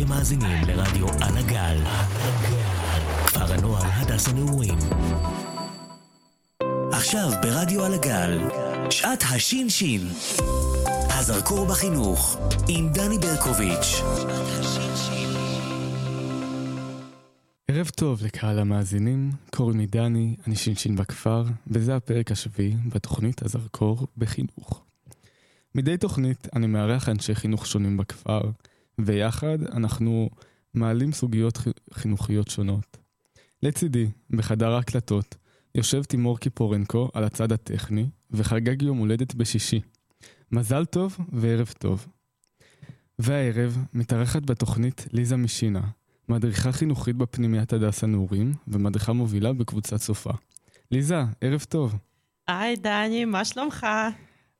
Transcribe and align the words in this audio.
אתם 0.00 0.08
מאזינים 0.08 0.62
לרדיו 0.66 1.08
על 1.08 1.38
הגל. 1.38 1.84
כפר 3.26 3.52
הנוער 3.52 3.82
הדס 3.84 4.28
הנעורים. 4.28 4.78
עכשיו 6.92 7.30
ברדיו 7.42 7.84
על 7.84 7.94
הגל, 7.94 8.38
שעת 8.90 9.22
השין-שין. 9.22 10.08
הזרקור 11.08 11.66
בחינוך, 11.66 12.38
עם 12.68 12.92
דני 12.92 13.18
ברקוביץ'. 13.18 14.02
ערב 17.68 17.88
טוב 17.88 18.24
לקהל 18.24 18.58
המאזינים, 18.58 19.30
קוראים 19.50 19.78
לי 19.78 19.86
דני, 19.86 20.36
אני 20.46 20.56
שינשין 20.56 20.96
בכפר, 20.96 21.44
וזה 21.66 21.96
הפרק 21.96 22.32
השביעי 22.32 22.76
בתוכנית 22.94 23.42
הזרקור 23.42 24.06
בחינוך. 24.16 24.82
מדי 25.74 25.96
תוכנית 25.96 26.48
אני 26.56 26.66
מארח 26.66 27.08
אנשי 27.08 27.34
חינוך 27.34 27.66
שונים 27.66 27.96
בכפר, 27.96 28.40
ויחד 29.04 29.62
אנחנו 29.72 30.30
מעלים 30.74 31.12
סוגיות 31.12 31.58
חינוכיות 31.92 32.48
שונות. 32.48 32.96
לצידי, 33.62 34.06
בחדר 34.30 34.72
ההקלטות, 34.72 35.36
יושב 35.74 36.04
תימור 36.04 36.38
קיפורנקו 36.38 37.08
על 37.14 37.24
הצד 37.24 37.52
הטכני, 37.52 38.06
וחגג 38.30 38.82
יום 38.82 38.98
הולדת 38.98 39.34
בשישי. 39.34 39.80
מזל 40.52 40.84
טוב 40.84 41.16
וערב 41.32 41.72
טוב. 41.78 42.06
והערב 43.18 43.78
מתארחת 43.94 44.42
בתוכנית 44.42 45.06
ליזה 45.12 45.36
משינה, 45.36 45.80
מדריכה 46.28 46.72
חינוכית 46.72 47.16
בפנימיית 47.16 47.72
הדסה 47.72 48.06
נעורים, 48.06 48.52
ומדריכה 48.68 49.12
מובילה 49.12 49.52
בקבוצת 49.52 49.96
סופה. 49.96 50.30
ליזה, 50.90 51.22
ערב 51.40 51.64
טוב. 51.68 51.94
היי 52.48 52.76
דני, 52.76 53.24
מה 53.24 53.44
שלומך? 53.44 53.86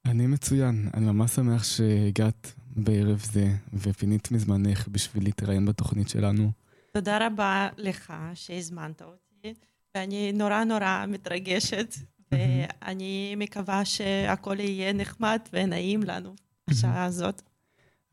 אני 0.04 0.26
מצוין, 0.26 0.88
אני 0.94 1.06
ממש 1.06 1.30
שמח 1.30 1.64
שהגעת 1.64 2.54
בערב 2.76 3.18
זה, 3.32 3.54
ופינית 3.72 4.30
מזמנך 4.30 4.88
בשביל 4.88 5.24
להתראיין 5.24 5.66
בתוכנית 5.66 6.08
שלנו. 6.08 6.50
תודה 6.92 7.26
רבה 7.26 7.68
לך 7.76 8.12
שהזמנת 8.34 9.02
אותי, 9.02 9.54
ואני 9.94 10.32
נורא 10.32 10.64
נורא 10.64 11.04
מתרגשת, 11.08 11.94
ואני 12.32 13.34
מקווה 13.36 13.84
שהכל 13.84 14.60
יהיה 14.60 14.92
נחמד 14.92 15.40
ונעים 15.52 16.02
לנו 16.02 16.34
בשעה 16.70 17.04
הזאת. 17.04 17.42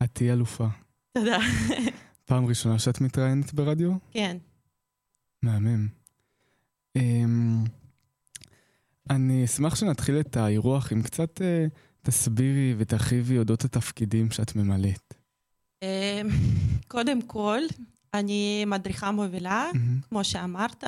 את 0.02 0.10
תהיי 0.12 0.32
אלופה. 0.32 0.66
תודה. 1.12 1.38
פעם 2.24 2.46
ראשונה 2.46 2.78
שאת 2.78 3.00
מתראיינת 3.00 3.54
ברדיו? 3.54 3.92
כן. 4.10 4.36
מהמם. 5.42 5.88
Um, 6.98 7.00
אני 9.10 9.44
אשמח 9.44 9.74
שנתחיל 9.74 10.20
את 10.20 10.36
האירוח 10.36 10.92
עם 10.92 11.02
קצת 11.02 11.40
uh, 11.40 11.42
תסבירי 12.02 12.74
ותרחיבי 12.78 13.38
אודות 13.38 13.64
התפקידים 13.64 14.30
שאת 14.30 14.56
ממלאת. 14.56 15.14
Um, 15.84 16.32
קודם 16.88 17.22
כל, 17.22 17.60
אני 18.14 18.64
מדריכה 18.64 19.10
מובילה, 19.10 19.70
mm-hmm. 19.72 20.08
כמו 20.08 20.24
שאמרת, 20.24 20.84
uh, 20.84 20.86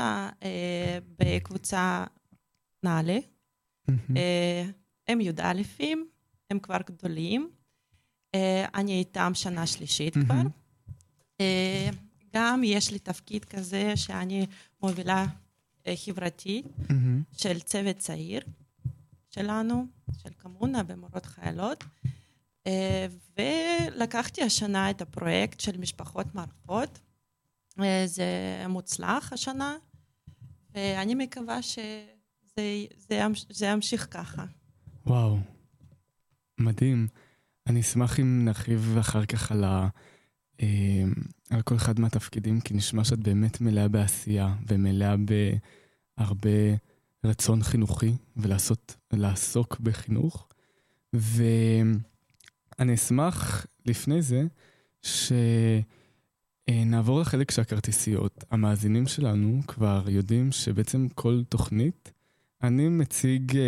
בקבוצה 1.19 2.05
נעלה. 2.83 3.19
Mm-hmm. 3.91 3.93
הם 5.09 5.21
י"אים, 5.21 6.09
הם 6.51 6.59
כבר 6.59 6.79
גדולים. 6.87 7.51
Uh, 8.37 8.39
אני 8.75 8.99
איתם 8.99 9.33
שנה 9.35 9.67
שלישית 9.67 10.17
mm-hmm. 10.17 10.25
כבר. 10.25 10.43
גם 12.35 12.63
יש 12.65 12.93
לי 12.93 12.99
תפקיד 12.99 13.45
כזה 13.45 13.97
שאני 13.97 14.47
מובילה 14.83 15.27
חברתי 16.05 16.63
mm-hmm. 16.65 16.95
של 17.33 17.61
צוות 17.61 17.97
צעיר 17.99 18.43
שלנו, 19.31 19.87
של 20.19 20.31
קמונה 20.31 20.83
במורות 20.83 21.27
חיילות, 21.27 21.85
ולקחתי 23.39 24.43
השנה 24.43 24.91
את 24.91 25.03
הפרויקט 25.03 25.61
של 25.61 25.79
משפחות 25.79 26.35
מערכות. 26.35 27.01
זה 28.07 28.25
מוצלח 28.69 29.33
השנה, 29.33 29.77
ואני 30.75 31.15
מקווה 31.15 31.63
שזה 31.63 33.67
ימשיך 33.67 34.09
ככה. 34.11 34.45
וואו, 35.07 35.39
מדהים. 36.59 37.09
אני 37.67 37.81
אשמח 37.81 38.21
אם 38.21 38.45
נרחיב 38.45 38.97
אחר 39.01 39.27
כך 39.27 39.53
על 39.53 39.65
ה... 39.65 39.89
על 41.51 41.63
כל 41.63 41.77
אחד 41.77 42.01
מהתפקידים, 42.01 42.61
כי 42.61 42.75
נשמע 42.75 43.05
שאת 43.05 43.19
באמת 43.19 43.61
מלאה 43.61 43.89
בעשייה 43.89 44.55
ומלאה 44.69 45.15
בהרבה 46.19 46.51
רצון 47.25 47.63
חינוכי 47.63 48.13
ולעסוק 49.13 49.81
בחינוך. 49.81 50.49
ואני 51.13 52.95
אשמח 52.95 53.67
לפני 53.87 54.23
זה 54.23 54.43
שנעבור 56.71 57.21
לחלק 57.21 57.51
של 57.51 57.63
הכרטיסיות. 57.63 58.45
המאזינים 58.51 59.07
שלנו 59.07 59.61
כבר 59.67 60.05
יודעים 60.09 60.53
שבעצם 60.53 61.09
כל 61.15 61.43
תוכנית, 61.49 62.13
אני 62.63 62.89
מציג 62.89 63.59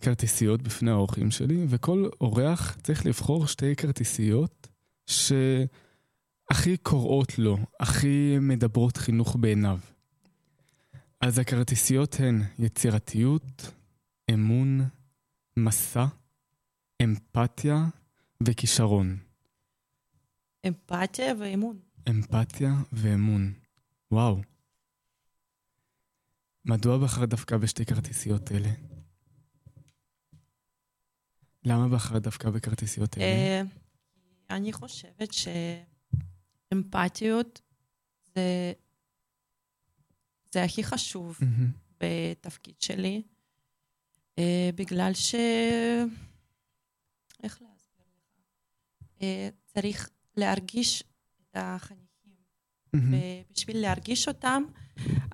כרטיסיות 0.00 0.62
בפני 0.62 0.90
האורחים 0.90 1.30
שלי, 1.30 1.66
וכל 1.68 2.08
אורח 2.20 2.76
צריך 2.82 3.06
לבחור 3.06 3.46
שתי 3.46 3.76
כרטיסיות 3.76 4.68
ש... 5.06 5.32
הכי 6.50 6.76
קוראות 6.76 7.38
לו, 7.38 7.58
הכי 7.80 8.36
מדברות 8.40 8.96
חינוך 8.96 9.36
בעיניו. 9.40 9.78
אז 11.20 11.38
הכרטיסיות 11.38 12.14
הן 12.20 12.42
יצירתיות, 12.58 13.72
אמון, 14.34 14.80
מסע, 15.56 16.04
אמפתיה 17.02 17.76
וכישרון. 18.42 19.18
אמפתיה 20.66 21.34
ואמון. 21.38 21.78
אמפתיה 22.08 22.70
ואמון. 22.92 23.52
וואו. 24.10 24.40
מדוע 26.64 26.98
בחרת 27.04 27.28
דווקא 27.28 27.56
בשתי 27.56 27.84
כרטיסיות 27.84 28.52
אלה? 28.52 28.70
למה 31.64 31.88
בחרת 31.88 32.22
דווקא 32.22 32.50
בכרטיסיות 32.50 33.18
אלה? 33.18 33.24
אה, 33.24 33.62
אני 34.50 34.72
חושבת 34.72 35.32
ש... 35.32 35.48
אמפתיות 36.72 37.60
זה, 38.34 38.72
זה 40.52 40.64
הכי 40.64 40.84
חשוב 40.84 41.38
mm-hmm. 41.40 41.44
בתפקיד 42.00 42.80
שלי, 42.80 43.22
uh, 44.36 44.42
בגלל 44.74 45.14
ש... 45.14 45.34
איך 47.42 47.62
להסביר 47.62 48.06
לך? 48.16 48.38
Uh, 49.18 49.22
צריך 49.64 50.10
להרגיש 50.36 51.02
את 51.02 51.56
החניכים, 51.56 52.34
mm-hmm. 52.96 52.98
ובשביל 53.50 53.80
להרגיש 53.80 54.28
אותם, 54.28 54.62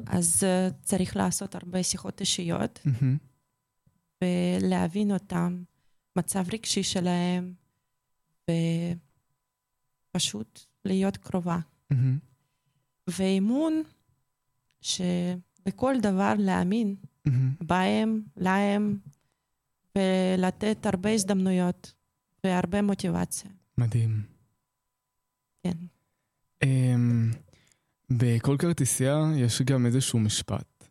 אז 0.06 0.42
uh, 0.42 0.74
צריך 0.82 1.16
לעשות 1.16 1.54
הרבה 1.54 1.82
שיחות 1.82 2.20
אישיות, 2.20 2.80
mm-hmm. 2.86 4.24
ולהבין 4.24 5.10
אותם, 5.12 5.62
מצב 6.16 6.44
רגשי 6.52 6.82
שלהם, 6.82 7.54
ופשוט 10.10 10.60
להיות 10.84 11.16
קרובה. 11.16 11.58
Mm-hmm. 11.92 11.96
ואמון, 13.08 13.82
שבכל 14.86 15.94
דבר 16.02 16.34
להאמין 16.38 16.94
mm-hmm. 17.28 17.30
בהם, 17.60 18.22
להם, 18.36 18.98
ולתת 19.96 20.86
הרבה 20.86 21.10
הזדמנויות 21.10 21.92
והרבה 22.44 22.82
מוטיבציה. 22.82 23.50
מדהים. 23.78 24.22
כן. 25.62 25.76
Um, 26.64 27.36
בכל 28.10 28.56
כרטיסייה 28.58 29.16
יש 29.36 29.62
גם 29.62 29.86
איזשהו 29.86 30.18
משפט, 30.18 30.88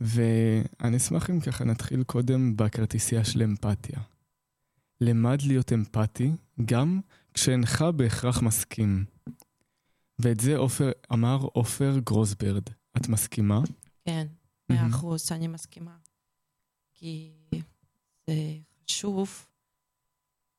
ואני 0.00 0.96
אשמח 0.96 1.30
אם 1.30 1.40
ככה 1.40 1.64
נתחיל 1.64 2.02
קודם 2.02 2.56
בכרטיסייה 2.56 3.24
של 3.24 3.42
אמפתיה. 3.42 3.98
למד 5.00 5.42
להיות 5.42 5.72
אמפתי 5.72 6.30
גם 6.64 7.00
כשאינך 7.34 7.84
בהכרח 7.96 8.42
מסכים. 8.42 9.04
ואת 10.18 10.40
זה 10.40 10.56
אופר, 10.56 10.90
אמר 11.12 11.36
עופר 11.36 11.98
גרוסברד. 12.04 12.62
את 12.96 13.08
מסכימה? 13.08 13.60
כן, 14.04 14.26
מאה 14.70 14.88
אחוז, 14.88 15.32
אני 15.32 15.48
מסכימה. 15.48 15.96
כי 16.94 17.32
זה 18.26 18.34
חשוב. 18.84 19.46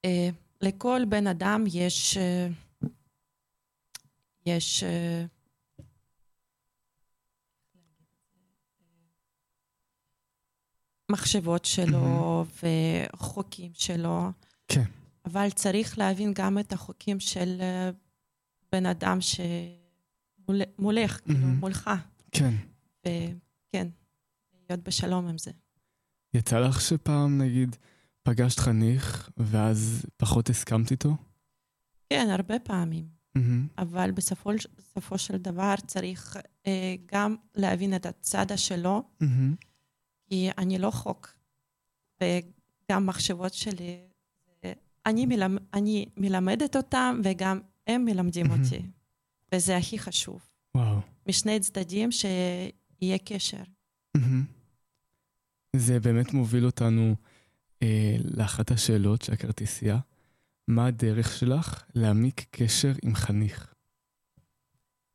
אה, 0.05 0.29
לכל 0.61 1.01
בן 1.09 1.27
אדם 1.27 1.63
יש... 1.67 2.17
אה, 2.17 2.47
יש... 4.45 4.83
אה, 4.83 5.25
מחשבות 11.11 11.65
שלו. 11.65 12.45
וחוקים 12.63 13.71
שלו. 13.73 14.31
כן. 14.67 14.83
אבל 15.25 15.49
צריך 15.49 15.97
להבין 15.97 16.33
גם 16.35 16.59
את 16.59 16.73
החוקים 16.73 17.19
של 17.19 17.61
בן 18.71 18.85
אדם 18.85 19.17
שמולך. 20.47 21.19
כאילו, 21.25 21.39
מולך. 21.47 21.89
כן. 22.39 22.53
וכן, 22.99 23.87
להיות 24.69 24.83
בשלום 24.83 25.27
עם 25.27 25.37
זה. 25.37 25.51
יצא 26.33 26.59
לך 26.59 26.81
שפעם, 26.81 27.41
נגיד, 27.41 27.75
פגשת 28.23 28.59
חניך 28.59 29.29
ואז 29.37 30.05
פחות 30.17 30.49
הסכמת 30.49 30.91
איתו? 30.91 31.15
כן, 32.09 32.27
הרבה 32.31 32.59
פעמים. 32.59 33.07
Mm-hmm. 33.37 33.41
אבל 33.77 34.11
בסופו, 34.11 34.51
בסופו 34.77 35.17
של 35.17 35.37
דבר 35.37 35.73
צריך 35.87 36.37
אה, 36.67 36.95
גם 37.11 37.35
להבין 37.55 37.95
את 37.95 38.05
הצד 38.05 38.51
השלו, 38.51 39.03
Mm-hmm. 39.23 39.65
כי 40.29 40.49
אני 40.57 40.77
לא 40.77 40.91
חוק, 40.91 41.33
וגם 42.21 43.05
מחשבות 43.05 43.53
שלי, 43.53 43.97
אני, 45.05 45.25
מלמד, 45.25 45.61
אני 45.73 46.05
מלמדת 46.17 46.75
אותם 46.75 47.21
וגם 47.23 47.59
הם 47.87 48.05
מלמדים 48.05 48.47
מהמם. 48.47 48.63
אותי, 48.63 48.81
וזה 49.53 49.77
הכי 49.77 49.99
חשוב. 49.99 50.39
וואו. 50.75 50.99
משני 51.27 51.59
צדדים 51.59 52.09
שיהיה 52.11 53.17
קשר. 53.25 53.63
זה 55.75 55.99
באמת 55.99 56.33
מוביל 56.33 56.65
אותנו 56.65 57.15
אה, 57.83 58.15
לאחת 58.37 58.71
השאלות 58.71 59.21
של 59.21 59.33
הכרטיסייה. 59.33 59.99
מה 60.67 60.85
הדרך 60.85 61.37
שלך 61.37 61.83
להעמיק 61.95 62.45
קשר 62.51 62.91
עם 63.03 63.15
חניך? 63.15 63.73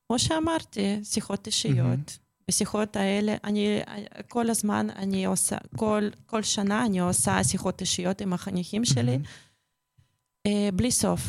כמו 0.06 0.18
שאמרתי, 0.18 1.00
שיחות 1.04 1.46
אישיות. 1.46 2.18
בשיחות 2.48 2.96
האלה, 2.96 3.36
אני 3.44 3.80
כל 4.28 4.50
הזמן, 4.50 4.90
אני 4.90 5.24
עושה, 5.24 5.56
כל, 5.76 6.02
כל 6.26 6.42
שנה 6.42 6.86
אני 6.86 7.00
עושה 7.00 7.44
שיחות 7.44 7.80
אישיות 7.80 8.20
עם 8.20 8.32
החניכים 8.32 8.84
שלי. 8.84 9.18
אה, 10.46 10.68
בלי 10.74 10.90
סוף. 10.90 11.20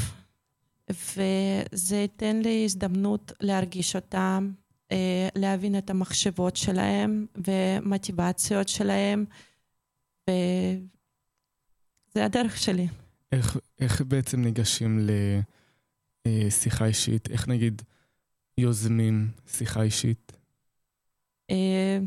וזה 0.90 1.96
ייתן 1.96 2.42
לי 2.42 2.66
הזדמנות 2.66 3.32
להרגיש 3.42 3.96
אותם, 3.96 4.52
להבין 5.36 5.78
את 5.78 5.90
המחשבות 5.90 6.56
שלהם 6.56 7.26
ומוטיבציות 7.48 8.68
שלהם, 8.68 9.26
וזה 10.30 12.26
הדרך 12.26 12.58
שלי. 12.58 12.88
איך, 13.32 13.58
איך 13.80 14.02
בעצם 14.02 14.42
ניגשים 14.42 15.08
לשיחה 16.28 16.86
אישית? 16.86 17.32
איך 17.32 17.48
נגיד 17.48 17.82
יוזמים 18.58 19.28
שיחה 19.48 19.82
אישית? 19.82 20.32
אה, 21.52 22.00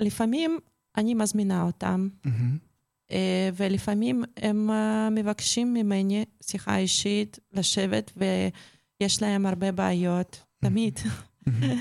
לפעמים 0.00 0.58
אני 0.96 1.14
מזמינה 1.14 1.62
אותם. 1.62 2.08
אה, 3.10 3.50
ולפעמים 3.56 4.24
הם 4.36 4.70
אה, 4.70 5.10
מבקשים 5.10 5.74
ממני 5.74 6.24
שיחה 6.42 6.76
אישית, 6.76 7.38
לשבת, 7.52 8.12
ויש 8.16 9.22
להם 9.22 9.46
הרבה 9.46 9.72
בעיות, 9.72 10.44
תמיד. 10.58 10.98
אה, 11.62 11.74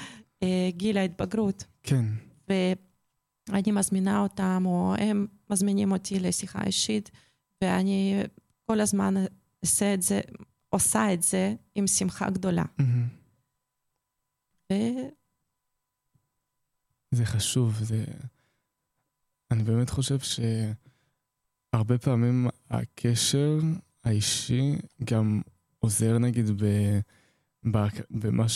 גיל 0.70 0.98
ההתבגרות. 0.98 1.64
כן. 1.84 2.06
ואני 2.48 3.72
מזמינה 3.72 4.20
אותם, 4.20 4.64
או 4.66 4.96
הם 4.98 5.28
מזמינים 5.50 5.92
אותי 5.92 6.20
לשיחה 6.20 6.64
אישית, 6.64 7.12
ואני 7.62 8.24
כל 8.66 8.80
הזמן 8.80 9.14
אעשה 9.64 9.94
את 9.94 10.02
זה, 10.02 10.22
עושה 10.70 11.14
את 11.14 11.24
זה 11.24 11.56
עם 11.76 11.88
שמחה 11.88 12.30
גדולה. 12.30 12.64
מהמם. 12.78 13.08
ו... 14.72 14.76
זה 17.12 17.26
חשוב, 17.26 17.80
זה... 17.82 18.06
אני 19.52 19.64
באמת 19.64 19.90
חושב 19.90 20.18
שהרבה 21.74 21.98
פעמים 21.98 22.48
הקשר 22.70 23.60
האישי 24.04 24.76
גם 25.04 25.42
עוזר 25.80 26.18
נגיד 26.18 26.46
ב... 26.64 26.66
במה 28.12 28.50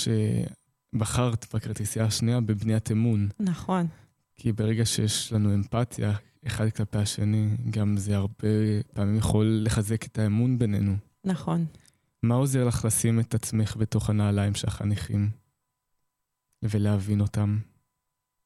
שבחרת 0.98 1.46
בכרטיסייה 1.54 2.06
השנייה, 2.06 2.42
בבניית 2.42 2.92
אמון. 2.92 3.30
נכון, 3.40 3.88
כי 4.36 4.52
ברגע 4.52 4.86
שיש 4.86 5.34
לנו 5.34 5.54
אמפתיה 5.54 6.14
אחד 6.48 6.70
כלפי 6.70 6.98
השני, 6.98 7.48
גם 7.70 7.98
זה 7.98 8.16
הרבה 8.16 8.48
פעמים 8.94 9.16
יכול 9.16 9.60
לחזק 9.64 10.06
את 10.06 10.20
האמון 10.20 10.60
בינינו. 10.60 10.96
נכון. 11.26 11.66
מה 12.24 12.36
עוזר 12.36 12.66
לך 12.66 12.86
לשים 12.86 13.20
את 13.20 13.34
עצמך 13.34 13.76
בתוך 13.80 14.10
הנעליים 14.10 14.56
של 14.56 14.68
החניכים 14.68 15.30
ולהבין 16.64 17.22
אותם? 17.22 17.58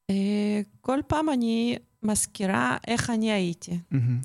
אה, 0.09 0.61
כל 0.81 0.99
פעם 1.07 1.29
אני 1.29 1.77
מזכירה 2.03 2.77
איך 2.87 3.09
אני 3.09 3.31
הייתי. 3.31 3.79
מהמם. 3.91 4.19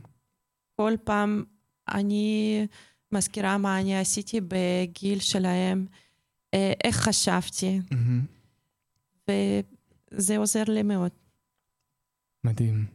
כל 0.76 0.92
פעם 1.04 1.44
אני 1.88 2.66
מזכירה 3.12 3.58
מה 3.58 3.80
אני 3.80 3.98
עשיתי 3.98 4.40
בגיל 4.40 5.18
שלהם, 5.18 5.86
איך 6.84 6.96
חשבתי. 6.96 7.80
וזה 9.28 10.36
עוזר 10.36 10.64
לי 10.68 10.82
מאוד. 10.82 11.10
מדהים. 12.44 12.86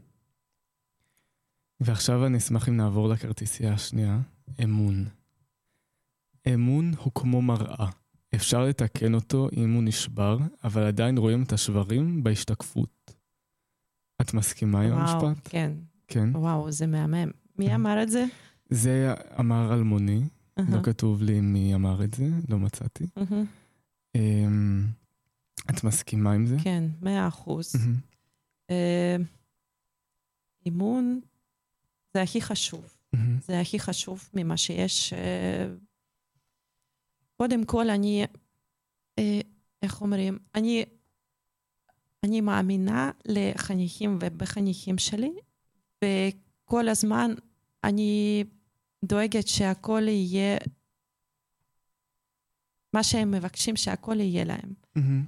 ועכשיו 1.80 2.26
אני 2.26 2.38
אשמח 2.38 2.70
אם 2.70 2.78
נעבור 2.78 3.10
לכרטיסייה 3.10 3.74
השנייה, 3.74 4.20
אמון. 4.64 5.06
אמון 6.54 6.92
הוא 6.98 7.12
כמו 7.16 7.42
מראה. 7.42 7.90
אפשר 8.36 8.66
לתקן 8.66 9.14
אותו 9.14 9.50
אם 9.58 9.74
הוא 9.74 9.84
נשבר, 9.84 10.38
אבל 10.64 10.84
עדיין 10.84 11.18
רואים 11.18 11.44
את 11.44 11.54
השברים 11.54 12.24
בהשתקפות. 12.24 13.12
את 14.22 14.34
מסכימה 14.34 14.82
עם 14.82 14.92
וואו, 14.92 15.02
המשפט? 15.02 15.48
כן, 15.50 15.72
כן. 16.08 16.36
וואו, 16.36 16.72
זה 16.72 16.88
מהמם. 16.88 17.32
מי 17.60 17.76
אמר 17.76 18.04
את 18.04 18.10
זה? 18.10 18.26
זה 18.70 19.14
אמר 19.40 19.74
אלמוני, 19.74 20.22
לא 20.70 20.82
כתוב 20.84 21.24
לי 21.24 21.42
מי 21.42 21.76
אמר 21.76 22.04
את 22.04 22.14
זה, 22.14 22.28
לא 22.50 22.60
מצאתי. 22.60 23.06
אמ, 24.16 24.86
את 25.70 25.84
מסכימה 25.84 26.32
עם 26.32 26.46
זה? 26.46 26.58
כן, 26.64 26.84
מאה 27.02 27.28
אחוז. 27.28 27.74
אה, 28.70 29.16
אימון 30.66 31.20
זה 32.14 32.22
הכי 32.22 32.42
חשוב. 32.42 32.98
זה 33.48 33.60
הכי 33.60 33.80
חשוב 33.80 34.30
ממה 34.34 34.58
שיש. 34.58 35.14
אה, 35.14 35.68
קודם 37.38 37.66
כל, 37.66 37.90
אני, 37.90 38.26
אה, 39.20 39.42
איך 39.82 40.02
אומרים, 40.02 40.38
אני, 40.56 40.86
אני 42.24 42.42
מאמינה 42.42 43.12
לחניכים 43.26 44.18
ובחניכים 44.22 44.98
שלי, 44.98 45.32
וכל 46.04 46.90
הזמן 46.90 47.32
אני 47.84 48.44
דואגת 49.06 49.48
שהכל 49.48 50.08
יהיה, 50.08 50.58
מה 52.94 53.04
שהם 53.04 53.32
מבקשים, 53.32 53.76
שהכל 53.76 54.20
יהיה 54.20 54.44
להם. 54.44 54.74
מהמם. 54.96 55.26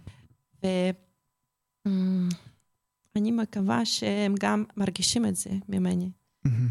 ואני 3.16 3.32
מקווה 3.32 3.86
שהם 3.86 4.36
גם 4.40 4.64
מרגישים 4.78 5.26
את 5.26 5.36
זה 5.36 5.50
ממני, 5.70 6.12
מהמם. 6.46 6.68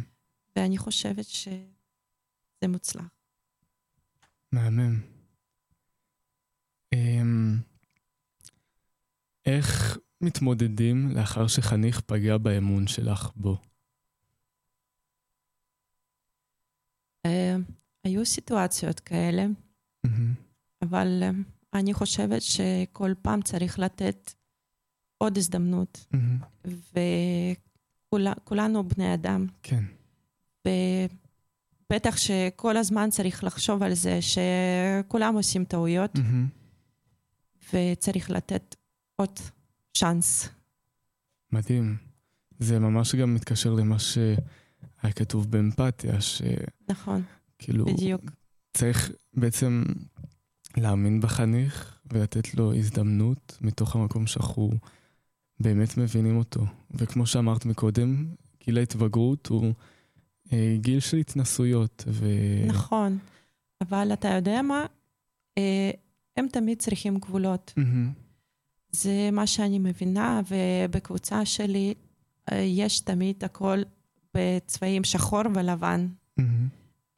ואני 0.56 0.78
חושבת 0.78 1.24
שזה 1.24 2.68
מוצלח. 2.68 3.10
מהמם. 4.52 5.00
אמ, 6.92 7.56
איך 9.46 9.98
מתמודדים 10.20 11.08
לאחר 11.10 11.46
שחניך 11.46 12.00
פגע 12.00 12.36
באמון 12.38 12.86
שלך 12.86 13.30
בו? 13.36 13.58
היו 18.04 18.26
סיטואציות 18.26 19.00
כאלה. 19.00 19.46
אבל 20.82 21.22
אה, 21.22 21.30
אני 21.74 21.94
חושבת 21.94 22.42
שכל 22.42 23.12
פעם 23.22 23.42
צריך 23.42 23.78
לתת 23.78 24.32
עוד 25.18 25.38
הזדמנות. 25.38 26.06
וכולנו 28.14 28.88
בני 28.88 29.14
אדם, 29.14 29.46
כן. 29.62 29.84
ובטח 31.88 32.16
שכל 32.16 32.76
הזמן 32.76 33.10
צריך 33.10 33.44
לחשוב 33.44 33.82
על 33.82 33.94
זה 33.94 34.18
שכולם 34.22 35.34
עושים 35.34 35.64
טעויות. 35.64 36.18
וצריך 37.72 38.30
לתת 38.30 38.76
עוד 39.16 39.38
צ'אנס. 39.94 40.48
מדהים. 41.52 41.96
זה 42.58 42.78
ממש 42.78 43.14
גם 43.14 43.34
מתקשר 43.34 43.74
למה 43.74 43.96
שהיה 45.00 45.12
כתוב 45.12 45.50
באמפתיה, 45.50 46.14
נכון, 46.88 47.22
שכאילו 47.62 47.84
בדיוק. 47.84 48.22
צריך 48.72 49.12
בעצם 49.34 49.84
להאמין 50.76 51.20
בחניך 51.20 51.98
ולתת 52.12 52.54
לו 52.54 52.74
הזדמנות 52.74 53.58
מתוך 53.60 53.96
המקום 53.96 54.26
שאנחנו 54.26 54.70
באמת 55.60 55.96
מבינים 55.96 56.36
אותו. 56.36 56.60
וכמו 56.90 57.26
שאמרת 57.26 57.66
מקודם, 57.66 58.26
גיל 58.64 58.78
ההתבגרות 58.78 59.46
הוא 59.46 59.72
אה, 60.52 60.76
גיל 60.80 61.00
של 61.00 61.16
התנסויות. 61.16 62.04
ו... 62.06 62.26
נכון, 62.66 63.18
אבל 63.80 64.12
אתה 64.12 64.28
יודע 64.28 64.62
מה? 64.62 64.86
אה, 65.58 65.90
הם 66.36 66.48
תמיד 66.48 66.78
צריכים 66.78 67.18
גבולות. 67.18 67.72
מהמם. 67.76 68.12
זה 68.92 69.30
מה 69.32 69.46
שאני 69.46 69.78
מבינה, 69.78 70.40
ובקבוצה 70.48 71.44
שלי 71.44 71.94
אה, 72.52 72.58
יש 72.58 73.00
תמיד 73.00 73.44
הכל 73.44 73.82
בצבעים 74.36 75.04
שחור 75.04 75.42
ולבן. 75.54 76.08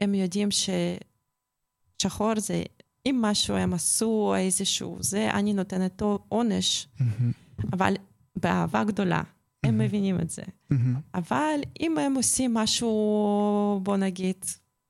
הם 0.01 0.15
יודעים 0.15 0.49
ששחור 2.01 2.33
זה, 2.41 2.63
אם 3.07 3.19
משהו 3.23 3.57
הם 3.57 3.75
עשו, 3.75 4.35
איזשהו 4.39 4.97
זה, 5.01 5.31
אני 5.31 5.53
נותנת 5.53 6.03
עונש. 6.29 6.89
אבל 7.73 7.95
באהבה 8.37 8.85
גדולה. 8.85 9.23
הם. 9.65 9.79
מבינים 9.79 10.21
את 10.21 10.31
זה. 10.31 10.43
אבל 11.15 11.61
אם 11.81 11.99
הם 11.99 12.15
עושים 12.15 12.55
משהו, 12.55 13.81
בוא 13.83 13.97
נגיד, 13.97 14.45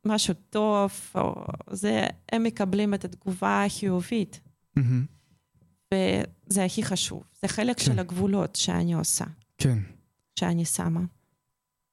משהו 0.07 0.35
טוב, 0.51 0.93
או 1.15 1.45
זה, 1.71 2.07
הם 2.33 2.43
מקבלים 2.43 2.95
את 2.95 3.05
התגובה 3.05 3.65
החיובית. 3.65 4.41
וזה 5.95 6.65
הכי 6.65 6.83
חשוב. 6.83 7.23
זה 7.43 7.49
חלק 7.49 7.79
כן. 7.79 7.85
של 7.85 7.99
הגבולות 7.99 8.57
שאני 8.57 8.95
עושה. 8.95 9.25
כן. 9.59 9.79
שאני 10.39 10.65
שמה. 10.65 11.01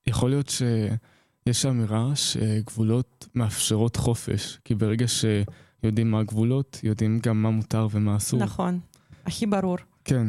יכול 0.08 0.29
להיות 0.29 0.50
שיש 0.50 1.65
אמירה 1.65 2.15
שגבולות 2.15 3.27
מאפשרות 3.36 3.96
חופש, 3.96 4.60
כי 4.65 4.75
ברגע 4.75 5.05
שיודעים 5.08 6.12
מה 6.12 6.20
הגבולות, 6.20 6.79
יודעים 6.84 7.20
גם 7.20 7.41
מה 7.41 7.50
מותר 7.50 7.88
ומה 7.91 8.15
אסור. 8.15 8.39
נכון, 8.39 8.79
הכי 9.25 9.46
ברור. 9.46 9.77
כן. 10.05 10.27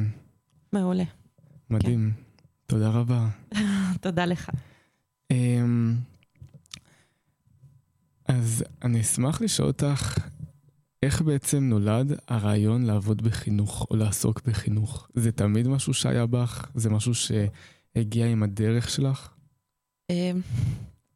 מעולה. 0.73 1.05
מדהים. 1.71 2.12
כן. 2.17 2.23
תודה 2.67 2.88
רבה. 2.88 3.29
תודה 4.00 4.25
לך. 4.25 4.50
אמ, 5.31 5.97
אז 8.29 8.64
אני 8.85 9.00
אשמח 9.00 9.41
לשאול 9.41 9.69
אותך, 9.69 10.19
איך 11.02 11.23
בעצם 11.23 11.64
נולד 11.64 12.12
הרעיון 12.29 12.83
לעבוד 12.83 13.23
בחינוך 13.23 13.87
או 13.91 13.97
לעסוק 13.97 14.41
בחינוך? 14.47 15.09
זה 15.14 15.33
תמיד 15.33 15.69
משהו 15.69 15.95
שהיה 15.95 16.26
בך? 16.26 16.71
זה 16.75 16.91
משהו 16.91 17.12
שהגיע 17.14 18.26
עם 18.26 18.43
הדרך 18.43 18.91
שלך? 18.91 19.32
אמ, 20.12 20.40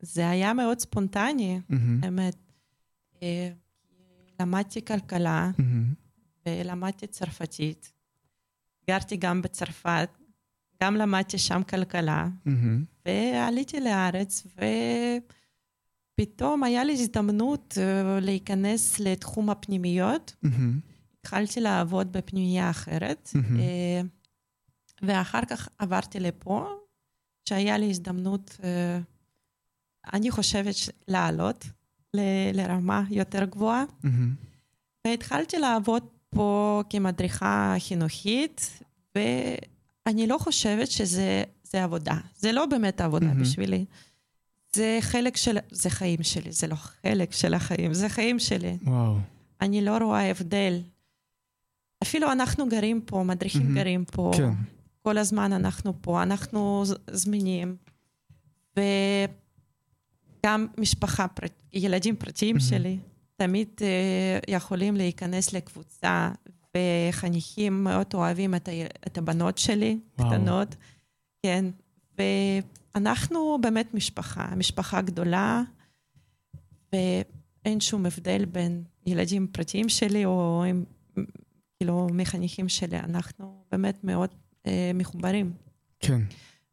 זה 0.01 0.31
היה 0.31 0.53
מאוד 0.53 0.79
ספונטני, 0.79 1.61
האמת. 2.03 2.37
אה, 3.23 3.51
למדתי 4.41 4.85
כלכלה 4.85 5.51
ולמדתי 6.47 7.07
צרפתית. 7.07 7.93
גרתי 8.91 9.17
גם 9.17 9.43
בצרפת, 9.43 10.09
גם 10.83 10.95
למדתי 10.95 11.39
שם 11.39 11.63
כלכלה, 11.69 12.29
ועליתי 13.07 13.81
לארץ, 13.81 14.47
ופתאום 16.15 16.63
היה 16.63 16.85
לי 16.85 16.93
הזדמנות 16.93 17.79
אה, 17.81 18.21
להיכנס 18.21 19.01
לתחום 19.01 19.51
הפנימיות. 19.51 20.37
התחלתי 21.21 21.61
לעבוד 21.61 22.13
בפנימייה 22.13 22.71
אחרת, 22.71 23.31
אה, 23.59 24.01
ואחר 25.03 25.45
כך 25.51 25.69
עברתי 25.79 26.21
לפה, 26.21 26.69
שהיה 27.49 27.79
לי 27.79 27.91
הזדמנות, 27.91 28.57
אה, 28.65 28.99
אני 30.13 30.31
חושבת, 30.31 30.75
לעלות 31.09 31.65
לרמה 32.55 33.03
יותר 33.11 33.45
גבוהה. 33.45 33.85
והתחלתי 35.07 35.59
לעבוד 35.59 36.03
פה 36.31 36.83
כמדריכה 36.91 37.75
חינוכית, 37.79 38.81
ואני 39.15 40.27
לא 40.27 40.39
חושבת 40.39 40.91
שזה 40.91 41.45
עבודה. 41.73 42.15
זה 42.37 42.53
לא 42.53 42.67
באמת 42.67 43.01
עבודה 43.01 43.33
mm-hmm. 43.33 43.41
בשבילי. 43.41 43.85
זה 44.77 44.99
חלק 45.01 45.37
של... 45.37 45.59
זה 45.71 45.91
חיים 45.91 46.23
שלי, 46.23 46.53
זה 46.53 46.67
לא 46.67 46.75
חלק 46.75 47.33
של 47.33 47.55
החיים, 47.55 47.95
זה 47.95 48.09
חיים 48.09 48.39
שלי. 48.39 48.79
וואו. 48.83 49.17
אני 49.61 49.85
לא 49.85 49.99
רואה 49.99 50.31
הבדל. 50.31 50.81
אפילו 52.03 52.33
אנחנו 52.33 52.69
גרים 52.69 53.01
פה, 53.01 53.23
מדריכים 53.23 53.71
mm-hmm. 53.71 53.79
גרים 53.79 54.05
פה. 54.05 54.31
כן. 54.37 54.76
כל 55.07 55.19
הזמן 55.19 55.53
אנחנו 55.53 55.93
פה, 56.03 56.23
אנחנו 56.23 56.85
זמינים. 57.11 57.77
וגם 58.77 60.67
משפחה, 60.79 61.27
ילדים 61.73 62.17
פרטיים 62.17 62.57
mm-hmm. 62.57 62.61
שלי, 62.61 62.99
תמיד 63.37 63.69
uh, 63.79 63.83
יכולים 64.49 64.97
להיכנס 64.97 65.53
לקבוצה 65.53 66.31
וחניכים 66.77 67.85
מאוד 67.85 68.07
אוהבים 68.15 68.55
את, 68.55 68.69
ה, 68.69 68.73
את 69.07 69.19
הבנות 69.19 69.59
שלי, 69.59 69.99
וואו. 70.19 70.31
קטנות, 70.31 70.77
כן. 71.43 71.65
ואנחנו 72.19 73.59
באמת 73.61 73.95
משפחה, 73.95 74.55
משפחה 74.57 75.03
גדולה, 75.03 75.63
ואין 76.93 77.81
שום 77.81 78.07
הבדל 78.07 78.45
בין 78.45 78.85
ילדים 79.07 79.47
פרטיים 79.47 79.89
שלי 79.89 80.25
או 80.25 80.65
עם, 80.69 80.85
כאילו 81.79 82.07
מחניכים 82.13 82.69
שלי, 82.69 82.99
אנחנו 82.99 83.65
באמת 83.73 84.05
מאוד 84.05 84.31
מחוברים. 84.95 85.53
כן. 86.01 86.21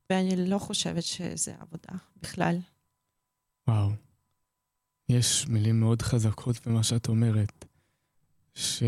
ואני 0.10 0.50
לא 0.50 0.58
חושבת 0.58 1.04
שזה 1.04 1.54
עבודה 1.60 1.94
בכלל. 2.22 2.60
וואו. 3.68 3.90
יש 5.10 5.48
מילים 5.48 5.80
מאוד 5.80 6.02
חזקות 6.02 6.68
במה 6.68 6.84
שאת 6.84 7.08
אומרת, 7.08 7.66
ש... 8.54 8.84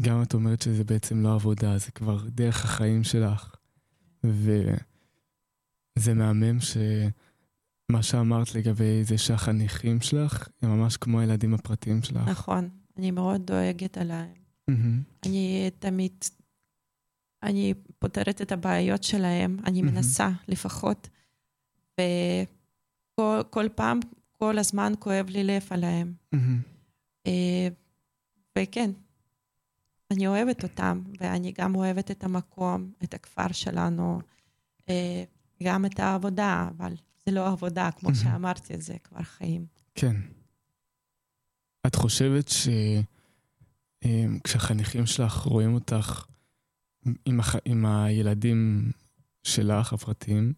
גם 0.00 0.22
את 0.22 0.34
אומרת 0.34 0.62
שזה 0.62 0.84
בעצם 0.84 1.22
לא 1.22 1.34
עבודה, 1.34 1.78
זה 1.78 1.90
כבר 1.90 2.28
דרך 2.28 2.64
החיים 2.64 3.04
שלך. 3.04 3.54
וזה 4.24 6.14
מהמם 6.14 6.58
שמה 6.60 8.02
שאמרת 8.02 8.54
לגבי 8.54 9.04
זה 9.04 9.18
שהחניכים 9.18 10.00
שלך 10.00 10.48
הם 10.62 10.70
ממש 10.70 10.96
כמו 10.96 11.20
הילדים 11.20 11.54
הפרטיים 11.54 12.02
שלך. 12.02 12.28
נכון, 12.28 12.68
אני 12.96 13.10
מאוד 13.10 13.46
דואגת 13.46 13.98
עליהם. 13.98 14.34
Mm-hmm. 14.70 15.26
אני 15.26 15.70
תמיד, 15.78 16.12
אני 17.42 17.74
פותרת 17.98 18.42
את 18.42 18.52
הבעיות 18.52 19.02
שלהם, 19.02 19.56
אני 19.66 19.80
mm-hmm. 19.80 19.84
מנסה 19.84 20.30
לפחות, 20.48 21.08
וכל 22.00 23.68
פעם, 23.74 24.00
כל 24.32 24.58
הזמן 24.58 24.92
כואב 24.98 25.26
לי 25.28 25.44
לב 25.44 25.66
עליהם. 25.70 26.14
Mm-hmm. 26.34 27.28
וכן, 28.58 28.90
אני 30.10 30.26
אוהבת 30.26 30.62
אותם, 30.62 31.02
ואני 31.20 31.52
גם 31.58 31.74
אוהבת 31.74 32.10
את 32.10 32.24
המקום, 32.24 32.92
את 33.04 33.14
הכפר 33.14 33.52
שלנו, 33.52 34.20
אה, 34.88 35.24
גם 35.62 35.86
את 35.86 36.00
העבודה, 36.00 36.68
אבל 36.78 36.92
זה 37.26 37.32
לא 37.32 37.48
עבודה, 37.48 37.90
כמו 37.90 38.14
שאמרתי, 38.14 38.80
זה 38.80 38.96
כבר 39.04 39.22
חיים. 39.22 39.66
כן. 39.94 40.16
את 41.86 41.94
חושבת 41.94 42.50
שכשהחניכים 44.04 45.00
אה, 45.00 45.06
שלך 45.06 45.34
רואים 45.34 45.74
אותך 45.74 46.24
עם, 47.24 47.40
הח... 47.40 47.56
עם 47.64 47.86
הילדים 47.86 48.90
שלך, 49.42 49.92
הפרטיים, 49.92 50.52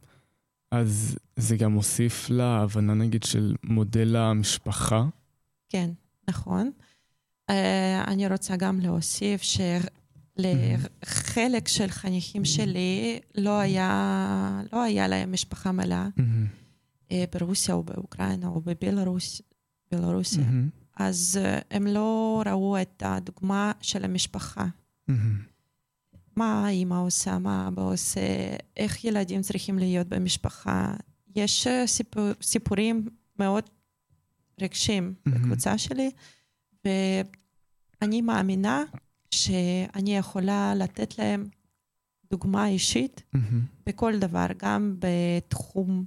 אז 0.70 1.18
זה 1.36 1.56
גם 1.56 1.72
מוסיף 1.72 2.30
להבנה, 2.30 2.94
נגיד, 2.94 3.22
של 3.22 3.54
מודל 3.64 4.16
המשפחה? 4.16 5.04
כן, 5.68 5.90
נכון. 6.28 6.70
אה, 7.50 8.04
אני 8.06 8.28
רוצה 8.28 8.56
גם 8.56 8.80
להוסיף 8.80 9.42
שלחלק 10.36 11.68
של 11.68 11.88
חניכים 11.88 12.44
שלי 12.44 13.20
לא 13.34 13.58
היה, 13.58 14.62
לא 14.72 14.82
היה 14.82 15.08
להם 15.08 15.32
משפחה 15.32 15.72
מלאה 15.72 16.08
אה, 17.12 17.24
ברוסיה 17.32 17.74
או 17.74 17.82
באוקראינה 17.82 18.46
או 18.46 18.60
בבלרוס, 18.60 19.42
בלרוסיה. 19.92 20.44
אז 20.96 21.38
אה, 21.42 21.58
הם 21.70 21.86
לא 21.86 22.42
ראו 22.46 22.80
את 22.82 23.02
הדוגמה 23.06 23.72
של 23.80 24.04
המשפחה. 24.04 24.66
מה 26.36 26.66
האמא 26.66 26.94
עושה, 26.94 27.38
מה 27.38 27.68
אבא 27.68 27.82
עושה, 27.82 28.20
איך 28.76 29.04
ילדים 29.04 29.42
צריכים 29.42 29.78
להיות 29.78 30.06
במשפחה. 30.06 30.94
יש 31.36 31.66
סיפור, 31.86 32.30
סיפורים 32.42 33.08
מאוד 33.38 33.64
רגשים 34.60 35.14
בקבוצה 35.26 35.78
שלי, 35.78 36.10
אני 38.02 38.22
מאמינה 38.22 38.84
שאני 39.30 40.16
יכולה 40.16 40.74
לתת 40.74 41.18
להם 41.18 41.44
דוגמה 42.30 42.68
אישית 42.68 43.22
mm-hmm. 43.36 43.38
בכל 43.86 44.18
דבר, 44.18 44.46
גם 44.56 44.96
בתחום, 44.98 46.04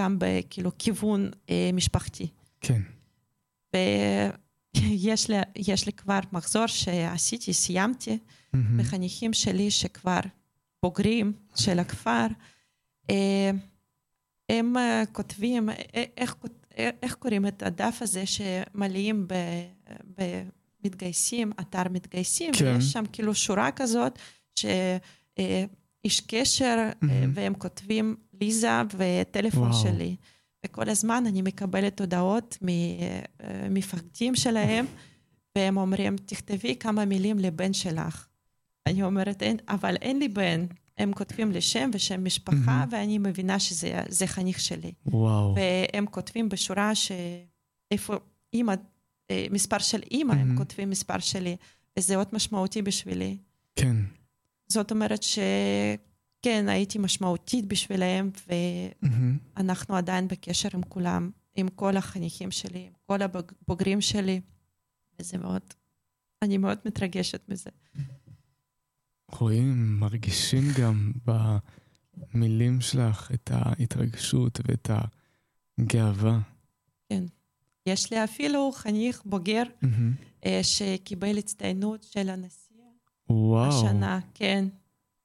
גם 0.00 0.16
בכאילו 0.20 0.70
כיוון 0.78 1.30
אה, 1.50 1.70
משפחתי. 1.72 2.26
כן. 2.60 2.80
ויש 3.74 5.28
לי, 5.30 5.36
לי 5.86 5.92
כבר 5.92 6.18
מחזור 6.32 6.66
שעשיתי, 6.66 7.52
סיימתי, 7.52 8.18
mm-hmm. 8.56 8.58
בחניכים 8.78 9.32
שלי 9.32 9.70
שכבר 9.70 10.20
בוגרים 10.82 11.32
של 11.56 11.78
הכפר, 11.78 12.26
אה, 13.10 13.50
הם 14.48 14.76
אה, 14.76 15.02
כותבים, 15.12 15.70
אה, 15.70 16.04
איך, 16.16 16.36
איך 16.76 17.14
קוראים 17.14 17.46
את 17.46 17.62
הדף 17.62 17.98
הזה 18.00 18.24
שמלאים 18.26 19.28
ב... 19.28 19.34
ב 20.18 20.42
מתגייסים, 20.84 21.52
אתר 21.60 21.82
מתגייסים, 21.90 22.52
כן. 22.52 22.64
ויש 22.64 22.92
שם 22.92 23.04
כאילו 23.12 23.34
שורה 23.34 23.70
כזאת, 23.70 24.18
שאיש 24.54 26.20
קשר, 26.26 26.90
mm-hmm. 26.90 27.06
והם 27.34 27.54
כותבים 27.54 28.16
ליזה 28.40 28.80
וטלפון 28.96 29.68
וואו. 29.70 29.82
שלי. 29.82 30.16
וכל 30.66 30.88
הזמן 30.88 31.24
אני 31.26 31.42
מקבלת 31.42 32.00
הודעות 32.00 32.58
ממפקדים 33.70 34.34
שלהם, 34.34 34.86
והם 35.56 35.76
אומרים, 35.76 36.16
תכתבי 36.16 36.76
כמה 36.76 37.04
מילים 37.04 37.38
לבן 37.38 37.72
שלך. 37.72 38.27
אני 38.90 39.02
אומרת, 39.02 39.42
אין, 39.42 39.56
אבל 39.68 39.96
אין 39.96 40.18
לי 40.18 40.28
בן. 40.28 40.66
הם 40.98 41.12
כותבים 41.12 41.52
לי 41.52 41.60
שם 41.60 41.90
ושם 41.94 42.24
משפחה, 42.24 42.84
mm-hmm. 42.84 42.94
ואני 42.94 43.18
מבינה 43.18 43.58
שזה 43.58 44.26
חניך 44.26 44.60
שלי. 44.60 44.92
וואו. 45.06 45.54
והם 45.56 46.06
כותבים 46.06 46.48
בשורה 46.48 46.92
שאיפה 46.94 48.14
אימא 48.52 48.74
אה, 49.30 49.46
מספר 49.50 49.78
של 49.78 50.00
אימא, 50.10 50.32
mm-hmm. 50.32 50.36
הם 50.36 50.56
כותבים 50.56 50.90
מספר 50.90 51.18
שלי, 51.18 51.56
וזה 51.98 52.16
עוד 52.16 52.26
משמעותי 52.32 52.82
בשבילי. 52.82 53.36
כן. 53.76 53.96
זאת 54.68 54.90
אומרת 54.90 55.22
שכן, 55.22 56.68
הייתי 56.68 56.98
משמעותית 56.98 57.64
בשבילם, 57.66 58.30
ואנחנו 59.56 59.94
mm-hmm. 59.94 59.98
עדיין 59.98 60.28
בקשר 60.28 60.68
עם 60.74 60.82
כולם, 60.82 61.30
עם 61.56 61.68
כל 61.68 61.96
החניכים 61.96 62.50
שלי, 62.50 62.78
עם 62.86 62.92
כל 63.06 63.18
הבוגרים 63.22 64.00
שלי, 64.00 64.40
וזה 65.20 65.38
מאוד 65.38 65.62
אני 66.42 66.58
מאוד 66.58 66.78
מתרגשת 66.84 67.40
מזה. 67.48 67.70
רואים, 69.30 70.00
מרגישים 70.00 70.64
גם 70.80 71.12
במילים 72.34 72.80
שלך 72.80 73.30
את 73.34 73.50
ההתרגשות 73.54 74.60
ואת 74.64 74.90
הגאווה. 75.78 76.38
כן. 77.08 77.24
יש 77.86 78.12
לי 78.12 78.24
אפילו 78.24 78.70
חניך 78.74 79.22
בוגר 79.24 79.62
mm-hmm. 79.62 80.48
שקיבל 80.62 81.38
הצטיינות 81.38 82.02
של 82.02 82.28
הנשיא. 82.28 82.76
וואו. 83.30 83.68
השנה, 83.68 84.20
כן. 84.34 84.64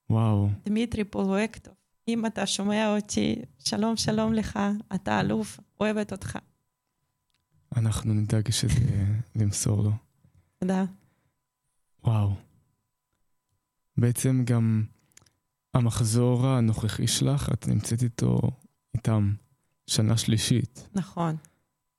וואו. 0.10 0.50
דמיטרי 0.66 1.04
פולואקטוב. 1.04 1.74
אם 2.08 2.26
אתה 2.26 2.46
שומע 2.46 2.96
אותי, 2.96 3.36
שלום, 3.60 3.98
שלום 3.98 4.34
לך, 4.34 4.60
אתה 4.96 5.20
אלוף, 5.20 5.60
אוהבת 5.80 6.12
אותך. 6.12 6.38
אנחנו 7.76 8.14
נדאג 8.14 8.52
שזה 8.52 9.06
למסור 9.36 9.84
לו. 9.84 9.92
תודה. 10.60 10.86
וואו. 12.04 12.34
בעצם 13.98 14.44
גם 14.46 14.84
המחזור 15.74 16.48
הנוכחי 16.48 17.08
שלך, 17.08 17.50
את 17.54 17.68
נמצאת 17.68 18.04
איתו, 18.04 18.40
איתם, 18.94 19.34
שנה 19.88 20.18
שלישית. 20.18 20.88
נכון. 20.96 21.36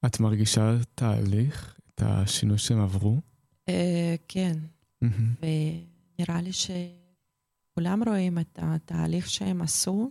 את 0.07 0.21
מרגישה 0.21 0.77
תהליך, 0.95 1.79
את 1.95 2.03
השינוי 2.05 2.59
שהם 2.59 2.81
עברו? 2.81 3.21
אה, 3.69 4.15
כן. 4.29 4.59
ונראה 5.03 6.41
לי 6.43 6.51
שכולם 6.53 8.03
רואים 8.09 8.39
את 8.39 8.59
התהליך 8.63 9.31
שהם 9.31 9.63
עשו. 9.63 10.11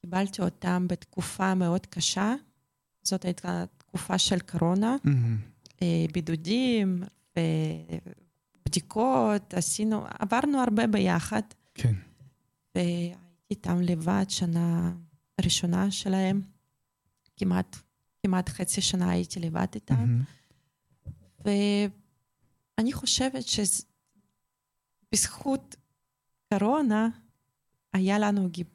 קיבלתי 0.00 0.42
אותם 0.42 0.86
בתקופה 0.88 1.54
מאוד 1.54 1.86
קשה. 1.86 2.34
זאת 3.02 3.24
הייתה 3.24 3.64
תקופה 3.78 4.18
של 4.18 4.38
קורונה, 4.40 4.96
אה, 5.82 6.06
בידודים 6.12 7.02
ובדיקות, 8.66 9.54
עשינו, 9.54 10.04
עברנו 10.18 10.60
הרבה 10.60 10.86
ביחד. 10.86 11.42
כן. 11.74 11.94
והייתי 12.74 13.14
איתם 13.50 13.80
לבד 13.80 14.24
שנה 14.28 14.92
ראשונה 15.44 15.90
שלהם, 15.90 16.42
כמעט, 17.36 17.76
כמעט 18.22 18.48
חצי 18.48 18.80
שנה 18.80 19.10
הייתי 19.10 19.40
לבד 19.40 19.66
איתם. 19.74 20.22
ואני 21.44 22.92
חושבת 22.92 23.44
שבזכות 25.12 25.76
קורונה 26.54 27.08
היה 27.92 28.18
לנו 28.18 28.48
גיב, 28.50 28.66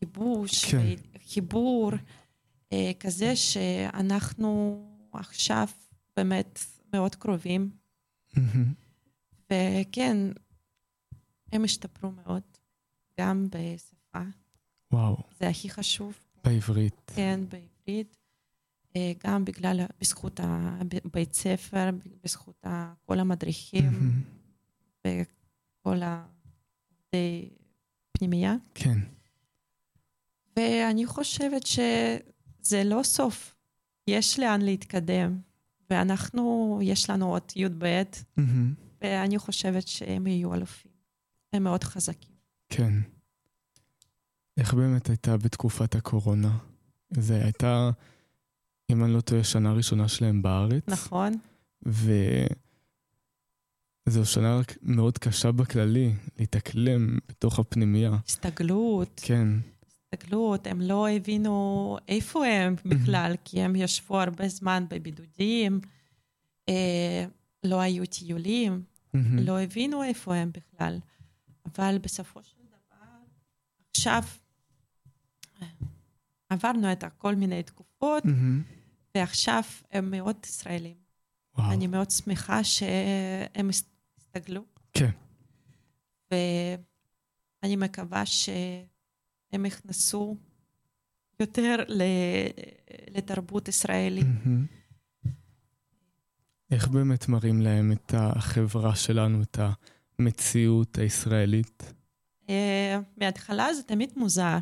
גיבוש, 0.00 0.64
כן. 0.64 0.94
חיבור. 1.28 1.92
אה, 2.72 2.92
כזה 3.00 3.36
שאנחנו 3.36 4.82
עכשיו 5.12 5.68
באמת 6.16 6.58
מאוד 6.92 7.14
קרובים. 7.14 7.79
וכן, 9.50 10.16
הם 11.52 11.64
השתפרו 11.64 12.10
מאוד, 12.10 12.42
גם 13.20 13.46
בשפה. 13.50 14.22
וואו. 14.92 15.16
זה 15.40 15.48
הכי 15.48 15.70
חשוב. 15.70 16.18
בעברית. 16.44 17.10
כן, 17.14 17.40
בעברית. 17.48 18.16
אה, 18.96 19.12
גם 19.24 19.44
בגלל, 19.44 19.80
בזכות 20.00 20.40
הבית 20.42 21.34
ספר, 21.34 21.90
בזכות 22.24 22.66
כל 23.06 23.20
המדריכים 23.20 23.90
וכל 25.06 26.02
העובדי 26.02 27.50
פנימייה. 28.12 28.54
כן. 28.74 28.98
ואני 30.56 31.06
חושבת 31.06 31.66
ש... 31.66 31.78
זה 32.62 32.84
לא 32.84 33.02
סוף. 33.02 33.56
יש 34.06 34.38
לאן 34.38 34.62
להתקדם, 34.62 35.40
ואנחנו, 35.90 36.78
יש 36.82 37.10
לנו 37.10 37.30
עוד 37.32 37.42
י"ב, 37.56 38.02
mm-hmm. 38.38 38.42
ואני 39.02 39.38
חושבת 39.38 39.88
שהם 39.88 40.26
יהיו 40.26 40.54
אלופים. 40.54 40.90
הם 41.52 41.64
מאוד 41.64 41.84
חזקים. 41.84 42.34
כן. 42.68 42.92
איך 44.56 44.74
באמת 44.74 45.08
הייתה 45.08 45.36
בתקופת 45.36 45.94
הקורונה? 45.94 46.58
זה 47.10 47.44
הייתה, 47.44 47.90
אם 48.90 49.04
אני 49.04 49.12
לא 49.12 49.20
טועה, 49.20 49.44
שנה 49.44 49.72
ראשונה 49.72 50.08
שלהם 50.08 50.42
בארץ. 50.42 50.82
נכון. 50.88 51.32
וזו 54.06 54.24
שנה 54.24 54.60
מאוד 54.82 55.18
קשה 55.18 55.52
בכללי, 55.52 56.14
להתאקלם 56.38 57.18
בתוך 57.28 57.58
הפנימייה. 57.58 58.16
הסתגלות. 58.28 59.20
כן. 59.24 59.48
הסתגלות, 60.14 60.66
הם 60.66 60.80
לא 60.80 61.08
הבינו 61.08 61.96
איפה 62.08 62.46
הם 62.46 62.76
בכלל, 62.84 63.34
כי 63.44 63.60
הם 63.62 63.76
ישבו 63.76 64.20
הרבה 64.20 64.48
זמן 64.48 64.84
בבידודים, 64.90 65.80
אה, 66.68 67.24
לא 67.64 67.80
היו 67.80 68.06
טיולים, 68.06 68.82
לא 69.14 69.60
הבינו 69.60 70.02
איפה 70.02 70.34
הם 70.34 70.50
בכלל. 70.52 70.98
אבל 71.66 71.98
בסופו 71.98 72.42
של 72.42 72.56
דבר, 72.66 73.06
עכשיו 73.90 74.22
עברנו 76.48 76.92
את 76.92 77.04
כל 77.18 77.34
מיני 77.34 77.62
תקופות, 77.62 78.22
ועכשיו 79.14 79.62
הם 79.90 80.10
מאוד 80.10 80.36
ישראלים. 80.44 80.96
וואו. 81.58 81.72
אני 81.72 81.86
מאוד 81.86 82.10
שמחה 82.10 82.64
שהם 82.64 83.68
הסתגלו. 83.68 84.64
כן. 84.92 85.10
ואני 86.30 87.76
מקווה 87.76 88.26
ש... 88.26 88.48
הם 89.52 89.66
נכנסו 89.66 90.36
יותר 91.40 91.76
לתרבות 93.10 93.68
ישראלית. 93.68 94.26
איך 96.70 96.88
באמת 96.88 97.28
מראים 97.28 97.60
להם 97.60 97.92
את 97.92 98.14
החברה 98.16 98.94
שלנו, 98.94 99.42
את 99.42 99.58
המציאות 100.18 100.98
הישראלית? 100.98 101.92
אה, 102.48 103.00
מההתחלה 103.16 103.74
זה 103.74 103.82
תמיד 103.82 104.12
מוזר. 104.16 104.58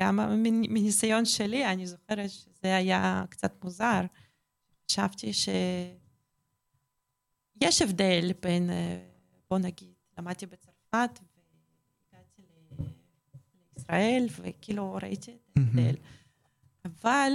גם 0.00 0.16
מניסיון 0.42 1.24
שלי, 1.24 1.66
אני 1.66 1.86
זוכרת 1.86 2.30
שזה 2.30 2.76
היה 2.76 3.24
קצת 3.30 3.64
מוזר. 3.64 4.00
חשבתי 4.86 5.32
שיש 5.32 5.52
הבדל 7.82 8.30
בין, 8.42 8.70
אה, 8.70 8.98
בוא 9.50 9.58
נגיד, 9.58 9.92
למדתי 10.18 10.46
בצרפת 10.46 11.18
ישראל, 13.82 14.26
וכאילו 14.40 14.98
ראיתי 15.02 15.30
את 15.30 15.56
ההבדל. 15.56 15.94
אבל 16.84 17.32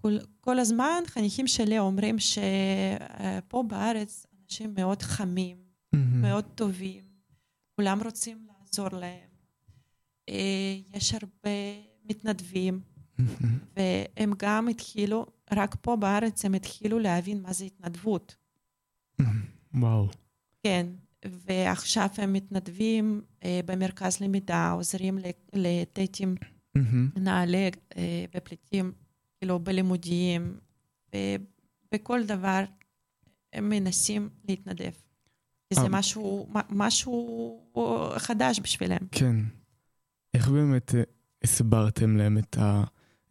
כל, 0.00 0.16
כל 0.40 0.58
הזמן 0.58 1.02
חניכים 1.06 1.46
שלי 1.46 1.78
אומרים 1.78 2.16
שפה 2.18 3.62
בארץ 3.68 4.26
אנשים 4.44 4.74
מאוד 4.74 5.02
חמים, 5.02 5.56
מאוד 5.94 6.44
טובים, 6.54 7.04
כולם 7.76 8.00
רוצים 8.04 8.46
לעזור 8.46 8.88
להם. 8.98 9.28
אה, 10.28 10.78
יש 10.94 11.14
הרבה 11.14 11.50
מתנדבים, 12.04 12.80
והם 13.76 14.32
גם 14.36 14.68
התחילו, 14.68 15.26
רק 15.52 15.76
פה 15.80 15.96
בארץ 15.96 16.44
הם 16.44 16.54
התחילו 16.54 16.98
להבין 16.98 17.42
מה 17.42 17.52
זה 17.52 17.64
התנדבות. 17.64 18.36
וואו. 19.74 20.08
כן, 20.62 20.86
ועכשיו 21.46 22.08
הם 22.16 22.32
מתנדבים 22.32 23.22
אה, 23.44 23.60
במרכז 23.66 24.20
למידה, 24.20 24.70
עוזרים 24.70 25.18
לטטים, 25.52 26.34
mm-hmm. 26.78 27.20
נעלה 27.20 27.68
אה, 27.96 28.24
בפליטים, 28.34 28.92
כאילו 29.38 29.58
בלימודים, 29.58 30.56
ובכל 31.14 32.24
דבר 32.24 32.64
הם 33.52 33.68
מנסים 33.68 34.28
להתנדב. 34.48 34.92
זה 35.74 35.80
אה. 35.80 35.88
משהו, 35.88 36.48
משהו 36.70 37.60
חדש 38.16 38.60
בשבילם. 38.60 38.98
כן. 39.10 39.36
איך 40.34 40.48
באמת 40.48 40.94
אה, 40.94 41.02
הסברתם 41.44 42.16
להם 42.16 42.38
את 42.38 42.58
ה... 42.58 42.84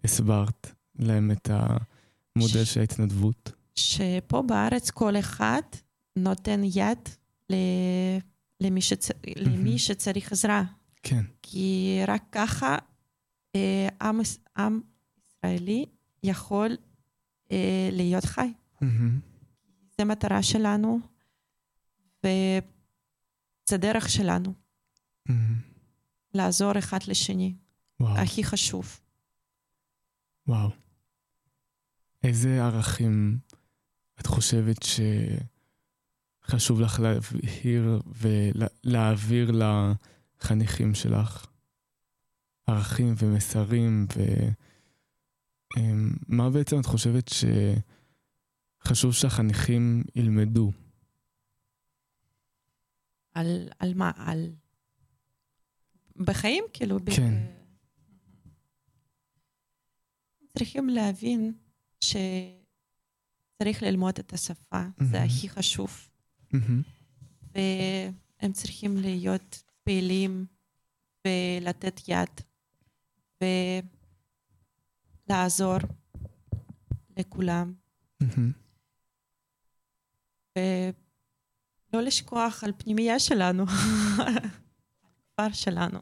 הסברת 0.03 0.73
להם 0.99 1.31
את 1.31 1.49
המודל 1.51 2.63
ש... 2.65 2.73
של 2.73 2.79
ההתנדבות? 2.79 3.51
שפה 3.75 4.41
בארץ 4.41 4.89
כל 4.91 5.15
אחד 5.19 5.61
נותן 6.15 6.61
יד 6.63 6.97
למי, 8.61 8.81
שצ... 8.81 9.09
למי 9.35 9.79
שצריך 9.79 10.31
עזרה. 10.31 10.63
כן. 11.03 11.25
כי 11.41 11.99
רק 12.07 12.23
ככה 12.31 12.77
אה, 13.55 13.87
עם, 14.01 14.19
עם 14.57 14.81
ישראלי 15.17 15.85
יכול 16.23 16.77
אה, 17.51 17.89
להיות 17.91 18.25
חי. 18.25 18.53
זו 19.97 20.05
מטרה 20.05 20.43
שלנו, 20.43 20.99
וזו 22.23 23.77
דרך 23.77 24.09
שלנו. 24.09 24.53
לעזור 26.33 26.79
אחד 26.79 26.99
לשני. 27.07 27.55
וואו. 27.99 28.17
הכי 28.17 28.43
חשוב. 28.43 28.99
וואו. 30.47 30.69
איזה 32.23 32.63
ערכים 32.63 33.37
את 34.19 34.27
חושבת 34.27 34.83
ש... 34.83 34.99
חשוב 36.47 36.81
לך 36.81 36.99
להבהיר 36.99 38.01
ולהעביר 38.15 39.51
לחניכים 39.51 40.95
שלך 40.95 41.45
ערכים 42.67 43.13
ומסרים, 43.17 44.07
ומה 45.77 46.47
אמ, 46.47 46.53
בעצם 46.53 46.79
את 46.79 46.85
חושבת 46.85 47.29
חשוב 48.83 49.13
שהחניכים 49.13 50.03
ילמדו? 50.15 50.71
על, 53.33 53.69
על 53.79 53.93
מה? 53.93 54.11
על... 54.15 54.49
בחיים, 56.15 56.63
כאילו? 56.73 56.97
כן. 57.15 57.33
ב... 57.33 57.57
צריכים 60.57 60.89
להבין 60.89 61.53
שצריך 62.01 63.83
ללמוד 63.83 64.19
את 64.19 64.33
השפה, 64.33 64.81
mm-hmm. 64.81 65.03
זה 65.03 65.23
הכי 65.23 65.49
חשוב. 65.49 66.06
מהמם. 66.51 66.81
והם 67.55 68.51
צריכים 68.53 68.97
להיות 68.97 69.63
פעילים 69.83 70.45
ולתת 71.27 72.01
יד 72.07 72.29
ולעזור 75.29 75.77
לכולם, 77.17 77.73
מהמם. 78.19 78.51
ולא 80.57 82.01
לשכוח 82.01 82.63
על 82.63 82.71
פנימייה 82.77 83.19
שלנו, 83.19 83.65
על 84.25 84.35
הכפר 84.37 85.53
שלנו. 85.53 85.99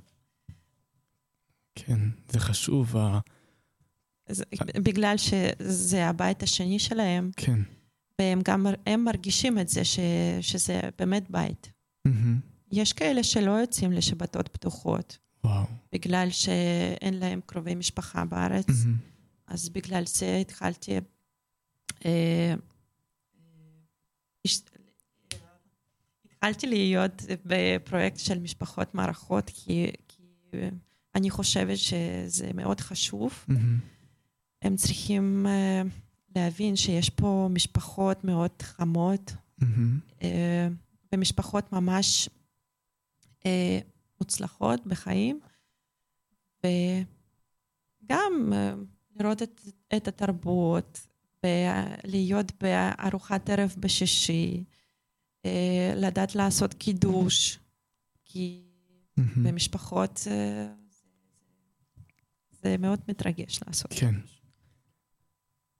כן, 1.75 1.99
זה 2.29 2.39
חשוב. 2.39 2.95
זה, 4.29 4.43
בגלל 4.84 5.15
שזה 5.17 6.08
הבית 6.08 6.43
השני 6.43 6.79
שלהם, 6.79 7.31
כן. 7.38 7.60
והם 8.21 8.41
גם 8.43 8.65
הם 8.86 9.04
מרגישים 9.04 9.60
את 9.60 9.69
זה 9.69 9.86
ש, 9.86 9.99
שזה 10.41 10.80
באמת 10.97 11.30
בית. 11.30 11.71
מהמם. 12.06 12.39
יש 12.71 12.93
כאלה 12.93 13.23
שלא 13.23 13.51
יוצאים 13.51 13.91
לשבתות 13.91 14.47
פתוחות, 14.47 15.17
וואו. 15.43 15.65
בגלל 15.93 16.28
שאין 16.30 17.13
להם 17.13 17.39
קרובי 17.45 17.75
משפחה 17.75 18.25
בארץ. 18.25 18.65
מהמם. 18.86 18.97
אז 19.47 19.69
בגלל 19.69 20.04
זה 20.06 20.38
התחלתי... 20.41 20.91
אה, 22.06 22.54
הש- 24.47 24.62
התחלתי 26.25 26.67
להיות 26.67 27.21
בפרויקט 27.45 28.19
של 28.19 28.39
משפחות 28.39 28.95
מערכות, 28.95 29.51
כי, 29.54 29.88
כי 30.08 30.23
אני 31.15 31.30
חושבת 31.30 31.78
שזה 31.78 32.49
מאוד 32.54 32.80
חשוב. 32.82 33.34
מהמם. 33.47 33.80
הם 34.62 34.75
צריכים 34.75 35.45
אה, 35.47 35.82
להבין 36.36 36.76
שיש 36.76 37.10
פה 37.10 37.48
משפחות 37.52 38.24
מאוד 38.24 38.62
חמות, 38.62 39.34
מהמם. 39.58 40.00
אה, 40.21 40.67
ומשפחות 41.13 41.74
ממש 41.74 42.30
אה, 43.45 43.80
מוצלחות 44.19 44.88
בחיים, 44.88 45.39
וגם 46.63 48.54
אה, 48.54 48.74
לראות 49.19 49.41
את, 49.41 49.62
את 49.95 50.08
התרבות, 50.08 51.08
ולהיות 51.43 52.52
בארוחת 52.63 53.50
ערב 53.50 53.76
בשישי, 53.80 54.63
לדעת 55.95 56.36
לעשות 56.36 56.74
קידוש, 56.74 57.60
כי 58.26 58.65
מהמם. 59.17 59.43
במשפחות 59.43 60.17
זה, 60.17 60.67
זה 62.52 62.78
מאוד 62.78 63.00
מתרגש 63.08 63.60
לעשות. 63.67 63.93
כן. 63.93 64.15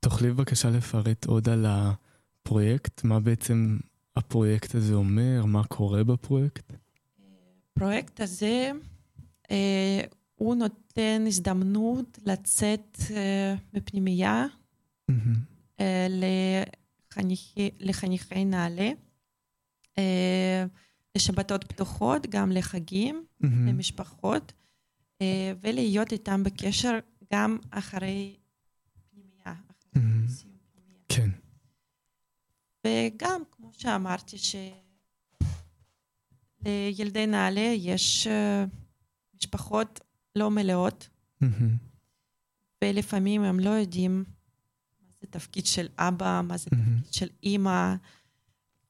תוכלי 0.06 0.32
בבקשה 0.32 0.70
לפרט 0.70 1.26
עוד 1.26 1.50
על 1.50 1.65
הפרויקט? 1.68 3.04
מה 3.04 3.20
בעצם 3.20 3.78
הפרויקט 4.15 4.76
הזה 4.76 4.94
אומר? 4.94 5.46
מה 5.46 5.63
קורה 5.63 6.04
בפרויקט? 6.04 6.74
הפרויקט 7.72 8.20
הזה, 8.22 8.72
אה, 9.52 10.02
הוא 10.36 10.56
נותן 10.56 11.24
הזדמנות 11.28 12.20
לצאת 12.26 12.98
אה, 13.12 13.56
בפנימייה 13.74 14.46
מהמם. 15.10 15.36
אה, 15.80 16.08
לחניכי, 17.12 17.70
לחניכי 17.80 18.46
נעל"ה, 18.46 18.89
אה, 19.98 20.65
לשבתות 21.15 21.63
פתוחות, 21.63 22.28
גם 22.30 22.52
לחגים, 22.52 23.26
מהמם. 23.39 23.68
למשפחות, 23.68 24.54
אה, 25.22 25.54
ולהיות 25.62 26.12
איתם 26.12 26.44
בקשר 26.44 27.00
גם 27.34 27.58
אחרי 27.72 28.36
פנימייה, 29.12 29.54
אחרי 29.54 30.02
מהמם. 30.04 30.28
סיום 30.28 30.54
פנימייה. 30.74 31.00
כן. 31.10 31.30
וגם, 32.86 33.41
כמו 33.52 33.71
שאמרתי, 33.74 34.38
שלילדי 36.63 37.28
נעל"ה 37.28 37.74
יש 37.78 38.28
אה, 38.28 38.65
משפחות 39.36 40.00
לא 40.36 40.52
מלאות. 40.52 41.10
ולפעמים 42.84 43.41
הם 43.41 43.60
לא 43.60 43.69
יודעים 43.69 44.24
מה 45.02 45.12
זה 45.21 45.28
תפקיד 45.28 45.65
של 45.65 45.88
אבא, 45.98 46.41
מה 46.43 46.58
זה. 46.58 46.69
תפקיד 46.69 47.13
של 47.13 47.28
אימא, 47.43 47.95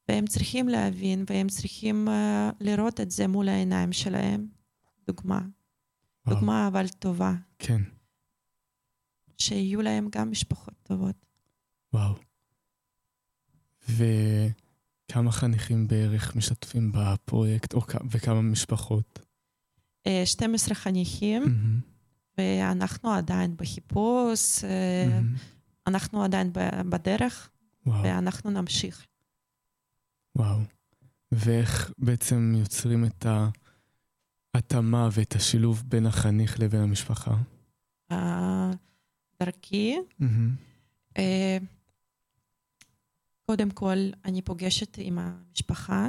והם 0.09 0.25
צריכים 0.27 0.69
להבין, 0.69 1.25
והם 1.29 1.47
צריכים 1.47 2.09
אה, 2.09 2.49
לראות 2.61 2.99
את 2.99 3.11
זה 3.11 3.27
מול 3.27 3.49
העיניים 3.49 3.93
שלהם. 3.93 4.47
דוגמה. 5.07 5.41
דוגמה 6.29 6.67
אבל 6.67 6.87
טובה, 6.87 7.33
כן. 7.59 7.81
שיהיו 9.37 9.81
להם 9.81 10.07
גם 10.11 10.31
משפחות 10.31 10.73
טובות. 10.83 11.25
וואו. 11.93 12.24
וכמה 13.89 15.31
חניכים 15.31 15.87
בערך 15.87 16.35
משתתפים 16.35 16.91
בפרויקט, 16.93 17.73
או 17.73 17.81
וכמה 18.11 18.41
משפחות? 18.41 19.19
אה, 20.07 20.21
12 20.25 20.75
חניכים, 20.75 21.41
מהמם. 21.43 21.79
ואנחנו 22.37 23.11
עדיין 23.11 23.57
בחיפוש, 23.57 24.63
אה, 24.63 25.05
מהמם. 25.09 25.35
אנחנו 25.87 26.23
עדיין 26.23 26.51
בדרך, 26.89 27.49
וואו. 27.85 28.03
ואנחנו 28.03 28.49
נמשיך. 28.51 29.05
וואו. 30.35 30.59
ואיך 31.31 31.91
בעצם 31.97 32.53
יוצרים 32.57 33.05
את 33.05 33.25
ההתאמה 34.53 35.09
ואת 35.11 35.35
השילוב 35.35 35.83
בין 35.87 36.05
החניך 36.05 36.59
לבין 36.59 36.81
המשפחה? 36.81 37.35
אה, 38.11 38.71
דרכי, 39.43 39.97
מהמם. 40.19 40.55
קודם 43.45 43.69
כל, 43.71 43.97
אני 44.25 44.41
פוגשת 44.41 44.97
עם 45.01 45.19
המשפחה. 45.19 46.07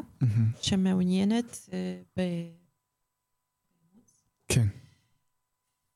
שמעוניינת 0.63 1.69
אה, 1.73 2.03
ב... 2.17 2.21
כן. 4.49 4.67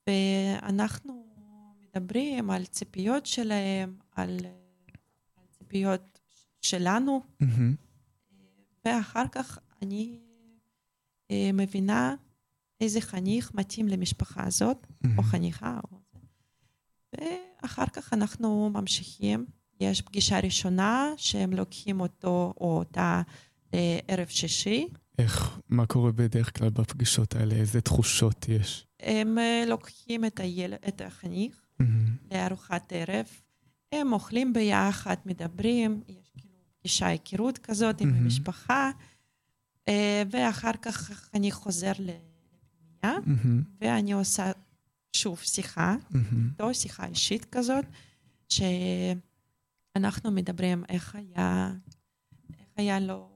ואנחנו 0.06 1.26
מדברים 1.80 2.50
על 2.50 2.64
ציפיות 2.66 3.26
שלהם, 3.26 3.98
על, 4.12 4.38
אה, 4.44 4.50
על 5.36 5.46
ציפיות 5.50 6.20
שלנו. 6.62 7.22
ואחר 8.84 9.28
כך 9.32 9.58
אני 9.82 10.20
אה, 11.30 11.50
מבינה 11.54 12.14
איזה 12.80 13.00
חניך 13.00 13.54
מתאים 13.54 13.88
למשפחה 13.88 14.46
הזאת, 14.46 14.86
או. 15.18 15.22
חניכה. 15.22 15.80
או... 15.90 15.98
ואחר 17.12 17.86
כך 17.86 18.12
אנחנו 18.12 18.70
ממשיכים. 18.70 19.46
יש 19.80 20.02
פגישה 20.02 20.40
ראשונה 20.40 21.08
שהם 21.16 21.52
לוקחים 21.52 22.00
אותו 22.00 22.54
או 22.60 22.78
אותה 22.78 23.22
לערב 23.72 24.26
שישי. 24.28 24.88
איך, 25.18 25.58
מה 25.68 25.86
קורה 25.86 26.12
בדרך 26.12 26.58
כלל 26.58 26.68
בפגישות 26.68 27.36
האלה? 27.36 27.54
איזה 27.54 27.80
תחושות 27.80 28.48
יש? 28.48 28.86
הם 29.00 29.38
אה, 29.38 29.64
לוקחים 29.66 30.24
את, 30.24 30.40
היל... 30.40 30.74
את 30.88 31.00
החניך 31.00 31.56
מהמם. 31.78 32.16
לארוחת 32.30 32.92
ערב, 32.96 33.26
הם 33.92 34.12
אוכלים 34.12 34.52
ביחד, 34.52 35.16
מדברים, 35.26 36.00
יש 36.08 36.30
כאילו 36.36 36.54
פגישה 36.78 37.06
היכרות 37.06 37.58
כזאת 37.58 38.00
עם 38.00 38.08
מהמם. 38.08 38.22
המשפחה, 38.22 38.90
אה, 39.88 40.22
ואחר 40.30 40.72
כך 40.82 41.28
אני 41.34 41.50
חוזר 41.50 41.92
לפנימייה, 41.92 43.20
מהמם. 43.26 43.62
ואני 43.80 44.12
עושה 44.12 44.52
שוב 45.12 45.38
שיחה, 45.38 45.96
מהמם. 46.10 46.48
איתו, 46.50 46.74
שיחה 46.74 47.06
אישית 47.06 47.44
כזאת, 47.44 47.84
שאנחנו 49.94 50.30
מדברים 50.30 50.84
איך 50.88 51.14
היה, 51.14 51.72
איך 52.58 52.68
היה 52.76 53.00
לו, 53.00 53.28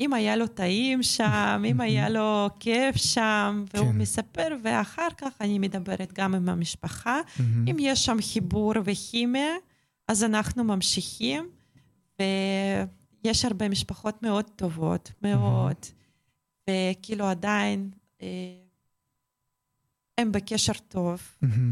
אם 0.00 0.12
היה 0.14 0.36
לו 0.36 0.46
טעים 0.46 1.02
שם, 1.02 1.62
אם 1.66 1.80
היה 1.80 2.08
לו 2.08 2.48
כיף 2.60 2.96
שם, 2.96 3.64
והוא 3.74 3.92
כן. 3.92 3.98
מספר, 3.98 4.48
ואחר 4.62 5.08
כך 5.16 5.32
אני 5.40 5.58
מדברת 5.58 6.12
גם 6.12 6.34
עם 6.34 6.48
המשפחה. 6.48 7.20
מהמם. 7.38 7.68
אם 7.68 7.76
יש 7.80 8.04
שם 8.04 8.16
חיבור 8.32 8.72
וכימיה, 8.84 9.54
אז 10.08 10.24
אנחנו 10.24 10.64
ממשיכים, 10.64 11.50
ויש 12.20 13.44
הרבה 13.44 13.68
משפחות 13.68 14.22
מאוד 14.22 14.44
טובות, 14.56 15.12
מאוד, 15.22 15.76
וכאילו 16.70 17.24
עדיין 17.24 17.90
אה, 18.22 18.28
הם 20.18 20.32
בקשר 20.32 20.72
טוב. 20.88 21.22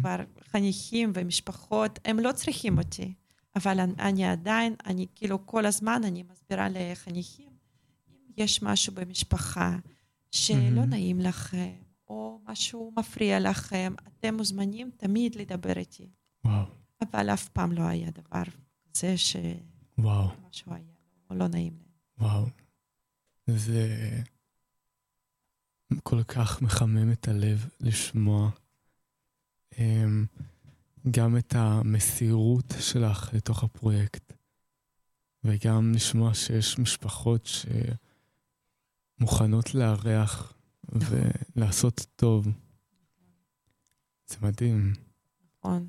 כבר 0.00 0.16
חניכים 0.56 1.12
ומשפחות, 1.14 1.98
הם 2.04 2.18
לא 2.18 2.32
צריכים 2.32 2.78
אותי, 2.78 3.14
אבל 3.56 3.80
אני, 3.80 4.24
עדיין, 4.24 4.74
אני 4.86 5.06
כאילו 5.14 5.46
כל 5.46 5.66
הזמן 5.66 6.00
אני 6.04 6.22
מסבירה 6.22 6.68
לחניכים, 6.70 7.52
אם 8.10 8.14
יש 8.36 8.62
משהו 8.62 8.94
במשפחה 8.94 9.76
שלא 10.30 10.56
מהמם. 10.70 10.90
נעים 10.90 11.20
לכם, 11.20 11.72
או 12.08 12.40
משהו 12.48 12.92
מפריע 12.98 13.40
לכם, 13.40 13.94
אתם 14.08 14.34
מוזמנים 14.34 14.90
תמיד 14.96 15.34
לדבר 15.34 15.78
איתי. 15.78 16.10
וואו. 16.44 16.64
אבל 17.02 17.30
אף 17.30 17.48
פעם 17.48 17.72
לא 17.72 17.82
היה 17.82 18.10
דבר 18.10 18.42
וואו, 19.98 20.28
שמשהו 20.28 20.72
היה 20.74 20.82
לא- 21.30 21.36
לא 21.36 21.48
נעים 21.48 21.72
להם. 21.78 22.28
וואו. 22.30 22.46
זה 23.46 23.86
כל 26.02 26.22
כך 26.22 26.62
מחמם 26.62 27.12
את 27.12 27.28
הלב 27.28 27.68
לשמוע 27.80 28.50
אמ, 29.78 30.26
גם 31.10 31.36
את 31.36 31.54
המסירות 31.56 32.74
שלך 32.80 33.30
לתוך 33.34 33.64
הפרויקט, 33.64 34.32
וגם 35.44 35.92
לשמוע 35.94 36.34
שיש 36.34 36.78
משפחות 36.78 37.48
שמוכנות 39.18 39.74
לארח 39.74 40.52
ולעשות 40.88 42.06
טוב. 42.16 42.48
זה 44.26 44.36
מדהים. 44.42 44.92
נכון. 45.58 45.88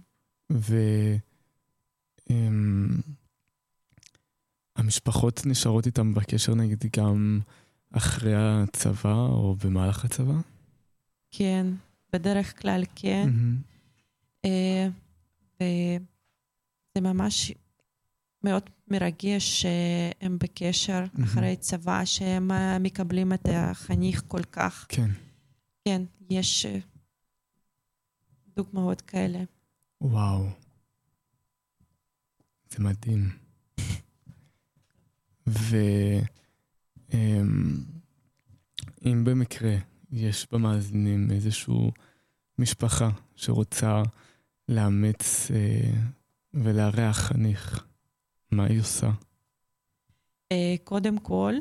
והמשפחות 4.79 5.41
נשארות 5.45 5.85
איתם 5.85 6.13
בקשר 6.13 6.55
נגיד 6.55 6.83
גם 6.97 7.39
אחרי 7.91 8.33
הצבא 8.35 9.15
או 9.15 9.55
במהלך 9.63 10.05
הצבא? 10.05 10.33
כן, 11.31 11.67
בדרך 12.13 12.61
כלל 12.61 12.83
כן. 12.95 13.29
אה, 14.45 14.87
וזה 15.59 17.01
ממש 17.01 17.51
מאוד 18.43 18.69
מרגש 18.87 19.61
שהם 19.61 20.37
בקשר 20.37 21.03
אחרי 21.23 21.55
צבא, 21.55 22.05
שהם 22.05 22.51
מקבלים 22.83 23.33
את 23.33 23.45
החניך 23.53 24.23
כל 24.27 24.43
כך. 24.43 24.85
כן. 24.89 25.09
כן, 25.85 26.01
יש 26.29 26.65
אה, 26.65 26.79
דוגמאות 28.55 29.01
כאלה. 29.01 29.39
וואו. 30.01 30.45
זה 32.69 32.83
מדהים. 32.83 33.29
ואם 35.47 36.23
במקרה 39.23 39.75
יש 40.11 40.47
במאזינים 40.51 41.31
איזושהי 41.31 41.91
משפחה 42.59 43.09
שרוצה 43.35 44.01
לאמץ 44.69 45.51
אה, 45.51 45.91
ולארח 46.53 47.17
חניך, 47.17 47.83
מה 48.51 48.65
היא 48.65 48.79
עושה? 48.79 49.09
אה, 50.51 50.75
קודם 50.83 51.17
כל, 51.17 51.53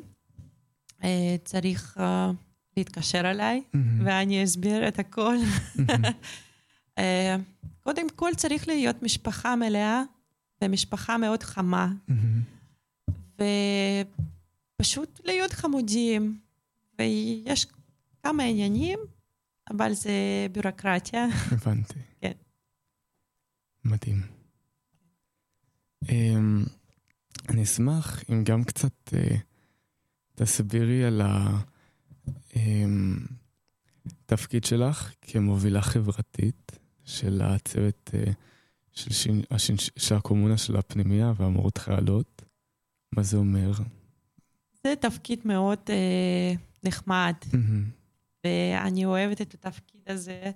אה, 1.05 1.37
צריך 1.45 1.97
אה, 2.01 2.31
להתקשר 2.77 3.31
אליי, 3.31 3.63
ואני 4.05 4.45
אסביר 4.45 4.89
את 4.89 4.99
הכל. 4.99 5.37
אה, 6.99 7.37
קודם 7.81 8.11
כל 8.17 8.31
צריך 8.37 8.69
להיות 8.69 9.03
משפחה 9.03 9.57
מלאה 9.57 10.03
ומשפחה 10.63 11.19
מאוד 11.19 11.43
חמה. 11.43 11.93
ופשוט 14.79 15.21
להיות 15.25 15.53
חמודים. 15.53 16.39
ויש 16.99 17.67
כמה 18.23 18.43
עניינים, 18.43 18.99
אבל 19.71 19.93
זה 19.93 20.13
ביורוקרטיה. 20.53 21.27
הבנתי. 21.53 21.99
מדהים. 23.87 24.23
Um, 26.05 26.09
אני 27.49 27.63
אשמח 27.63 28.25
אם 28.31 28.45
גם 28.45 28.65
קצת 28.65 28.93
uh, 29.09 29.37
תסבירי 30.35 31.05
על 31.05 31.23
התפקיד 34.25 34.63
אמ, 34.65 34.69
שלך 34.69 35.13
כמובילה 35.23 35.83
חברתית 35.83 36.79
של 37.05 37.43
הצוות 37.43 38.11
uh, 38.15 38.31
של, 38.93 39.13
שין, 39.13 39.43
השין, 39.51 39.77
של 39.97 40.15
הקומונה 40.15 40.57
של 40.57 40.77
הפנימייה 40.77 41.33
והמורות 41.37 41.79
חיילות. 41.79 42.43
מה 43.13 43.23
זה 43.23 43.37
אומר? 43.37 43.73
זה 44.85 44.95
תפקיד 45.01 45.41
מאוד 45.45 45.79
אה, 45.89 46.53
נחמד, 46.85 47.35
ואני 48.47 49.05
אוהבת 49.05 49.41
את 49.41 49.55
התפקיד 49.55 50.01
הזה, 50.07 50.51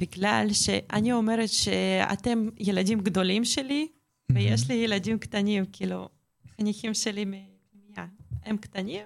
בגלל 0.00 0.46
שאני 0.52 1.12
אומרת 1.12 1.48
שאתם 1.48 2.48
ילדים 2.58 3.00
גדולים 3.00 3.44
שלי, 3.44 3.88
ויש 4.32 4.68
לי 4.68 4.74
ילדים 4.74 5.18
קטנים, 5.18 5.64
כאילו, 5.72 6.08
חניכים 6.56 6.94
שלי 6.94 7.24
מפנימייה, 7.24 8.06
הם 8.44 8.56
קטנים, 8.56 9.04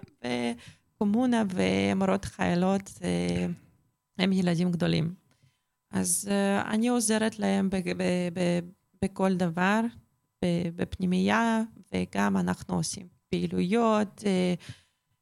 וקומונה 0.97 1.43
ומורות 1.55 2.25
חיילות 2.25 2.91
אה, 3.03 3.47
הם 4.19 4.33
ילדים 4.33 4.71
גדולים. 4.71 5.15
אז 5.91 6.29
uh, 6.29 6.69
אני 6.71 6.89
עוזרת 6.89 7.39
להם 7.39 7.69
בכל 9.03 9.35
דבר, 9.35 9.81
בפנימייה, 10.77 11.63
וגם 11.95 12.37
אנחנו 12.37 12.77
עושים 12.77 13.09
פעילויות, 13.31 14.23
אה, 14.27 14.55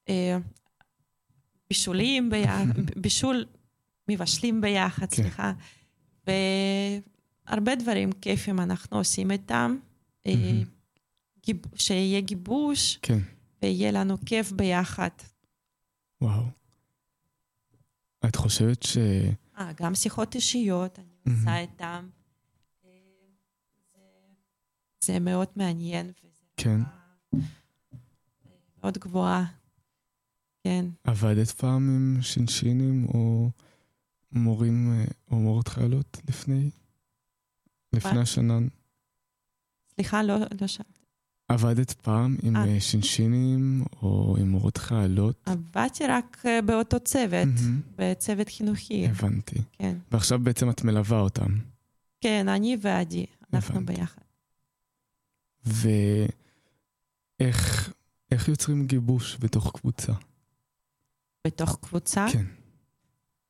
אה, 0.08 0.38
בישולים 1.70 2.30
ביחד, 2.30 2.64
בישול, 2.96 3.44
מבשלים 4.08 4.60
ביחד, 4.60 5.06
כן. 5.10 5.16
סליחה. 5.16 5.52
והרבה 6.26 7.74
דברים 7.74 8.12
כיפים 8.12 8.60
אנחנו 8.60 8.98
עושים 8.98 9.30
איתם. 9.30 9.76
Mm-hmm. 10.28 10.30
גיב, 11.46 11.56
שיהיה 11.74 12.20
גיבוש, 12.20 12.98
כן. 13.02 13.18
ויהיה 13.62 13.90
לנו 13.90 14.16
כיף 14.26 14.52
ביחד. 14.52 15.08
וואו. 16.20 16.42
את 18.28 18.36
חושבת 18.36 18.82
ש... 18.82 18.98
אה, 19.58 19.72
גם 19.76 19.94
שיחות 19.94 20.34
אישיות, 20.34 20.98
אני 20.98 21.06
mm-hmm. 21.06 21.38
עושה 21.38 21.58
איתם. 21.58 22.08
זה 25.00 25.18
מאוד 25.20 25.48
מעניין. 25.56 26.12
כן. 26.56 26.80
מאוד 28.78 28.98
גבוהה. 28.98 29.59
כן. 30.64 30.86
עבדת 31.04 31.50
פעם 31.50 31.88
עם 31.88 32.22
שינשינים 32.22 33.06
או 33.14 33.50
מורים 34.32 35.04
או 35.30 35.36
מורות 35.36 35.68
חיילות 35.68 36.20
לפני? 36.28 36.70
לפני 37.92 38.20
השנה? 38.20 38.58
סליחה, 39.94 40.22
לא, 40.22 40.36
לא 40.60 40.66
שאלתי. 40.66 41.00
עבדת 41.48 41.92
פעם 41.92 42.36
עם 42.42 42.56
아. 42.56 42.58
אה. 42.58 42.80
שינשינים 42.80 43.84
או 44.02 44.36
עם 44.40 44.50
מורות 44.50 44.76
חיילות? 44.76 45.36
עבדתי 45.46 46.06
רק 46.06 46.42
אה, 46.46 46.62
באותו 46.62 47.00
צוות, 47.00 47.48
mm-hmm. 47.56 47.92
בצוות 47.98 48.48
חינוכי. 48.48 49.06
הבנתי. 49.06 49.56
כן. 49.72 49.96
ועכשיו 50.12 50.38
בעצם 50.38 50.70
את 50.70 50.84
מלווה 50.84 51.20
אותם. 51.20 51.58
כן, 52.20 52.48
אני 52.48 52.76
ועדי, 52.80 53.26
אנחנו 53.52 53.76
הבנתי. 53.76 53.92
ביחד. 53.92 54.22
ואיך 57.40 58.48
יוצרים 58.48 58.86
גיבוש 58.86 59.36
בתוך 59.40 59.72
קבוצה? 59.80 60.12
בתוך 61.46 61.78
קבוצה? 61.82 62.26
כן. 62.32 62.44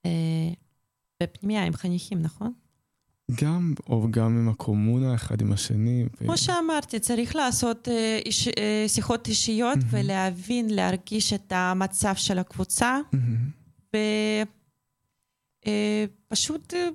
אה, 0.06 0.52
בפנימיה 1.22 1.64
עם 1.64 1.72
חניכים, 1.72 2.22
נכון? 2.22 2.52
גם, 3.34 3.74
או 3.88 4.10
גם 4.10 4.38
עם 4.38 4.48
הקומונה, 4.48 5.14
אחד 5.14 5.40
עם 5.40 5.52
השני. 5.52 6.04
כמו 6.18 6.32
ו... 6.32 6.36
שאמרתי, 6.36 7.00
צריך 7.00 7.36
לעשות 7.36 7.88
אה, 7.88 8.18
איש, 8.26 8.48
אה, 8.48 8.84
שיחות 8.88 9.28
אישיות 9.28 9.78
mm-hmm. 9.78 9.90
ולהבין, 9.90 10.70
להרגיש 10.70 11.32
את 11.32 11.52
המצב 11.52 12.14
של 12.14 12.38
הקבוצה. 12.38 12.98
Mm-hmm. 13.14 13.96
ופשוט, 16.28 16.74
אה, 16.74 16.88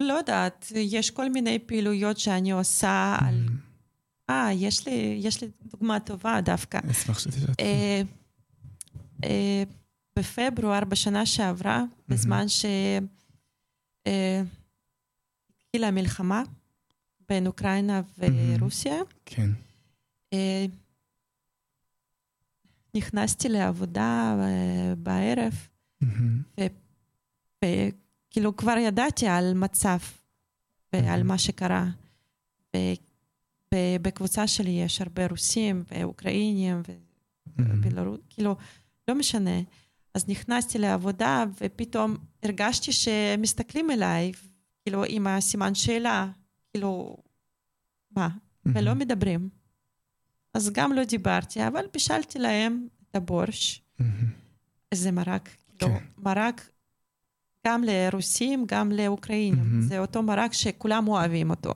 לא 0.00 0.12
יודעת, 0.12 0.72
יש 0.74 1.10
כל 1.10 1.30
מיני 1.30 1.58
פעילויות 1.58 2.18
שאני 2.18 2.52
עושה 2.52 3.16
mm-hmm. 3.20 3.24
על 3.24 3.46
אה, 4.30 4.52
יש 4.52 4.86
לי, 4.86 5.18
יש 5.22 5.42
לי 5.42 5.48
דוגמה 5.70 6.00
טובה 6.00 6.40
דווקא. 6.40 6.78
אשמח 6.90 7.18
שתשאל. 7.18 7.52
אה, 10.18 10.22
אה, 10.22 10.50
בפברואר 10.50 10.84
בשנה 10.84 11.26
שעברה, 11.26 11.84
בזמן 12.08 12.48
שהתחילה 12.48 12.86
אה, 15.82 15.88
המלחמה 15.88 16.42
בין 17.28 17.46
אוקראינה 17.46 18.00
ורוסיה, 18.18 18.94
כן. 19.26 19.50
נכנסתי 22.94 23.48
לעבודה 23.48 24.36
בערב, 24.98 25.68
וכאילו 27.64 28.56
כבר 28.56 28.76
ידעתי 28.78 29.26
על 29.26 29.54
מצב 29.54 29.98
ועל 30.92 31.22
מה 31.22 31.38
שקרה. 31.38 31.86
בקבוצה 33.74 34.46
שלי 34.46 34.70
יש 34.70 35.00
הרבה 35.00 35.26
רוסים 35.26 35.84
ואוקראינים 35.90 36.82
ובלרוס, 37.58 38.20
כאילו, 38.30 38.56
לא 39.08 39.14
משנה. 39.14 39.60
אז 40.14 40.28
נכנסתי 40.28 40.78
לעבודה 40.78 41.44
ופתאום 41.60 42.16
הרגשתי 42.42 42.92
שמסתכלים 42.92 43.90
אליי, 43.90 44.32
כאילו, 44.82 45.04
עם 45.08 45.26
הסימן 45.26 45.74
שאלה, 45.74 46.28
כאילו, 46.70 47.16
מה? 48.16 48.28
ולא 48.66 48.94
מדברים. 48.94 49.48
אז 50.54 50.70
גם 50.70 50.92
לא 50.92 51.04
דיברתי, 51.04 51.66
אבל 51.66 51.84
בישלתי 51.92 52.38
להם 52.38 52.88
את 53.10 53.16
הבורש. 53.16 53.82
איזה 54.92 55.10
מרק, 55.10 55.48
כאילו, 55.78 55.92
כן. 55.92 56.04
מרק 56.18 56.68
גם 57.66 57.84
לרוסים, 57.84 58.64
גם 58.68 58.92
לאוקראינים. 58.92 59.80
זה 59.80 59.98
אותו 59.98 60.22
מרק 60.22 60.52
שכולם 60.52 61.08
אוהבים 61.08 61.50
אותו. 61.50 61.72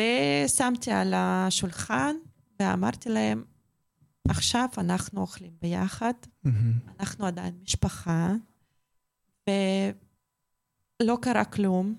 ושמתי 0.00 0.90
על 0.90 1.14
השולחן 1.16 2.16
ואמרתי 2.60 3.08
להם, 3.08 3.44
עכשיו 4.28 4.68
אנחנו 4.78 5.20
אוכלים 5.20 5.52
ביחד, 5.62 6.12
אנחנו 7.00 7.26
עדיין 7.26 7.54
משפחה, 7.62 8.32
ולא 9.48 11.18
קרה 11.22 11.44
כלום, 11.44 11.94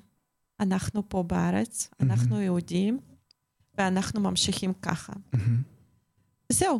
אנחנו 0.59 1.09
פה 1.09 1.23
בארץ, 1.23 1.89
אנחנו 1.99 2.41
יהודים, 2.41 2.99
ואנחנו 3.77 4.21
ממשיכים 4.21 4.73
ככה. 4.73 5.13
זהו, 6.51 6.79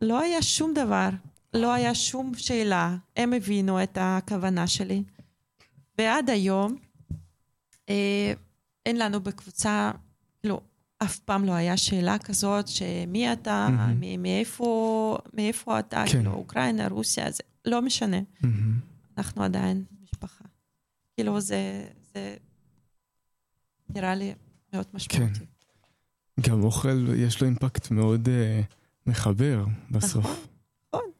לא 0.00 0.20
היה 0.20 0.42
שום 0.42 0.74
דבר, 0.74 1.08
לא 1.54 1.72
היה 1.72 1.94
שום 1.94 2.34
שאלה, 2.34 2.96
הם 3.16 3.32
הבינו 3.32 3.82
את 3.82 3.98
הכוונה 4.00 4.66
שלי. 4.66 5.02
ועד 5.98 6.30
היום, 6.30 6.76
אה, 7.88 8.32
אין 8.86 8.98
לנו 8.98 9.20
בקבוצה, 9.20 9.90
אף 11.02 11.18
פעם 11.18 11.44
לא 11.44 11.52
היה 11.52 11.76
שאלה 11.76 12.18
כזאת, 12.18 12.68
שמי 12.68 13.32
אתה, 13.32 13.68
mm-hmm. 13.68 14.18
מאיפה, 14.18 15.18
מאיפה 15.34 15.78
אתה, 15.78 16.04
כן. 16.06 16.12
כאילו, 16.12 16.32
אוקראינה, 16.32 16.88
רוסיה, 16.88 17.30
זה 17.30 17.42
לא 17.64 17.82
משנה. 17.82 18.18
Mm-hmm. 18.18 18.46
אנחנו 19.18 19.42
עדיין 19.42 19.84
משפחה. 20.02 20.44
כאילו, 21.14 21.40
זה, 21.40 21.88
זה 22.14 22.36
נראה 23.88 24.14
לי 24.14 24.34
מאוד 24.72 24.86
משמעותי. 24.94 25.34
כן. 25.34 25.44
גם 26.40 26.62
אוכל, 26.62 27.06
יש 27.16 27.40
לו 27.40 27.46
אימפקט 27.48 27.90
מאוד 27.90 28.28
uh, 28.28 28.74
מחבר 29.06 29.64
בסוף. 29.90 30.24
נכון, 30.24 30.36
נכון. 30.94 31.10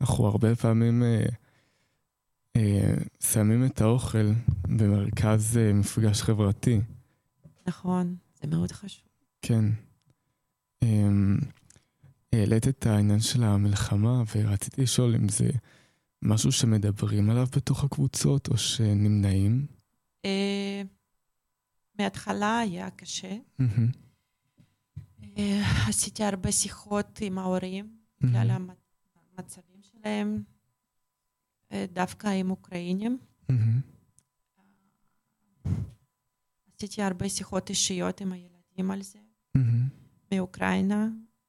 אנחנו 0.00 0.26
הרבה 0.26 0.56
פעמים 0.56 1.02
uh, 1.02 1.30
uh, 2.58 3.24
שמים 3.26 3.66
את 3.66 3.80
האוכל 3.80 4.32
במרכז 4.64 5.56
uh, 5.56 5.74
מפגש 5.74 6.22
חברתי. 6.22 6.80
נכון, 7.66 8.16
זה 8.42 8.46
מאוד 8.46 8.72
חשוב. 8.72 9.05
כן. 9.48 9.64
Um, 10.84 11.44
העלית 12.32 12.68
את 12.68 12.86
העניין 12.86 13.20
של 13.20 13.42
המלחמה, 13.42 14.22
ורציתי 14.36 14.82
לשאול 14.82 15.14
אם 15.14 15.28
זה 15.28 15.50
משהו 16.22 16.52
שמדברים 16.52 17.30
עליו 17.30 17.46
בתוך 17.56 17.84
הקבוצות, 17.84 18.48
או 18.48 18.58
שנמנעים? 18.58 19.66
Uh, 20.22 20.28
מההתחלה 21.98 22.58
היה 22.58 22.90
קשה. 22.90 23.36
עשיתי 25.88 26.24
הרבה 26.24 26.52
שיחות 26.52 27.18
עם 27.20 27.38
ההורים, 27.38 27.98
בגלל 28.20 28.50
המצבים 29.38 29.80
שלהם, 29.82 30.42
דווקא 31.92 32.26
עם 32.26 32.50
אוקראינים. 32.50 33.18
עשיתי 36.76 37.02
הרבה 37.02 37.28
שיחות 37.28 37.70
אישיות 37.70 38.20
עם 38.20 38.32
הילדים 38.32 38.90
על 38.90 39.02
זה, 39.02 39.18
מאוקראינה. 40.32 41.08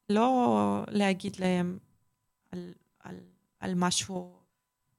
לא 0.09 0.83
להגיד 0.89 1.35
להם 1.39 1.77
על, 2.51 2.71
על, 2.99 3.15
על 3.59 3.73
משהו 3.75 4.37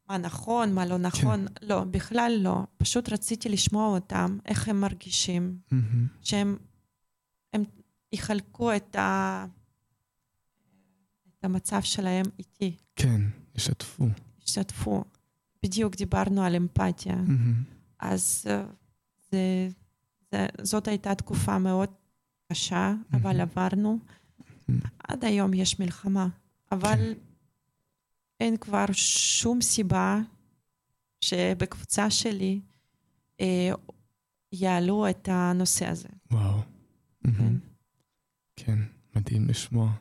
מה 0.09 0.19
נכון, 0.19 0.75
מה 0.75 0.87
לא 0.87 0.99
נכון, 0.99 1.49
כן. 1.49 1.67
לא, 1.67 1.85
בכלל 1.85 2.39
לא. 2.41 2.63
פשוט 2.77 3.13
רציתי 3.13 3.49
לשמוע 3.49 3.87
אותם, 3.89 4.39
איך 4.47 4.69
הם 4.69 4.81
מרגישים, 4.81 5.59
mm-hmm. 5.71 5.75
שהם 6.23 6.57
הם 7.53 7.65
יחלקו 8.13 8.77
את, 8.77 8.97
ה, 8.97 9.45
את 11.29 11.45
המצב 11.45 11.81
שלהם 11.83 12.27
איתי. 12.39 12.77
כן, 12.97 13.21
ישתפו. 13.55 14.07
ישתפו. 14.47 15.05
בדיוק 15.63 15.97
דיברנו 15.97 16.43
על 16.43 16.57
אמפתיה. 16.57 17.15
Mm-hmm. 17.15 17.75
אז 18.01 18.45
אה, 18.51 18.65
זה, 19.31 19.69
זה, 20.33 20.47
זאת 20.63 20.89
הייתה 20.89 21.15
תקופה 21.15 21.59
מאוד 21.59 21.91
קשה. 22.53 22.95
אבל 23.13 23.41
עברנו. 23.41 23.99
עד 24.99 25.25
היום 25.25 25.55
יש 25.55 25.81
מלחמה, 25.81 26.29
אבל... 26.73 27.15
כן. 27.15 27.29
אין 28.41 28.57
כבר 28.57 28.85
שום 28.93 29.61
סיבה 29.61 30.21
שבקבוצה 31.21 32.11
שלי 32.11 32.61
אה, 33.41 33.71
יעלו 34.53 35.11
את 35.11 35.29
הנושא 35.33 35.87
הזה. 35.87 36.09
וואו. 36.31 36.61
כן. 37.23 37.55
כן, 38.57 38.79
מדהים 39.17 39.49
לשמוע. 39.49 39.93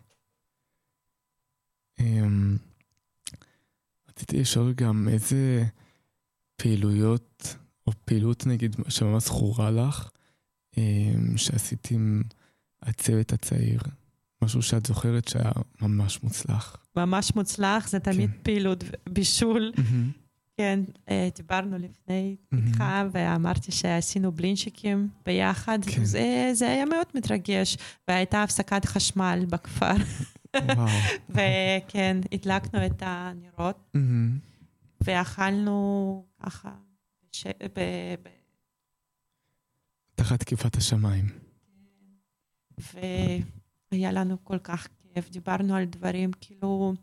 Um, 2.00 2.04
רציתי 4.10 4.40
לשאול 4.40 4.74
גם 4.74 5.08
איזה 5.12 5.64
פעילויות, 6.56 7.56
או 7.88 7.92
פעילות 8.06 8.46
נגיד 8.48 8.76
שממש 8.90 9.24
זכורה 9.24 9.72
לך, 9.72 10.10
שעשית 11.36 11.88
עם 11.92 12.22
הצוות 12.84 13.34
הצעיר. 13.34 13.80
משהו 14.42 14.62
שאת 14.62 14.86
זוכרת 14.86 15.28
שהיה 15.28 15.52
ממש 15.82 16.24
מוצלח. 16.24 16.78
ממש 16.96 17.36
מוצלח, 17.36 17.88
זה 17.88 18.00
תמיד 18.00 18.30
כן. 18.32 18.38
פעילות 18.44 18.84
בישול. 19.10 19.72
Mm-hmm. 19.76 20.28
כן, 20.58 20.80
אה, 21.10 21.30
דיברנו 21.36 21.78
לפני 21.78 22.36
איתך, 22.54 22.80
mm-hmm. 22.80 23.10
ואמרתי 23.12 23.72
שעשינו 23.72 24.32
בלינצ'יקים 24.32 25.10
ביחד. 25.26 25.80
כן. 25.86 26.06
זה, 26.06 26.50
זה 26.54 26.70
היה 26.70 26.86
מאוד 26.86 27.06
מתרגש, 27.16 27.78
והייתה 28.08 28.44
הפסקת 28.44 28.86
חשמל 28.86 29.46
בכפר. 29.50 29.96
וכן, 31.30 32.18
הדלקנו 32.32 32.86
את 32.86 33.04
הנרות, 33.06 33.90
mm-hmm. 33.96 35.00
ואכלנו 35.02 36.26
ככה, 36.44 36.72
בש... 37.32 37.48
ב... 37.48 37.80
ב... 38.24 38.37
תחת 40.18 40.40
תקיפת 40.40 40.76
השמיים. 40.76 41.26
ו... 42.80 43.00
היה 43.92 44.12
לנו 44.12 44.44
כל 44.44 44.60
כך 44.60 44.88
כיף, 45.14 45.30
דיברנו 45.30 45.76
על 45.76 45.86
דברים 45.86 46.32
כאילו 46.42 46.94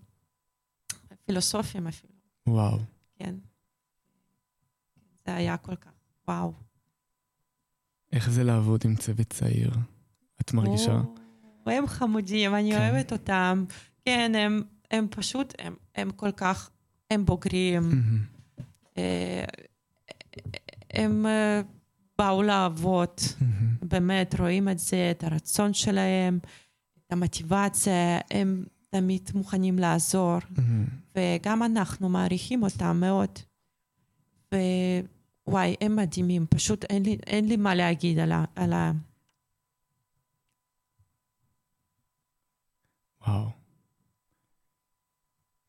פילוסופיים 1.25 1.87
אפילו. 1.87 2.13
וואו. 2.47 2.79
כן. 3.15 3.35
זה 5.27 5.35
היה 5.35 5.57
כל 5.57 5.77
כך, 5.77 5.91
וואו. 6.29 6.53
איך 8.13 8.31
זה 8.31 8.45
לעבוד 8.45 8.81
עם 8.85 8.97
צוות 8.97 9.33
צעיר? 9.33 9.71
את 10.41 10.53
מרגישה? 10.53 11.01
או, 11.67 11.71
הם 11.71 11.87
חמודים, 11.87 12.55
אני 12.55 12.73
כן. 12.73 12.79
אוהבת 12.79 13.13
אותם. 13.13 13.65
כן, 14.05 14.33
הם, 14.35 14.63
הם 14.91 15.07
פשוט, 15.11 15.55
הם, 15.59 15.75
הם 15.95 16.11
כל 16.11 16.33
כך, 16.33 16.71
הם 17.11 17.25
בוגרים. 17.25 17.91
אה, 18.99 19.45
הם 20.91 21.27
אה, 21.27 21.61
באו 22.19 22.43
לעבוד, 22.43 23.09
באמת, 23.83 24.41
רואים 24.41 24.69
את 24.69 24.79
זה, 24.79 25.11
את 25.11 25.25
הרצון 25.25 25.75
שלהם. 25.75 26.39
המוטיבציה, 27.11 28.19
הם 28.31 28.65
תמיד 28.91 29.31
מוכנים 29.35 29.79
לעזור, 29.79 30.39
mm-hmm. 30.39 31.17
וגם 31.17 31.63
אנחנו 31.63 32.09
מעריכים 32.09 32.63
אותם 32.63 33.01
מאוד. 33.01 33.31
ווואי, 35.47 35.75
הם 35.81 35.97
מדהימים, 35.97 36.47
פשוט 36.51 36.85
אין 36.85 37.03
לי, 37.03 37.19
אין 37.27 37.49
לי 37.49 37.57
מה 37.57 37.75
להגיד 37.75 38.19
על 38.19 38.33
ה... 38.33 38.45
על 38.57 38.73
ה... 38.73 38.93
וואו. 43.27 43.49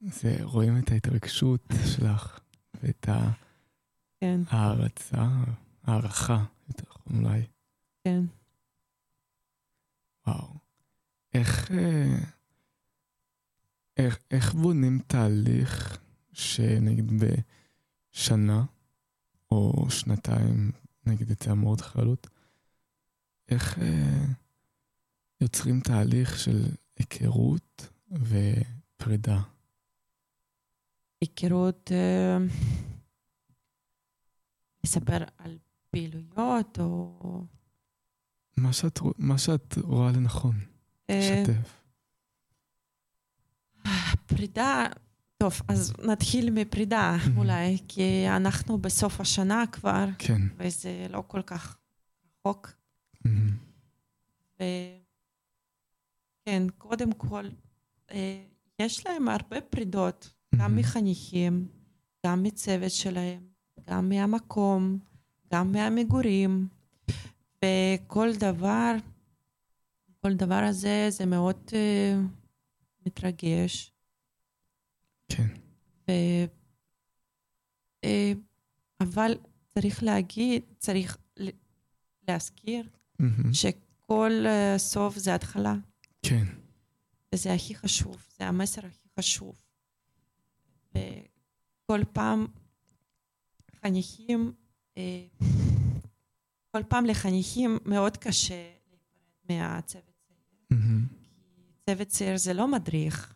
זה, 0.01 0.37
רואים 0.41 0.77
את 0.77 0.91
ההתרגשות 0.91 1.73
שלך 1.95 2.39
ואת 2.83 3.09
כן. 4.19 4.41
הערכה, 5.87 6.45
יותר 6.67 6.83
נכון 6.89 7.25
אולי. 7.25 7.45
כן. 8.03 8.23
וואו. 10.27 10.53
איך, 11.33 11.71
אה, 11.71 12.17
איך, 13.97 14.19
איך 14.31 14.53
בונים 14.53 14.99
תהליך 15.07 15.97
שנגיד 16.33 17.11
בשנה 18.13 18.65
או 19.51 19.89
שנתיים, 19.89 20.71
נגיד 21.05 21.31
את 21.31 21.41
זה 21.41 21.51
אמור 21.51 21.77
חלוט, 21.77 22.27
איך 23.49 23.79
אה, 23.79 24.25
יוצרים 25.41 25.79
תהליך 25.79 26.39
של 26.39 26.65
היכרות 26.95 27.87
ופרידה? 28.11 29.41
היכרות, 31.21 31.91
אה, 31.91 32.37
לספר 34.83 35.23
על 35.37 35.57
פעילויות 35.95 36.79
או... 36.79 37.43
מה 38.57 38.73
שאת, 38.73 38.99
מה 39.17 39.37
שאת 39.37 39.77
רואה 39.77 40.11
לנכון. 40.11 40.55
לשתף. 41.09 41.81
פרידה, 44.25 44.85
טוב, 45.37 45.53
אז 45.67 45.93
נתחיל 46.03 46.51
מפרידה 46.51 47.17
אולי, 47.37 47.77
כי 47.87 48.29
אנחנו 48.29 48.77
בסוף 48.77 49.21
השנה 49.21 49.63
כבר, 49.71 50.05
כן. 50.17 50.41
וזה 50.57 51.07
לא 51.09 51.23
כל 51.27 51.41
כך 51.41 51.77
רחוק. 52.39 52.71
וכן, 54.55 56.67
קודם 56.77 57.13
כל, 57.13 57.45
אה, 58.11 58.43
יש 58.79 59.07
להם 59.07 59.27
הרבה 59.27 59.61
פרידות, 59.61 60.33
גם 60.55 60.75
מחניכים, 60.75 61.67
גם 62.25 62.43
מצוות 62.43 62.91
שלהם, 62.91 63.41
גם 63.89 64.09
מהמקום, 64.09 64.99
גם 65.53 65.71
מהמגורים, 65.71 66.67
וכל 67.57 68.35
דבר 68.35 68.95
כל 70.25 70.33
דבר 70.33 70.63
הזה 70.63 71.07
זה 71.09 71.25
מאוד 71.25 71.55
uh, 71.67 71.73
מתרגש. 73.05 73.91
כן. 75.29 75.47
ו... 76.07 76.11
Uh, 78.05 78.07
אבל 78.99 79.37
צריך 79.73 80.03
להגיד, 80.03 80.63
צריך 80.77 81.17
להזכיר 82.27 82.89
מהמם. 83.19 83.53
שכל 83.53 84.31
uh, 84.45 84.77
סוף 84.77 85.17
זה 85.17 85.35
התחלה, 85.35 85.75
כן. 86.21 86.45
וזה 87.33 87.53
הכי 87.53 87.75
חשוב, 87.75 88.27
זה 88.37 88.47
המסר 88.47 88.85
הכי 88.85 89.07
חשוב. 89.19 89.61
וכל 90.91 92.01
פעם 92.13 92.47
חניכים, 93.81 94.53
כל 96.71 96.83
פעם 96.89 97.05
לחניכים 97.05 97.77
מאוד 97.85 98.17
קשה 98.17 98.71
להיפרד 98.89 99.01
מהצוות 99.49 100.03
צעיר. 100.27 100.39
כי 101.55 101.63
צוות 101.89 102.07
צעיר 102.07 102.37
זה 102.37 102.53
לא 102.53 102.67
מדריך. 102.67 103.35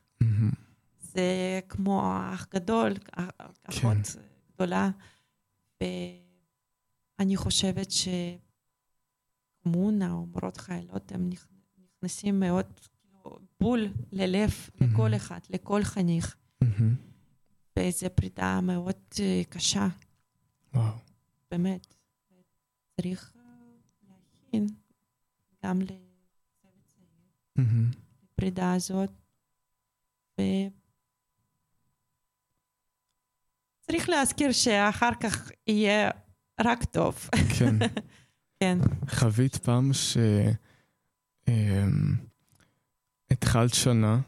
זה 1.00 1.24
כמו 1.70 2.04
אח 2.34 2.48
גדול, 2.54 2.94
אחות 3.64 3.98
גדולה, 4.56 4.90
ואני 5.82 7.36
חושבת 7.36 7.88
שקומונה 9.62 10.12
או 10.12 10.26
מורות 10.26 10.58
חיילות, 10.58 11.12
הם 11.12 11.30
נכ- 11.34 11.48
נכנסים 11.98 12.40
מאוד 12.40 12.66
כאילו, 12.92 13.40
בול 13.62 13.88
ללב 14.12 14.50
לכל 14.82 15.16
אחד, 15.16 15.40
לכל 15.50 15.84
חניך. 15.84 16.36
וזו 17.80 18.08
פרידה 18.16 18.62
מאוד 18.62 18.96
אה, 19.20 19.42
קשה, 19.50 19.88
וואו. 20.74 20.94
באמת. 21.52 21.88
צריך 22.96 23.34
אה, 23.36 23.42
להכין 24.10 24.68
גם 25.66 25.82
לצוות 25.82 25.98
צעיר. 26.96 27.08
מהמם. 27.56 27.92
הפרידה 28.24 28.74
הזאת. 28.74 29.10
ו... 30.40 30.42
צריך 33.82 34.10
להזכיר 34.10 34.52
שאחר 34.52 35.12
כך 35.20 35.52
יהיה 35.68 36.10
רק 36.60 36.84
טוב. 36.84 37.30
כן. 37.60 37.76
כן. 38.60 38.78
חווית 39.10 39.56
פעם 39.56 39.94
ש... 39.94 40.18
אמ, 41.48 42.16
התחלת 43.32 43.74
שנה. 43.74 44.20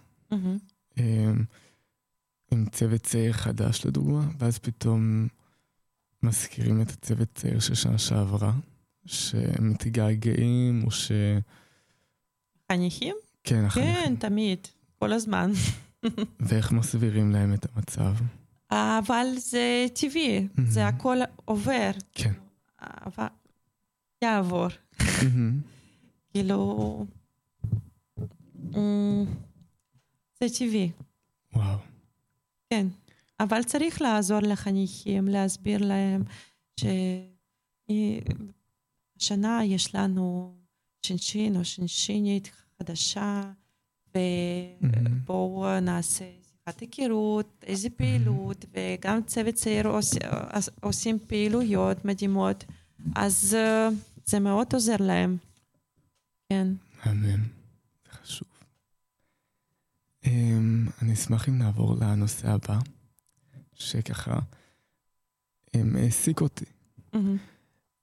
אמ, 0.97 1.45
עם 2.51 2.65
צוות 2.71 3.01
צעיר 3.01 3.33
חדש 3.33 3.85
לדוגמה, 3.85 4.21
ואז 4.37 4.59
פתאום 4.59 5.27
מזכירים 6.23 6.81
את 6.81 6.89
הצוות 6.89 7.27
צעיר 7.35 7.59
של 7.59 7.75
שנה 7.75 7.97
שעברה, 7.97 8.53
שמתגעגעים, 9.05 10.83
או 10.85 10.91
ש... 10.91 11.11
חניכים? 12.71 13.15
כן, 13.43 13.65
החניכים. 13.65 13.93
כן, 13.93 14.15
תמיד, 14.15 14.67
כל 14.99 15.13
הזמן. 15.13 15.51
ואיך 16.39 16.71
מסבירים 16.71 17.31
להם 17.31 17.53
את 17.53 17.65
המצב? 17.75 18.13
אבל 18.71 19.25
זה 19.37 19.85
טבעי, 19.93 20.47
זה. 20.67 20.87
הכל 20.87 21.17
עובר. 21.45 21.91
כן. 22.13 22.33
אבל 22.79 23.25
יעבור. 24.21 24.67
כאילו... 26.33 27.05
אמ, 28.75 29.25
זה 30.39 30.45
טבעי. 30.59 30.91
וואו. 31.53 31.77
כן, 32.69 32.87
אבל 33.43 33.63
צריך 33.63 34.01
לעזור 34.01 34.39
לחניכים, 34.39 35.27
להסביר 35.27 35.85
להם 35.85 36.23
שהשנה 39.19 39.65
יש 39.65 39.95
לנו 39.95 40.55
שינשין 41.05 41.55
או 41.55 41.65
שינשינית 41.65 42.51
חדשה, 42.79 43.51
ובואו 44.07 45.79
נעשה 45.79 46.25
שיחת 46.65 46.79
היכרות, 46.79 47.63
איזה 47.67 47.89
פעילות, 47.89 48.65
וגם 48.73 49.23
צוות 49.23 49.55
צעיר 49.55 49.87
עוש, 49.87 50.09
עושים 50.81 51.19
פעילויות 51.27 52.05
מדהימות, 52.05 52.63
אז 53.15 53.57
אה, 53.59 53.89
זה 54.25 54.39
מאוד 54.39 54.73
עוזר 54.73 54.95
להם. 54.99 55.37
כן. 56.49 56.67
מהמם. 57.05 57.43
זה 58.05 58.11
חשוב. 58.11 58.47
אמ, 60.25 60.87
אני 61.01 61.13
אשמח 61.13 61.49
אם 61.49 61.57
נעבור 61.57 61.95
לנושא 62.01 62.49
הבא, 62.49 62.79
שככה 63.81 64.39
העסיק 65.73 66.41
אותי. 66.41 66.65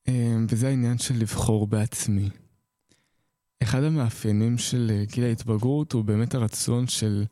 אמ, 0.09 0.47
וזה 0.51 0.68
העניין 0.68 0.99
של 0.99 1.14
לבחור 1.18 1.66
בעצמי. 1.66 2.31
אחד 3.62 3.83
המאפיינים 3.83 4.59
של 4.59 4.91
אה, 4.95 5.05
גיל 5.05 5.24
ההתבגרות 5.24 5.93
הוא 5.93 6.05
באמת 6.05 6.35
הרצון 6.35 6.87
של 6.87 7.24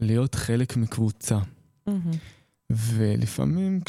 להיות 0.00 0.34
חלק 0.34 0.76
מקבוצה. 0.76 1.38
מהמם. 1.86 2.10
ולפעמים 2.70 3.80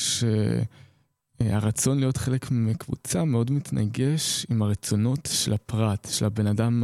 כשהרצון 1.39 1.99
להיות 1.99 2.17
חלק 2.17 2.51
מקבוצה 2.51 3.23
מאוד 3.23 3.51
מתנגש 3.51 4.45
עם 4.49 4.61
הרצונות 4.61 5.29
של 5.31 5.53
הפרט, 5.53 6.07
של 6.11 6.25
הבן 6.25 6.47
אדם, 6.47 6.83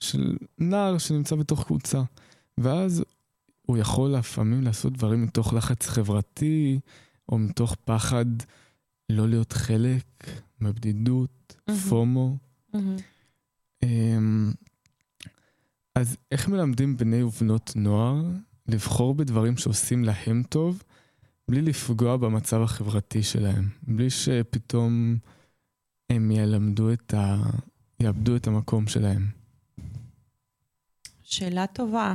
של 0.00 0.36
נער 0.58 0.98
שנמצא 0.98 1.36
בתוך 1.36 1.64
קבוצה. 1.64 2.02
ואז 2.58 3.04
הוא 3.70 3.78
יכול 3.78 4.10
לפעמים 4.10 4.62
לעשות 4.62 4.92
דברים 4.92 5.22
מתוך 5.22 5.52
לחץ 5.52 5.86
חברתי, 5.86 6.80
או 7.28 7.38
מתוך 7.38 7.74
פחד 7.84 8.24
לא 9.08 9.28
להיות 9.28 9.52
חלק, 9.52 10.04
מבדידות, 10.60 11.56
מהמם. 11.68 11.80
פומו. 11.80 12.36
אמ, 13.82 14.52
אז 15.94 16.16
איך 16.32 16.48
מלמדים 16.48 16.96
בני 16.96 17.22
ובנות 17.22 17.72
נוער 17.76 18.22
לבחור 18.68 19.14
בדברים 19.14 19.56
שעושים 19.56 20.04
להם 20.04 20.42
טוב, 20.48 20.82
בלי 21.48 21.62
לפגוע 21.62 22.16
במצב 22.16 22.62
החברתי 22.62 23.22
שלהם? 23.22 23.68
בלי 23.82 24.10
שפתאום 24.10 25.16
הם 26.10 26.30
ילמדו 26.30 26.92
את 26.92 27.14
ה... 27.14 27.42
יאבדו 28.00 28.36
את 28.36 28.46
המקום 28.46 28.86
שלהם. 28.86 29.26
שאלה 31.22 31.66
טובה. 31.66 32.14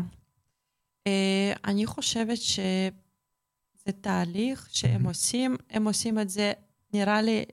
אה, 1.08 1.54
אני 1.66 1.86
חושבת 1.86 2.38
שזה 2.38 3.92
תהליך 4.02 4.70
שהם. 4.72 5.08
עושים, 5.08 5.56
הם 5.70 5.88
עושים 5.88 6.20
את 6.20 6.30
זה, 6.30 6.54
נראה 6.94 7.22
לי, 7.22 7.46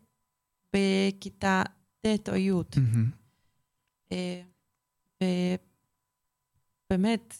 בכיתה 0.73 1.63
ט' 2.01 2.29
או 2.29 2.37
י'. 2.37 2.53
אה, 4.13 4.43
ובאמת, 6.91 7.35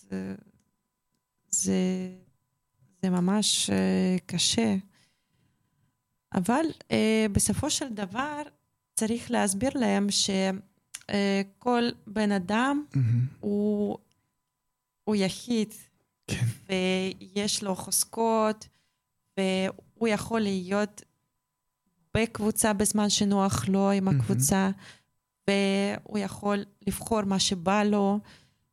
זה, 1.49 2.11
זה 3.03 3.11
ממש 3.11 3.71
אה, 3.71 4.17
קשה. 4.27 4.77
אבל 6.35 6.65
אה, 6.91 7.27
בסופו 7.33 7.71
של 7.71 7.89
דבר 7.89 8.43
צריך 8.95 9.31
להסביר 9.31 9.71
להם 9.75 10.07
שכל 10.11 11.83
בן 12.07 12.33
אדם 12.33 12.85
מהמם. 12.95 13.27
הוא, 13.41 13.99
הוא 15.05 15.17
יחיד, 15.17 15.75
כן. 16.27 16.47
ויש 16.69 17.63
לו 17.63 17.75
חוזקות, 17.75 18.69
והוא 19.37 20.09
יכול 20.09 20.41
להיות 20.41 21.03
בקבוצה 22.17 22.73
בזמן 22.73 23.11
שנוח 23.11 23.69
לו 23.69 23.91
עם. 23.91 24.09
הקבוצה, 24.09 24.71
והוא 25.49 26.19
יכול 26.19 26.65
לבחור 26.87 27.23
מה 27.23 27.39
שבא 27.39 27.83
לו. 27.83 28.19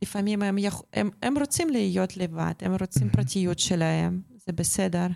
לפעמים 0.02 0.41
הם, 0.41 0.58
יכ... 0.58 0.82
הם, 0.93 1.10
הם 1.22 1.38
רוצים 1.38 1.70
להיות 1.70 2.18
לבד, 2.18 2.54
הם 2.62 2.76
רוצים 2.80 3.02
מהמם. 3.02 3.14
פרטיות 3.14 3.60
שלהם, 3.60 4.22
זה 4.45 4.54
בסדר. 4.54 5.08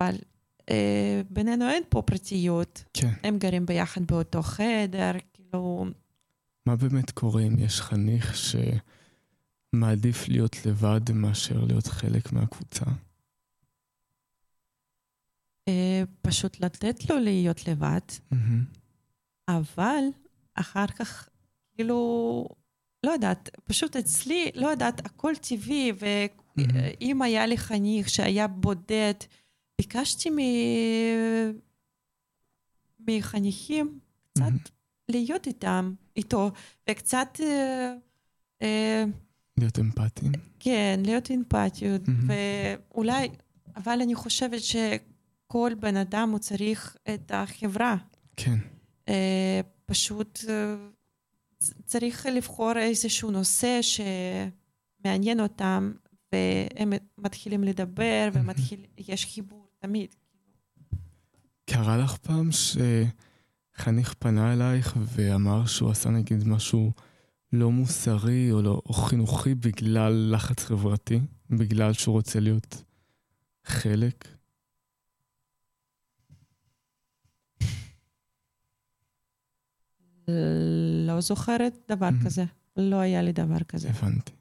אבל 0.00 0.14
אה, 0.70 1.20
בינינו 1.30 1.68
אין 1.68 1.82
פה 1.88 2.02
פרטיות, 2.02 2.84
כן. 2.92 3.12
הם 3.22 3.38
גרים 3.38 3.66
ביחד 3.66 4.06
באותו 4.06 4.42
חדר, 4.42 5.12
כאילו... 5.32 5.86
מה 6.66 6.76
באמת 6.76 7.10
קורה 7.10 7.42
אם 7.42 7.58
יש 7.58 7.80
חניך 7.80 8.36
שמעדיף 9.74 10.28
להיות 10.28 10.66
לבד 10.66 11.12
מאשר 11.14 11.64
להיות 11.64 11.86
חלק 11.86 12.32
מהקבוצה? 12.32 12.84
אה, 15.68 16.02
פשוט 16.22 16.60
לתת 16.60 17.10
לו 17.10 17.18
להיות 17.18 17.68
לבד. 17.68 18.00
אבל 19.48 20.04
אחר 20.54 20.86
כך, 20.86 21.28
כאילו, 21.74 22.48
לא 23.06 23.10
יודעת, 23.10 23.50
פשוט 23.64 23.96
אצלי, 23.96 24.50
לא 24.54 24.68
יודעת, 24.68 25.06
הכל 25.06 25.32
טבעי. 25.48 25.92
ואם 25.98 27.22
היה 27.22 27.46
לי 27.46 27.58
חניך 27.58 28.08
שהיה 28.08 28.46
בודד, 28.46 29.14
ביקשתי 29.78 30.30
מ... 30.30 30.38
מחניכים 33.08 33.98
קצת. 34.32 34.70
להיות 35.08 35.46
איתם, 35.46 35.94
איתו, 36.16 36.50
וקצת, 36.90 37.40
אה, 37.40 37.94
אה, 38.62 39.04
להיות 39.58 39.78
אמפתיים. 39.78 40.32
כן, 40.60 41.00
להיות 41.04 41.30
אמפתיות, 41.30 42.08
מהמם. 42.08 42.30
ואולי, 42.90 43.28
אבל 43.76 44.00
אני 44.02 44.14
חושבת 44.14 44.60
שכל 44.60 45.72
בן 45.80 45.96
אדם 45.96 46.30
הוא 46.30 46.38
צריך 46.38 46.96
את 47.14 47.30
החברה. 47.34 47.96
כן. 48.36 48.56
אה, 49.08 49.60
פשוט 49.86 50.44
אה, 50.48 50.74
צריך 51.84 52.26
לבחור 52.26 52.72
איזשהו 52.76 53.30
נושא 53.30 53.80
שמעניין 55.02 55.40
אותם, 55.40 55.92
והם 56.32 56.92
מתחילים 57.18 57.64
לדבר, 57.64 58.28
ויש 58.98 59.26
חיבור 59.26 59.66
תמיד. 59.78 60.14
קרה 61.66 61.96
לך 61.96 62.16
פעם 62.16 62.50
שחניך 62.52 64.14
פנה 64.18 64.52
אלייך 64.52 64.94
ואמר 64.96 65.66
שהוא 65.66 65.90
עשה 65.90 66.10
נגיד 66.10 66.48
משהו 66.48 66.92
לא 67.54 67.70
מוסרי 67.70 68.52
או, 68.52 68.62
לא, 68.62 68.82
או 68.86 68.92
חינוכי 68.92 69.54
בגלל 69.54 70.30
לחץ 70.34 70.64
חברתי? 70.64 71.20
בגלל 71.50 71.92
שהוא 71.92 72.12
רוצה 72.12 72.40
להיות 72.40 72.82
חלק? 73.64 74.28
לא 81.06 81.20
זוכרת 81.20 81.74
דבר 81.88 82.08
mm-hmm. 82.08 82.24
כזה. 82.24 82.44
לא 82.76 82.96
היה 82.96 83.22
לי 83.22 83.32
דבר 83.32 83.62
כזה. 83.68 83.90
הבנתי. 83.90 84.32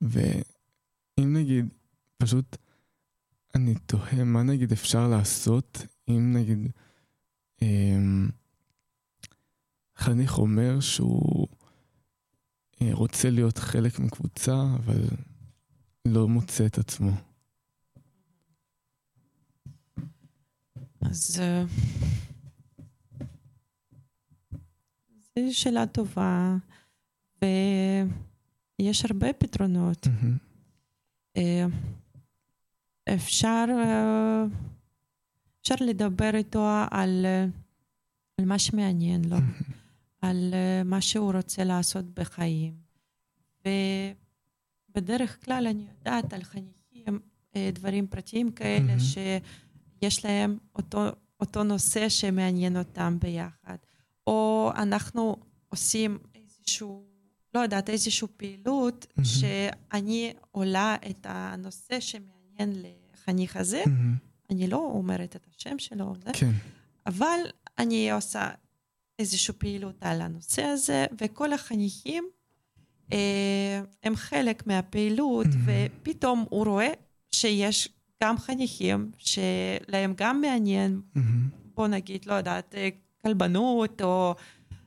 ואם 0.00 1.36
נגיד, 1.36 1.68
פשוט 2.18 2.56
אני 3.54 3.74
תוהה 3.86 4.24
מה 4.24 4.42
נגיד 4.42 4.72
אפשר 4.72 5.08
לעשות 5.08 5.86
אם 6.08 6.32
נגיד 6.36 6.72
אמ, 7.62 8.28
חניך 10.04 10.38
אומר 10.38 10.80
שהוא 10.80 11.46
אה, 12.82 12.88
רוצה 12.92 13.30
להיות 13.30 13.58
חלק 13.58 13.98
מקבוצה, 13.98 14.62
אבל 14.76 15.02
לא 16.04 16.28
מוצא 16.28 16.66
את 16.66 16.78
עצמו. 16.78 17.10
אז 21.00 21.40
אה, 21.40 21.64
זו 25.36 25.58
שאלה 25.58 25.86
טובה, 25.86 26.56
ויש 27.42 29.04
הרבה 29.04 29.32
פתרונות. 29.32 30.06
Mm-hmm. 30.06 31.38
אפשר, 33.14 33.64
אפשר 35.60 35.74
לדבר 35.80 36.30
איתו 36.34 36.68
על, 36.90 37.26
על 38.38 38.44
מה 38.44 38.58
שמעניין 38.58 39.24
לו, 39.24 39.36
mm-hmm. 39.36 39.83
על 40.24 40.54
מה 40.84 41.00
שהוא 41.00 41.32
רוצה 41.32 41.64
לעשות 41.64 42.04
בחיים. 42.04 42.74
ובדרך 44.90 45.44
כלל 45.44 45.66
אני 45.66 45.84
יודעת 45.98 46.32
על 46.32 46.42
חניכים 46.42 47.20
דברים 47.56 48.06
פרטיים 48.06 48.52
כאלה 48.52 48.96
mm-hmm. 48.96 49.18
שיש 50.02 50.24
להם 50.24 50.58
אותו, 50.74 51.06
אותו 51.40 51.62
נושא 51.62 52.08
שמעניין 52.08 52.76
אותם 52.76 53.16
ביחד. 53.20 53.76
או 54.26 54.70
אנחנו 54.76 55.36
עושים 55.68 56.18
איזשהו, 56.34 57.04
לא 57.54 57.60
יודעת, 57.60 57.90
איזושהי 57.90 58.28
פעילות 58.36 59.06
mm-hmm. 59.06 59.24
שאני 59.24 60.32
עולה 60.50 60.96
את 61.10 61.26
הנושא 61.28 62.00
שמעניין 62.00 62.82
לחניך 63.12 63.56
הזה. 63.56 63.82
Mm-hmm. 63.84 64.50
אני 64.50 64.66
לא 64.66 64.76
אומרת 64.76 65.36
את 65.36 65.46
השם 65.56 65.78
שלו, 65.78 66.14
כן. 66.32 66.50
אבל 67.06 67.38
אני 67.78 68.12
עושה 68.12 68.50
איזושהי 69.18 69.54
פעילות 69.58 69.96
על 70.00 70.20
הנושא 70.20 70.62
הזה, 70.62 71.06
וכל 71.20 71.52
החניכים 71.52 72.24
אה, 73.12 73.80
הם 74.04 74.16
חלק 74.16 74.66
מהפעילות. 74.66 75.46
ופתאום 75.64 76.44
הוא 76.50 76.66
רואה 76.66 76.92
שיש 77.30 77.88
גם 78.22 78.38
חניכים 78.38 79.10
שלהם 79.18 80.14
גם 80.16 80.40
מעניין. 80.40 81.00
בוא 81.74 81.86
נגיד, 81.86 82.26
לא 82.26 82.34
יודעת, 82.34 82.74
אה, 82.74 82.88
כלבנות, 83.22 84.02
או 84.02 84.34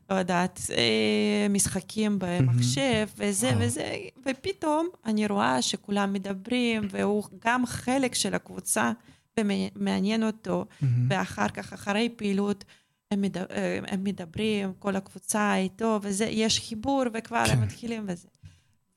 לא 0.10 0.16
יודעת, 0.16 0.60
אה, 0.78 1.48
משחקים 1.50 2.18
במחשב, 2.20 3.08
וזה 3.18 3.52
וזה, 3.60 3.96
ופתאום 4.26 4.88
אני 5.06 5.28
רואה 5.28 5.62
שכולם 5.62 6.14
מדברים, 6.14 6.88
והוא 6.90 7.24
גם 7.46 7.66
חלק 7.66 8.16
של 8.16 8.34
הקבוצה, 8.34 8.92
ומעניין 9.40 10.24
אותו, 10.24 10.66
ואחר 11.10 11.48
כך, 11.48 11.74
אחרי 11.74 12.10
פעילות, 12.16 12.64
הם, 13.12 13.22
מדבר, 13.22 13.46
הם 13.88 14.04
מדברים, 14.04 14.74
כל 14.80 14.96
הקבוצה 14.96 15.56
איתו, 15.56 16.00
וזה, 16.02 16.26
יש 16.26 16.60
חיבור, 16.60 17.04
וכבר 17.14 17.46
כן. 17.46 17.52
הם 17.52 17.62
מתחילים 17.62 18.06
וזה. 18.08 18.28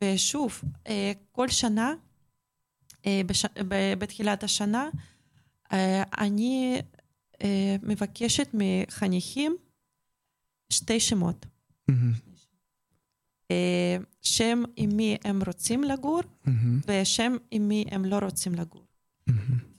ושוב, 0.04 0.60
אה, 0.86 1.12
כל 1.32 1.48
שנה, 1.48 1.94
בש, 3.26 3.46
בתחילת 3.98 4.44
השנה, 4.44 4.88
אני 6.18 6.80
אה, 7.42 7.76
מבקשת 7.82 8.48
מחניכים 8.54 9.56
שתי 10.72 11.00
שמות. 11.00 11.46
אה, 13.50 13.96
שם 14.22 14.62
עם 14.76 14.90
מי 14.96 15.16
הם 15.24 15.42
רוצים 15.46 15.84
לגור, 15.84 16.20
ושם 16.86 17.36
עם 17.50 17.68
מי 17.68 17.84
הם 17.90 18.04
לא 18.04 18.18
רוצים 18.18 18.54
לגור. 18.54 18.84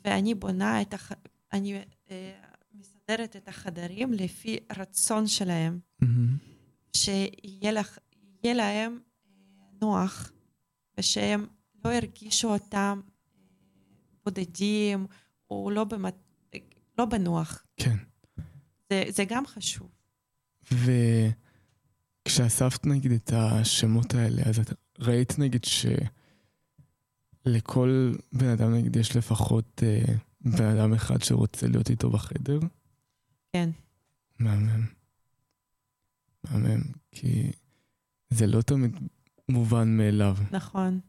ואני 0.06 0.36
בונה 0.36 0.82
את 0.82 0.94
הח... 0.94 1.12
אני 1.54 1.82
אה, 2.12 2.41
מסדרת 3.12 3.36
את 3.36 3.48
החדרים 3.48 4.14
לפי 4.14 4.58
רצון 4.78 5.28
שלהם, 5.28 5.80
שיהיה 6.94 7.72
לך... 7.72 7.98
להם 8.44 9.00
נוח, 9.82 10.32
ושהם 10.98 11.46
לא 11.86 11.90
ירגישו 11.90 12.54
אותם 12.54 13.02
בודדים, 14.26 15.08
או 15.50 15.72
לא 15.72 15.84
במת... 15.84 16.16
לא 16.98 17.06
בנוח. 17.06 17.64
כן. 17.78 17.96
זה, 18.90 19.04
זה 19.10 19.26
גם 19.26 19.46
חשוב. 19.48 19.90
וכשאספת 22.26 22.86
נגיד 22.86 23.12
את 23.12 23.32
השמות 23.34 24.14
האלה, 24.14 24.42
אז 24.46 24.60
את 24.60 24.74
ראית 25.00 25.40
נגיד 25.40 25.66
שלכל 27.46 28.14
בן 28.34 28.48
אדם 28.48 28.74
נגיד 28.76 28.96
יש 28.96 29.16
לפחות 29.16 29.84
אה, 29.84 30.04
בן 30.42 30.66
אדם 30.66 30.94
אחד 30.94 31.24
שרוצה 31.24 31.68
להיות 31.68 31.90
איתו 31.90 32.10
בחדר? 32.10 32.60
כן. 33.54 33.70
מהמם. 34.40 34.86
מהמם, 36.44 36.82
כי 37.12 37.52
זה 38.30 38.48
לא 38.48 38.62
תמיד 38.62 38.98
מובן 39.50 39.98
מאליו. 39.98 40.38
נכון. 40.52 41.00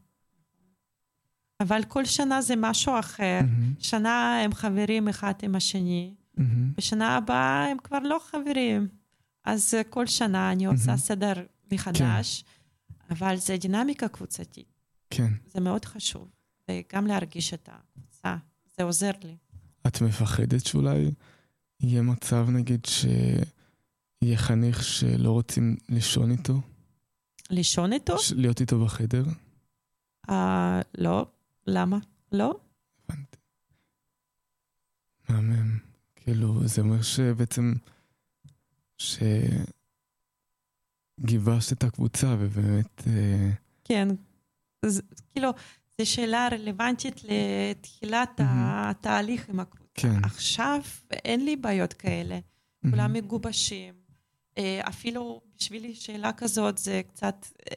אבל 1.59 1.83
כל 1.87 2.05
שנה 2.05 2.41
זה 2.41 2.53
משהו 2.57 2.99
אחר. 2.99 3.39
Mm-hmm. 3.41 3.83
שנה 3.83 4.41
הם 4.43 4.53
חברים 4.53 5.07
אחד 5.07 5.33
עם 5.41 5.55
השני, 5.55 6.13
mm-hmm. 6.37 6.41
בשנה 6.77 7.17
הבאה 7.17 7.65
הם 7.65 7.77
כבר 7.83 7.99
לא 7.99 8.19
חברים. 8.31 8.87
אז 9.43 9.73
כל 9.89 10.07
שנה 10.07 10.51
אני 10.51 10.65
עושה 10.65 10.93
mm-hmm. 10.93 10.97
סדר 10.97 11.33
מחדש, 11.71 12.43
כן. 12.43 13.15
אבל 13.15 13.35
זה 13.35 13.57
דינמיקה 13.57 14.07
קבוצתית. 14.07 14.79
כן. 15.09 15.33
זה 15.45 15.59
מאוד 15.59 15.85
חשוב, 15.85 16.29
וגם 16.71 17.07
להרגיש 17.07 17.53
את 17.53 17.69
הקבוצה, 17.71 18.35
זה 18.77 18.83
עוזר 18.83 19.11
לי. 19.23 19.37
את 19.87 20.01
מפחדת 20.01 20.65
שאולי 20.65 21.11
יהיה 21.83 22.01
מצב, 22.01 22.49
נגיד, 22.49 22.85
שיהיה 22.85 24.37
חניך 24.37 24.83
שלא 24.83 25.31
רוצים 25.31 25.75
לישון 25.89 26.31
איתו? 26.31 26.53
לישון 27.49 27.93
איתו? 27.93 28.15
להיות 28.35 28.61
איתו 28.61 28.85
בחדר? 28.85 29.23
Uh, 30.27 30.33
לא, 30.97 31.25
למה? 31.67 31.97
לא? 32.31 32.59
הבנתי. 33.09 33.37
מהמם. 35.29 35.77
כאילו, 36.15 36.67
זה 36.67 36.81
אומר 36.81 37.01
שבעצם, 37.01 37.73
שגיבשת 41.17 41.71
את 41.71 41.83
הקבוצה 41.83 42.35
ובאמת... 42.39 43.03
אה, 43.07 43.49
כן. 43.83 44.07
זה, 44.85 45.01
כאילו, 45.33 45.49
זו 46.01 46.05
שאלה 46.05 46.47
רלוונטית 46.51 47.21
לתחילת 47.23 48.39
mm-hmm. 48.39 48.43
התהליך 48.43 49.49
עם 49.49 49.59
הקבוצה. 49.59 49.82
כן. 49.93 50.23
עכשיו 50.23 50.81
אין 51.11 51.45
לי 51.45 51.55
בעיות 51.55 51.93
כאלה. 51.93 52.39
Mm-hmm. 52.39 52.89
כולם 52.89 53.13
מגובשים. 53.13 53.93
אה, 54.57 54.81
אפילו 54.87 55.41
בשבילי 55.57 55.95
שאלה 55.95 56.33
כזאת 56.33 56.77
זה 56.77 57.01
קצת 57.07 57.45
אה, 57.69 57.75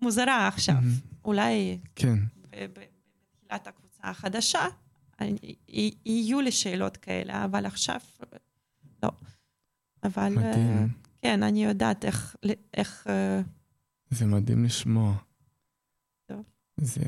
מוזרה 0.00 0.48
עכשיו. 0.48 0.74
Mm-hmm. 0.74 1.24
אולי... 1.24 1.78
כן. 1.94 2.18
בתחילת 2.50 3.66
הקבוצה 3.66 4.02
החדשה, 4.02 4.66
יהיו 6.04 6.40
לי 6.40 6.52
שאלות 6.52 6.96
כאלה, 6.96 7.44
אבל 7.44 7.66
עכשיו 7.66 8.00
לא. 9.02 9.10
אבל 10.02 10.28
מדהים. 10.28 10.88
כן, 11.22 11.42
אני 11.42 11.64
יודעת 11.64 12.04
איך... 12.04 12.36
איך 12.74 13.06
אה, 13.10 13.40
זה 14.10 14.26
מדהים 14.26 14.64
לשמוע. 14.64 15.14
טוב. 16.26 16.42
זה 16.76 17.02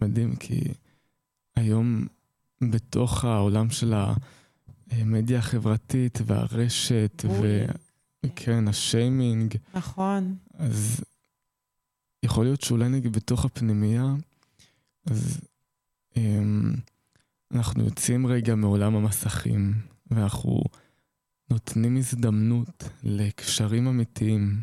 מדהים, 0.00 0.36
כי 0.36 0.60
היום 1.56 2.06
בתוך 2.70 3.24
העולם 3.24 3.70
של 3.70 3.94
המדיה 4.90 5.38
החברתית 5.38 6.18
והרשת, 6.26 7.24
וכן, 8.24 8.68
השיימינג. 8.68 9.56
נכון. 9.74 10.36
אז 10.54 11.00
יכול 12.22 12.44
להיות 12.44 12.60
שאולי 12.60 12.88
נגיד 12.88 13.12
בתוך 13.12 13.44
הפנימייה, 13.44 14.14
אז 15.06 15.40
um, 16.14 16.18
אנחנו 17.54 17.84
יוצאים 17.84 18.26
רגע 18.26 18.54
מעולם 18.54 18.96
המסכים, 18.96 19.74
ואנחנו 20.10 20.62
נותנים 21.50 21.96
הזדמנות 21.96 22.84
לקשרים 23.02 23.86
אמיתיים, 23.86 24.60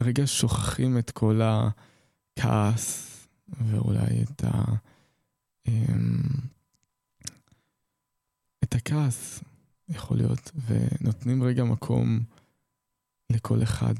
ורגע 0.00 0.22
שוכחים 0.26 0.98
את 0.98 1.10
כל 1.10 1.40
הכעס, 1.44 3.16
ואולי 3.48 4.22
את 4.22 4.44
ה... 4.44 4.64
אמ, 5.70 6.22
את 8.64 8.74
הכעס, 8.74 9.40
יכול 9.88 10.16
להיות, 10.16 10.50
ונותנים 10.66 11.42
רגע 11.42 11.64
מקום 11.64 12.20
לכל 13.30 13.62
אחד. 13.62 13.94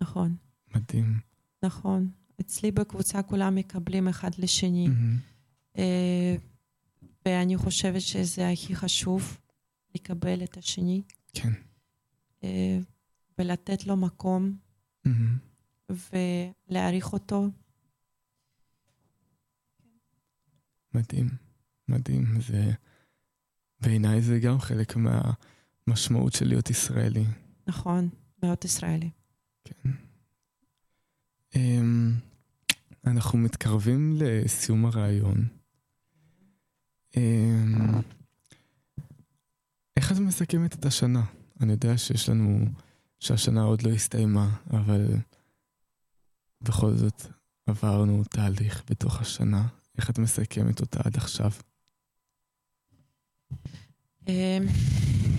נכון. 0.00 0.36
מדהים. 0.74 1.20
נכון. 1.62 2.10
אצלי 2.40 2.70
בקבוצה 2.70 3.22
כולם 3.22 3.54
מקבלים 3.54 4.08
אחד 4.08 4.30
לשני. 4.38 4.88
Mm-hmm. 4.88 5.80
ואני 7.26 7.56
חושבת 7.56 8.00
שזה 8.00 8.50
הכי 8.50 8.76
חשוב, 8.76 9.38
לקבל 9.94 10.44
את 10.44 10.56
השני. 10.56 11.02
כן. 11.32 11.52
אה, 12.44 12.78
ולתת 13.38 13.86
לו 13.86 13.96
מקום, 13.96 14.56
mm-hmm. 15.06 15.92
ולהעריך 16.70 17.12
אותו. 17.12 17.48
מדהים, 20.94 21.28
מדהים. 21.88 22.40
זה... 22.40 22.72
בעיניי 23.80 24.22
זה 24.22 24.38
גם 24.38 24.60
חלק 24.60 24.96
מהמשמעות 24.96 26.32
של 26.32 26.48
להיות 26.48 26.70
ישראלי. 26.70 27.24
נכון, 27.66 28.08
להיות 28.42 28.64
ישראלי. 28.64 29.10
כן. 29.64 29.90
Um, 31.52 31.56
אנחנו 33.06 33.38
מתקרבים 33.38 34.12
לסיום 34.16 34.86
הראיון. 34.86 35.48
Um, 37.16 37.18
איך 39.96 40.12
את 40.12 40.16
מסכמת 40.18 40.74
את 40.74 40.84
השנה? 40.84 41.24
אני 41.60 41.72
יודע 41.72 41.98
שיש 41.98 42.28
לנו, 42.28 42.66
שהשנה 43.20 43.62
עוד 43.62 43.82
לא 43.82 43.90
הסתיימה, 43.90 44.56
אבל 44.70 45.06
בכל 46.60 46.92
זאת 46.92 47.22
עברנו 47.66 48.24
תהליך 48.24 48.82
בתוך 48.90 49.20
השנה. 49.20 49.68
איך 49.98 50.10
את 50.10 50.18
מסכמת 50.18 50.80
אותה 50.80 51.00
עד 51.04 51.16
עכשיו? 51.16 51.50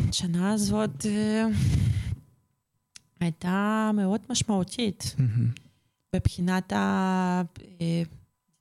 השנה 0.09 0.53
הזאת 0.53 1.05
אה, 1.05 1.45
הייתה 3.19 3.91
מאוד 3.93 4.21
משמעותית 4.29 5.15
מבחינת 6.15 6.73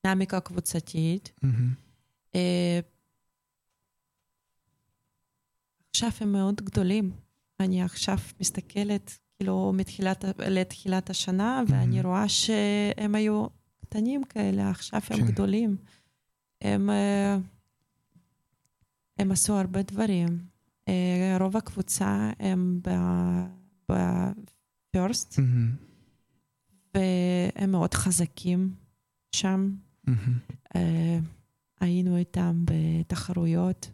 הדינמיקה 0.05 0.37
הקבוצתית. 0.37 1.33
אה, 2.35 2.81
עכשיו 5.91 6.11
הם 6.21 6.33
מאוד 6.33 6.55
גדולים. 6.55 7.13
אני 7.61 7.83
עכשיו 7.83 8.19
מסתכלת 8.41 9.19
כאילו 9.37 9.73
מתחילת, 9.77 10.25
לתחילת 10.39 11.11
השנה, 11.11 11.63
ואני 11.69 12.03
רואה 12.03 12.29
שהם 12.29 13.15
היו 13.15 13.47
קטנים 13.95 14.25
כאלה, 14.25 14.71
עכשיו 14.71 15.01
הם 15.11 15.17
כן. 15.17 15.27
גדולים. 15.27 15.77
הם... 16.61 16.91
אה, 16.91 17.37
הם 19.19 19.33
עשו 19.33 19.55
הרבה 19.55 19.83
דברים. 19.83 20.39
אה, 20.89 21.37
רוב 21.41 21.57
הקבוצה 21.57 22.31
הם 22.39 22.81
בפרסט, 23.89 25.39
והם 26.95 27.71
מאוד 27.71 27.95
חזקים 27.95 28.75
שם. 29.33 29.75
אה, 30.77 31.19
היינו 31.81 32.17
איתם 32.17 32.65
בתחרויות, 32.65 33.91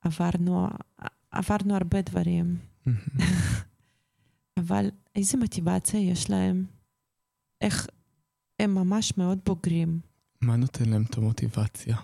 עברנו, 0.00 0.68
עברנו 1.30 1.74
הרבה 1.74 2.02
דברים. 2.02 2.56
אבל 4.60 4.90
איזה 5.16 5.38
מוטיבציה 5.38 6.00
יש 6.00 6.30
להם? 6.30 6.64
איך 7.60 7.86
הם 8.60 8.74
ממש 8.74 9.18
מאוד 9.18 9.38
בוגרים. 9.44 10.00
מה 10.40 10.56
נותן 10.56 10.88
להם 10.88 11.02
את 11.02 11.18
המוטיבציה? 11.18 11.96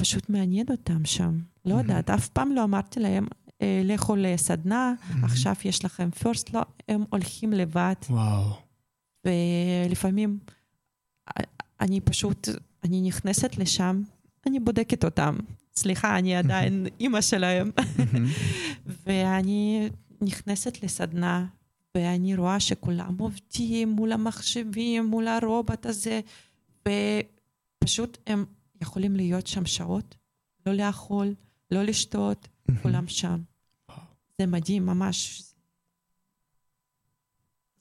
פשוט 0.00 0.28
מעניין 0.28 0.66
אותם 0.70 1.04
שם. 1.04 1.38
לא 1.64 1.74
יודעת, 1.74 2.10
אף 2.10 2.28
פעם 2.28 2.52
לא 2.52 2.64
אמרתי 2.64 3.00
להם, 3.00 3.26
אה, 3.62 3.82
לכו 3.84 4.16
לסדנה, 4.16 4.94
עכשיו 5.22 5.54
יש 5.64 5.84
לכם 5.84 6.10
פרסט, 6.10 6.50
לא, 6.50 6.62
הם 6.88 7.04
הולכים 7.10 7.52
לבד. 7.52 7.94
וואו. 8.10 8.52
ולפעמים 9.24 10.38
אני 11.80 12.00
פשוט, 12.00 12.48
אני 12.84 13.00
נכנסת 13.00 13.58
לשם, 13.58 14.02
אני 14.46 14.60
בודקת 14.60 15.04
אותם. 15.04 15.36
סליחה, 15.76 16.18
אני 16.18 16.36
עדיין 16.36 16.86
אימא 17.00 17.20
שלהם. 17.20 17.70
ואני 19.06 19.88
נכנסת 20.20 20.82
לסדנה, 20.82 21.46
ואני 21.94 22.36
רואה 22.36 22.60
שכולם 22.60 23.18
עובדים 23.18 23.88
מול 23.88 24.12
המחשבים, 24.12 25.06
מול 25.06 25.28
הרובוט 25.28 25.86
הזה, 25.86 26.20
ופשוט 26.80 28.18
הם 28.26 28.44
יכולים 28.80 29.16
להיות 29.16 29.46
שם 29.46 29.66
שעות, 29.66 30.16
לא 30.66 30.72
לאכול, 30.72 31.34
לא 31.70 31.82
לשתות, 31.82 32.48
כולם 32.82 33.08
שם. 33.08 33.42
זה 34.40 34.46
מדהים, 34.46 34.86
ממש. 34.86 35.42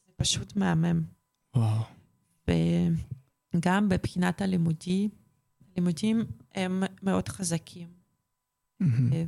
זה 0.05 0.11
פשוט 0.15 0.55
מהמם. 0.55 1.03
וואו. 1.55 1.83
וגם 3.55 3.89
מבחינת 3.89 4.41
הלימודי, 4.41 5.09
לימודים 5.75 6.25
הם 6.51 6.83
מאוד 7.03 7.27
חזקים. 7.27 7.93
אה, 8.81 9.23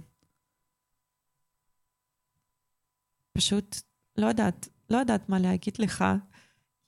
פשוט 3.34 3.76
לא 4.18 4.28
יודעת, 4.28 4.68
לא 4.94 4.98
יודעת 4.98 5.30
מה 5.30 5.40
להגיד 5.40 5.74
לך, 5.80 6.06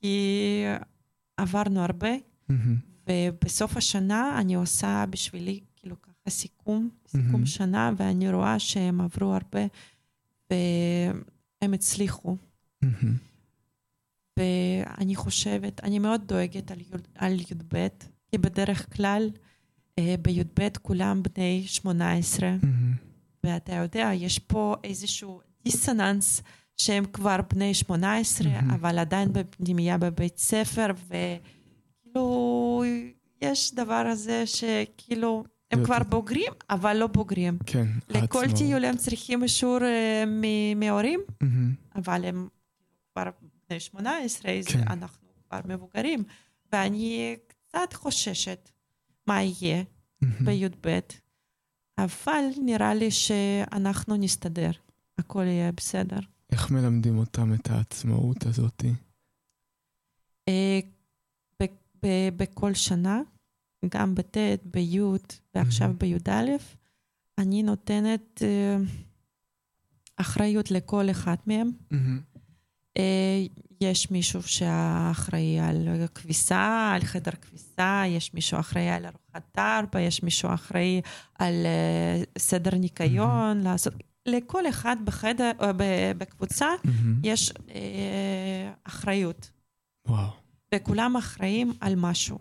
כי 0.02 0.64
עברנו 1.38 1.82
הרבה, 1.82 2.10
ובסוף 3.10 3.78
השנה 3.78 4.40
אני 4.40 4.56
עושה 4.56 5.06
בשבילי 5.10 5.60
כאילו 5.76 6.02
ככה 6.02 6.30
סיכום, 6.30 6.90
סיכום 7.08 7.44
mm-hmm. 7.44 7.48
שנה, 7.48 7.92
ואני 7.98 8.30
רואה 8.30 8.60
שהם 8.60 9.02
עברו 9.02 9.34
הרבה 9.34 9.60
והם 10.52 11.74
הצליחו. 11.74 12.38
Mm-hmm. 12.86 12.88
ואני 14.38 15.16
חושבת, 15.16 15.84
אני 15.84 16.00
מאוד 16.00 16.22
דואגת 16.26 16.72
על, 16.72 16.80
על 17.16 17.40
י"ב, 17.40 17.88
כי 18.32 18.38
בדרך 18.38 18.96
כלל 18.96 19.30
אה, 20.00 20.16
בי"ב 20.22 20.68
כולם 20.82 21.24
בני 21.24 21.64
18, 21.68 22.50
mm-hmm. 22.50 22.66
ואתה 23.44 23.74
יודע, 23.74 24.12
יש 24.14 24.40
פה 24.40 24.76
איזשהו 24.84 25.42
דיסוננס 25.64 26.42
שהם 26.78 27.06
כבר 27.06 27.38
בני 27.54 27.74
18, 27.74 28.48
mm-hmm. 28.48 28.74
אבל 28.74 29.00
עדיין 29.00 29.34
בפנימייה 29.34 29.98
בבית 29.98 30.38
ספר, 30.38 30.88
ו... 31.10 31.16
כאילו, 32.16 32.84
יש 33.42 33.74
דבר 33.74 33.94
הזה 34.12 34.44
שכאילו, 34.46 35.44
הם 35.72 35.86
כבר 35.86 36.04
בוגרים, 36.10 36.54
אבל 36.70 36.98
לא 36.98 37.08
בוגרים. 37.08 37.58
כן, 37.66 37.88
לכל 38.10 38.44
עצמו. 38.46 38.58
טיול 38.58 38.86
הם 38.86 38.98
צריכים 38.98 39.44
אישור 39.44 39.78
uh, 39.78 40.30
מהורים, 40.76 41.20
mm-hmm. 41.30 41.96
אבל 41.96 42.26
הם 42.26 42.48
כבר 43.14 43.30
בני 43.70 43.80
18, 43.80 44.52
כן. 44.66 44.80
אנחנו 44.80 45.28
כבר 45.48 45.60
מבוגרים. 45.66 46.24
ואני 46.72 47.36
קצת 47.48 47.94
חוששת 47.94 48.70
מה 49.28 49.44
יהיה 49.44 49.84
mm-hmm. 49.84 50.28
בי"ב, 50.46 51.00
אבל 51.98 52.44
נראה 52.62 52.94
לי 52.94 53.12
שאנחנו 53.12 54.16
נסתדר, 54.16 54.72
הכל 55.18 55.44
יהיה 55.44 55.72
בסדר. 55.72 56.20
איך 56.56 56.72
מלמדים 56.72 57.18
אותם 57.18 57.54
את 57.54 57.70
העצמאות 57.70 58.46
הזאתי? 58.46 58.94
אה, 60.50 60.80
בכל 62.38 62.74
שנה, 62.74 63.22
גם 63.90 64.16
בט', 64.16 64.38
בי' 64.66 65.00
ועכשיו 65.56 65.90
mm-hmm. 65.90 65.94
בי"א, 65.94 66.32
אני 67.38 67.64
נותנת 67.64 68.42
uh, 68.42 68.90
אחריות 70.18 70.72
לכל 70.72 71.12
אחד 71.12 71.36
מהם. 71.48 71.72
Mm-hmm. 71.94 72.40
Uh, 72.98 73.02
יש 73.82 74.12
מישהו 74.12 74.44
שאחראי 74.44 75.60
על 75.60 76.08
כביסה, 76.16 76.92
על 76.96 77.02
חדר 77.02 77.32
כביסה, 77.32 78.04
יש 78.08 78.34
מישהו 78.34 78.60
אחראי 78.60 78.90
על 78.90 79.06
ארוחת 79.06 79.44
תרבה, 79.52 80.02
יש 80.02 80.24
מישהו 80.24 80.54
אחראי 80.54 81.02
על 81.40 81.66
סדר 82.38 82.76
ניקיון, 82.76 83.62
mm-hmm. 83.62 83.64
לעשות... 83.64 83.94
לכל 84.26 84.70
אחד 84.70 84.98
בחדר, 85.04 85.52
uh, 85.60 85.64
בקבוצה 86.18 86.68
mm-hmm. 86.84 86.90
יש 87.24 87.52
uh, 87.52 87.72
אחריות. 88.84 89.52
וואו. 90.08 90.30
וכולם 90.76 91.18
אחראים 91.18 91.74
על 91.82 91.96
משהו. 91.96 92.40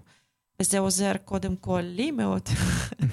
וזה 0.62 0.78
עוזר 0.78 1.12
קודם 1.24 1.56
כל 1.56 1.80
לי 1.80 2.10
מאוד, 2.10 2.42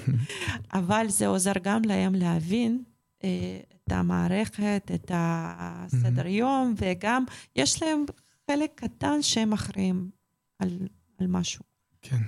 אבל 0.80 1.06
זה 1.08 1.26
עוזר 1.26 1.52
גם 1.62 1.82
להם 1.84 2.14
להבין 2.14 2.82
אה, 3.24 3.60
את 3.74 3.92
המערכת, 3.92 4.90
את 4.94 5.10
הסדר 5.14 6.26
יום, 6.26 6.74
וגם 6.76 7.24
יש 7.56 7.82
להם 7.82 8.04
חלק 8.50 8.70
קטן 8.74 9.22
שהם 9.22 9.52
אחראים 9.52 10.10
על, 10.58 10.88
על 11.18 11.26
משהו. 11.26 11.64
כן. 12.02 12.20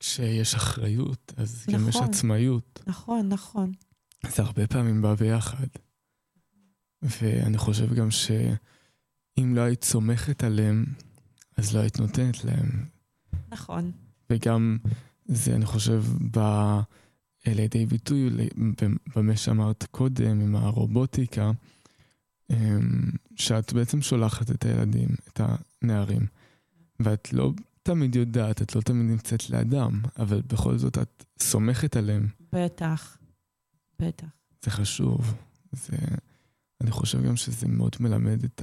כשיש 0.00 0.54
אחריות, 0.54 1.32
אז 1.36 1.64
נכון, 1.68 1.80
גם 1.80 1.88
יש 1.88 1.96
נכון. 1.96 2.08
עצמאיות. 2.08 2.80
נכון, 2.86 3.28
נכון. 3.28 3.72
זה 4.26 4.42
הרבה 4.42 4.66
פעמים 4.66 5.02
בא 5.02 5.14
ביחד. 5.14 5.66
ואני 7.02 7.58
חושב 7.58 7.94
גם 7.94 8.10
שאם 8.10 9.54
לא 9.54 9.60
היית 9.60 9.84
סומכת 9.84 10.44
עליהם, 10.44 10.84
אז 11.56 11.74
לא 11.74 11.80
היית 11.80 12.00
נותנת 12.00 12.44
להם. 12.44 12.86
נכון. 13.48 13.90
וגם 14.30 14.78
זה, 15.24 15.54
אני 15.54 15.66
חושב, 15.66 16.04
בא 16.20 16.80
לידי 17.46 17.86
ביטוי 17.86 18.30
במה 19.16 19.36
שאמרת 19.36 19.84
קודם, 19.90 20.40
עם 20.40 20.56
הרובוטיקה, 20.56 21.50
אמ, 22.50 23.10
שאת 23.36 23.72
בעצם 23.72 24.02
שולחת 24.02 24.50
את 24.50 24.64
הילדים, 24.64 25.08
את 25.28 25.40
הנערים, 25.82 26.26
ואת 27.00 27.32
לא 27.32 27.52
תמיד 27.82 28.16
יודעת, 28.16 28.62
את 28.62 28.74
לא 28.74 28.80
תמיד 28.80 29.10
נמצאת 29.10 29.50
לאדם, 29.50 30.00
אבל 30.18 30.42
בכל 30.46 30.78
זאת 30.78 30.98
את 30.98 31.24
סומכת 31.38 31.96
עליהם. 31.96 32.26
בטח, 32.52 33.18
בטח. 34.00 34.26
זה 34.62 34.70
חשוב. 34.70 35.34
זה... 35.72 35.96
אני 36.80 36.90
חושב 36.90 37.22
גם 37.22 37.36
שזה 37.36 37.68
מאוד 37.68 37.96
מלמד 38.00 38.44
את 38.44 38.62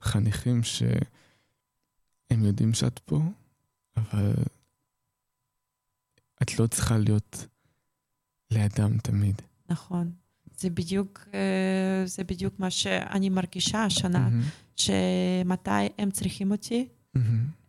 החניכים 0.00 0.62
שהם 0.62 0.94
יודעים 2.44 2.74
שאת 2.74 2.98
פה, 2.98 3.20
אבל 3.96 4.34
את 6.42 6.58
לא 6.58 6.66
צריכה 6.66 6.98
להיות 6.98 7.46
לאדם 8.50 8.98
תמיד. 8.98 9.42
נכון. 9.68 10.12
זה 10.58 10.70
בדיוק, 10.70 11.28
אה, 11.34 12.02
זה 12.06 12.24
בדיוק 12.24 12.60
מה 12.60 12.70
שאני 12.70 13.28
מרגישה 13.28 13.84
השנה, 13.84 14.28
mm-hmm. 14.28 14.76
שמתי 14.76 15.70
הם 15.98 16.10
צריכים 16.10 16.50
אותי, 16.50 16.88
mm-hmm. 16.88 17.20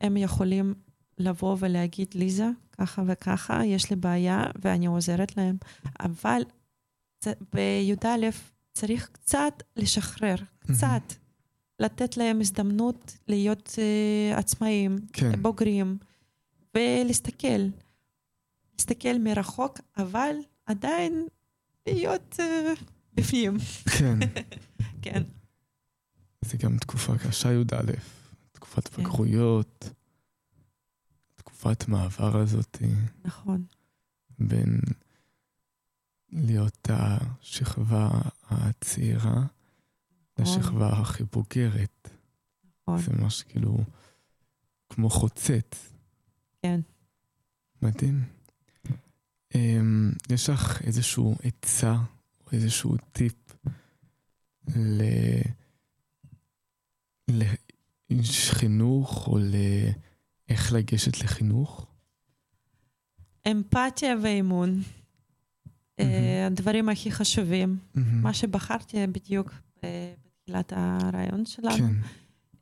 הם 0.01 0.17
יכולים 0.17 0.73
לבוא 1.17 1.57
ולהגיד, 1.59 2.07
ליזה, 2.13 2.49
ככה 2.81 3.03
וככה, 3.07 3.65
יש 3.65 3.89
לי 3.89 3.95
בעיה 3.95 4.43
ואני 4.61 4.85
עוזרת 4.85 5.37
להם. 5.37 5.57
אבל 5.99 6.41
בי"א 7.53 8.29
צריך 8.73 9.09
קצת 9.11 9.63
לשחרר, 9.75 10.35
קצת. 10.59 11.13
לתת 11.79 12.17
להם 12.17 12.41
הזדמנות 12.41 13.17
להיות 13.27 13.69
uh, 13.69 14.37
עצמאים, 14.39 14.97
כן. 15.13 15.41
בוגרים, 15.41 15.97
ולהסתכל. 16.75 17.67
להסתכל 18.73 19.17
מרחוק, 19.19 19.79
אבל 19.97 20.35
עדיין 20.65 21.27
להיות 21.87 22.35
uh, 22.39 22.83
בפנים. 23.13 23.57
כן. 23.99 24.19
כן. 25.01 25.23
זה 26.41 26.57
גם 26.57 26.77
תקופה 26.77 27.17
קשה, 27.17 27.53
י"א, 27.53 27.91
תקופת 28.51 28.87
כן. 28.87 29.03
תקופת 31.55 31.87
מעבר 31.87 32.37
הזאת. 32.37 32.77
נכון. 33.25 33.65
בין 34.39 34.79
להיות 36.31 36.89
השכבה 36.89 38.09
הצעירה 38.49 39.45
נכון. 40.39 40.59
לשכבה 40.59 40.89
הכי 40.89 41.23
בוגרת. 41.23 42.09
נכון. 42.81 43.01
זה 43.01 43.11
ממש 43.13 43.43
כאילו 43.43 43.77
כמו 44.89 45.09
חוצץ. 45.09 45.93
כן. 46.61 46.79
מדהים. 47.81 48.23
אמ, 49.55 50.11
יש 50.29 50.49
לך 50.49 50.81
איזשהו 50.81 51.35
עצה 51.43 51.95
או 52.45 52.51
איזשהו 52.51 52.95
טיפ 53.11 53.55
ל... 54.75 55.01
לאיש 57.29 58.51
חינוך 58.51 59.27
או 59.27 59.37
לאיך 60.49 60.73
לגשת 60.73 61.23
לחינוך? 61.23 61.87
אמפתיה 63.51 64.15
ואימון. 64.23 64.81
Mm-hmm. 64.81 66.03
הדברים 66.47 66.89
הכי 66.89 67.11
חשובים. 67.11 67.77
Mm-hmm. 67.77 67.99
מה 67.99 68.33
שבחרתי 68.33 69.07
בדיוק 69.07 69.51
אה, 69.83 70.13
בתחילת 70.25 70.73
הרעיון 70.75 71.45
שלנו. 71.45 71.77
כן. 71.77 71.93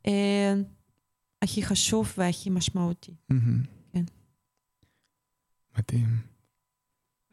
אה, 0.06 0.54
הכי 1.42 1.62
חשוב 1.62 2.12
והכי 2.18 2.50
משמעותי. 2.50 3.12
Mm-hmm. 3.32 3.66
כן. 3.92 4.04
מדהים. 5.78 6.08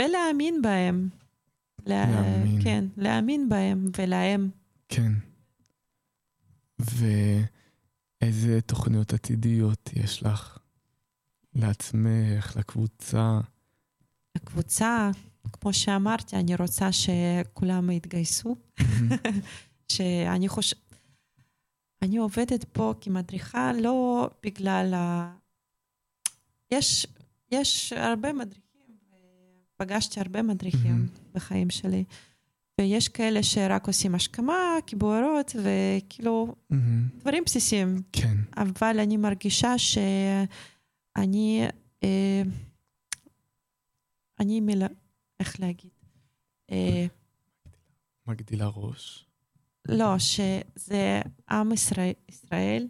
ולהאמין 0.01 0.61
בהם. 0.61 1.09
להאמין. 1.85 2.63
כן, 2.63 2.85
להאמין 2.97 3.49
בהם 3.49 3.87
ולהם. 3.97 4.49
כן. 4.89 5.11
ואיזה 8.21 8.61
תוכניות 8.61 9.13
עתידיות 9.13 9.89
יש 9.93 10.23
לך 10.23 10.57
לעצמך, 11.55 12.53
לקבוצה? 12.55 13.39
לקבוצה, 14.37 15.11
כמו 15.53 15.73
שאמרתי, 15.73 16.35
אני 16.35 16.55
רוצה 16.55 16.89
שכולם 16.91 17.89
יתגייסו. 17.89 18.55
שאני 19.91 20.47
חושבת... 20.47 20.79
אני 22.01 22.17
עובדת 22.17 22.63
פה 22.63 22.93
כמדריכה 23.01 23.71
לא 23.73 24.29
בגלל 24.43 24.93
ה... 24.93 25.33
יש, 26.71 27.07
יש 27.51 27.93
הרבה 27.93 28.33
מדריכים. 28.33 28.61
פגשתי 29.75 30.19
הרבה 30.19 30.41
מדריכים 30.41 31.05
mm-hmm. 31.07 31.33
בחיים 31.33 31.69
שלי, 31.69 32.03
ויש 32.81 33.07
כאלה 33.07 33.43
שרק 33.43 33.87
עושים 33.87 34.15
השכמה, 34.15 34.75
כיבורות, 34.87 35.55
וכאילו, 35.63 36.55
mm-hmm. 36.71 36.75
דברים 37.19 37.43
בסיסיים. 37.45 38.01
כן. 38.11 38.37
אבל 38.57 38.99
אני 38.99 39.17
מרגישה 39.17 39.77
שאני, 39.77 41.67
אה, 42.03 42.41
אני 44.39 44.59
מילה, 44.59 44.87
איך 45.39 45.59
להגיד? 45.59 45.91
אה, 46.71 47.05
מגדילה 48.27 48.67
ראש. 48.75 49.25
לא, 49.87 50.19
שזה 50.19 51.21
עם 51.49 51.71
ישראל, 51.71 52.13
ישראל 52.29 52.87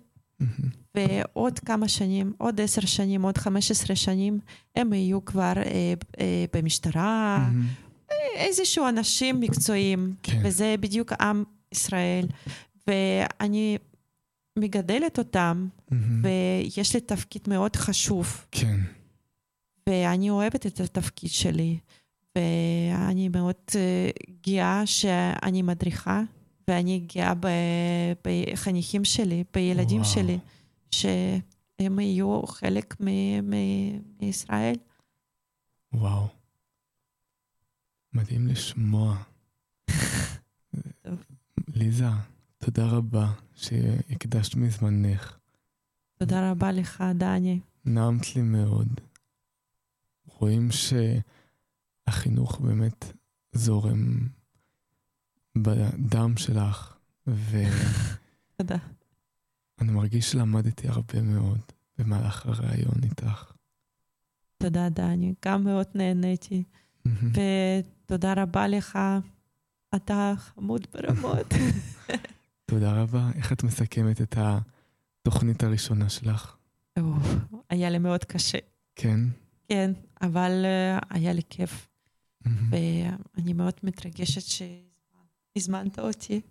ועוד 0.96 1.60
כמה 1.60 1.88
שנים, 1.88 2.34
עוד 2.38 2.62
עשר 2.62 2.82
שנים, 2.82 3.22
עוד 3.22 3.38
חמש 3.38 3.72
עשרה 3.72 3.96
שנים, 3.96 4.40
הם 4.76 4.94
יהיו 4.94 5.26
כבר 5.26 5.54
אה, 5.58 5.94
אה, 6.20 6.46
במשטרה, 6.54 7.38
mm-hmm. 7.50 7.91
איזשהו 8.36 8.88
אנשים 8.90 9.40
מקצועיים, 9.40 10.14
כן. 10.24 10.42
וזה 10.44 10.76
בדיוק 10.80 11.14
עם 11.14 11.44
ישראל. 11.72 12.28
ואני 12.88 13.78
מגדלת 14.60 15.20
אותם, 15.20 15.68
mm-hmm. 15.92 15.96
ויש 16.24 16.96
לי 16.96 17.02
תפקיד 17.02 17.42
מאוד 17.48 17.76
חשוב. 17.76 18.46
כן. 18.52 18.80
ואני 19.90 20.30
אוהבת 20.30 20.66
את 20.66 20.80
התפקיד 20.80 21.30
שלי, 21.30 21.78
ואני 22.36 23.30
מאוד 23.30 23.56
uh, 23.70 23.74
גאה 24.48 24.86
שאני 24.86 25.62
מדריכה. 25.62 26.22
ואני 26.68 27.08
גאה 27.16 27.34
בחניכים 28.24 29.06
שלי, 29.06 29.44
בילדים 29.54 30.02
וואו. 30.02 30.12
שלי, 30.12 30.38
שהם 30.92 32.00
יהיו 32.00 32.42
חלק 32.48 32.96
מישראל. 34.20 34.76
וואו. 35.94 36.41
מדהים 38.14 38.48
לשמוע. 38.48 39.24
ליזה, 41.68 42.06
תודה 42.58 42.86
רבה 42.86 43.34
שהקדשת 43.56 44.56
מזמנך. 44.56 45.38
תודה 46.20 46.52
רבה 46.52 46.72
לך, 46.72 47.04
דני. 47.16 47.60
נעמת 47.86 48.36
לי 48.36 48.42
מאוד. 48.42 49.02
רואים 50.26 50.70
שהחינוך 52.08 52.60
באמת 52.60 53.06
זורם 53.52 54.28
בדם 55.58 56.38
שלך, 56.38 56.98
תודה. 58.58 58.78
אני 59.82 59.92
מרגיש 59.92 60.32
שלמדתי 60.32 60.88
הרבה 60.88 61.22
מאוד 61.22 61.62
במהלך 61.98 62.46
הראיון 62.46 62.96
איתך. 63.04 63.52
תודה, 64.58 64.90
דני. 64.90 65.34
גם 65.46 65.64
מאוד 65.64 65.88
נהניתי. 65.96 66.64
ותודה 67.06 68.34
רבה 68.38 68.68
לך. 68.68 69.00
אתה 69.96 70.34
חמוד 70.38 70.88
ברמות. 70.94 71.54
תודה 72.72 73.02
רבה. 73.02 73.30
איך 73.36 73.54
את 73.54 73.64
מסכמת 73.64 74.22
את 74.22 74.38
התוכנית 74.38 75.64
הראשונה 75.64 76.10
שלך? 76.10 76.56
היה 77.70 77.90
לי 77.90 77.98
מאוד 77.98 78.24
קשה. 78.24 78.58
כן? 78.96 79.20
כן, 79.68 79.92
אבל 80.22 80.66
אה, 80.66 81.00
היה 81.10 81.34
לי 81.34 81.42
כיף. 81.50 81.88
ואני 82.46 83.54
מאוד 83.54 83.74
מתרגשת 83.84 84.42
ש... 84.42 84.62
הזמנת 85.56 86.00
אותי. 86.00 86.42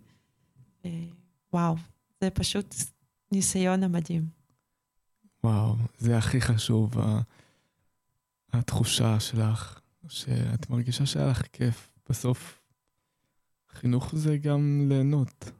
וואו, 1.53 1.75
זה 2.21 2.29
פשוט 2.29 2.75
ניסיון 3.31 3.83
המדהים. 3.83 4.25
וואו, 5.43 5.75
זה 5.97 6.17
הכי 6.17 6.41
חשוב, 6.41 6.93
התחושה 8.53 9.19
שלך, 9.19 9.79
שאת 10.07 10.69
מרגישה 10.69 11.05
שהיה 11.05 11.27
לך 11.27 11.41
כיף. 11.53 11.89
בסוף, 12.09 12.61
חינוך 13.71 14.15
זה 14.15 14.37
גם 14.37 14.85
ליהנות. 14.89 15.51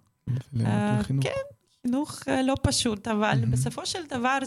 אה, 0.65 1.01
כן, 1.21 1.31
חינוך 1.81 2.27
אה, 2.27 2.41
לא 2.41 2.55
פשוט, 2.63 3.07
אבל 3.07 3.45
בסופו 3.51 3.85
של 3.85 3.99
דבר 4.09 4.37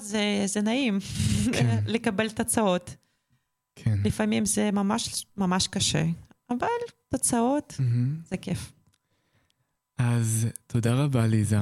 זה, 0.46 0.60
נעים 0.62 0.98
כן. 1.54 1.78
לקבל 1.86 2.30
תוצאות. 2.30 2.96
כן. 3.76 3.98
לפעמים 4.04 4.46
זה 4.46 4.70
ממש 4.70 5.26
ממש 5.36 5.66
קשה, 5.66 6.04
אבל 6.50 6.66
תוצאות 7.08 7.74
זה 8.28 8.36
כיף. 8.36 8.72
אז 9.98 10.46
תודה 10.66 10.94
רבה, 10.94 11.26
ליזה. 11.26 11.58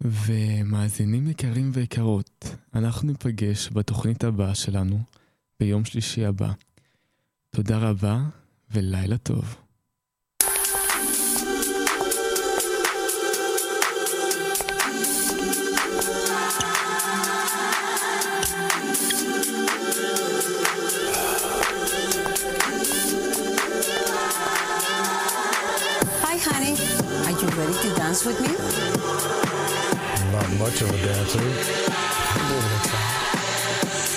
ומאזינים 0.00 1.28
יקרים 1.28 1.70
ויקרות, 1.74 2.44
אנחנו 2.74 3.08
ניפגש 3.08 3.70
בתוכנית 3.72 4.24
הבאה 4.24 4.54
שלנו 4.54 4.98
ביום 5.60 5.84
שלישי 5.84 6.24
הבא. 6.24 6.52
תודה 7.54 7.78
רבה 7.78 8.18
ולילה 8.70 9.18
טוב. 9.18 9.56
with 28.26 28.40
me? 28.40 28.52
Not 30.32 30.48
much 30.62 30.78
of 30.82 30.88
a 30.96 30.98
dancer. 31.06 31.46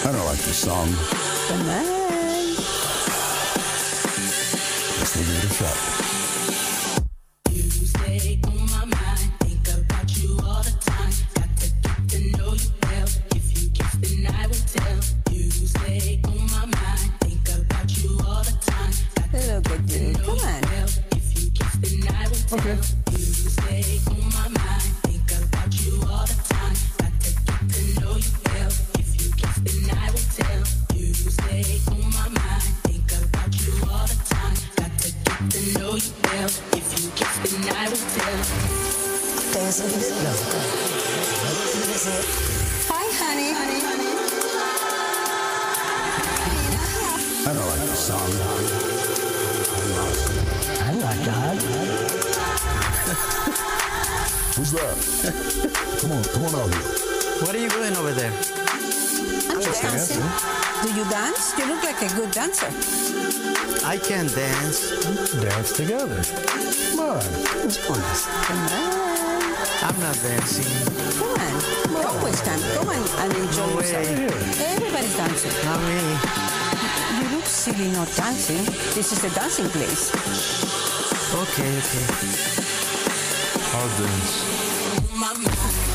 I 0.07 0.11
don't 0.13 0.27
like 0.31 0.43
the 0.49 0.53
song. 0.53 1.96
We'll 5.17 5.35
it 5.37 5.45
a 5.45 5.49
shot. 5.49 6.16
dancing. 78.27 78.65
This 78.93 79.13
is 79.13 79.21
the 79.21 79.29
dancing 79.29 79.69
place. 79.69 80.11
Okay, 81.33 81.77
okay. 81.77 82.05
I'll 83.73 83.87
dance. 83.97 85.86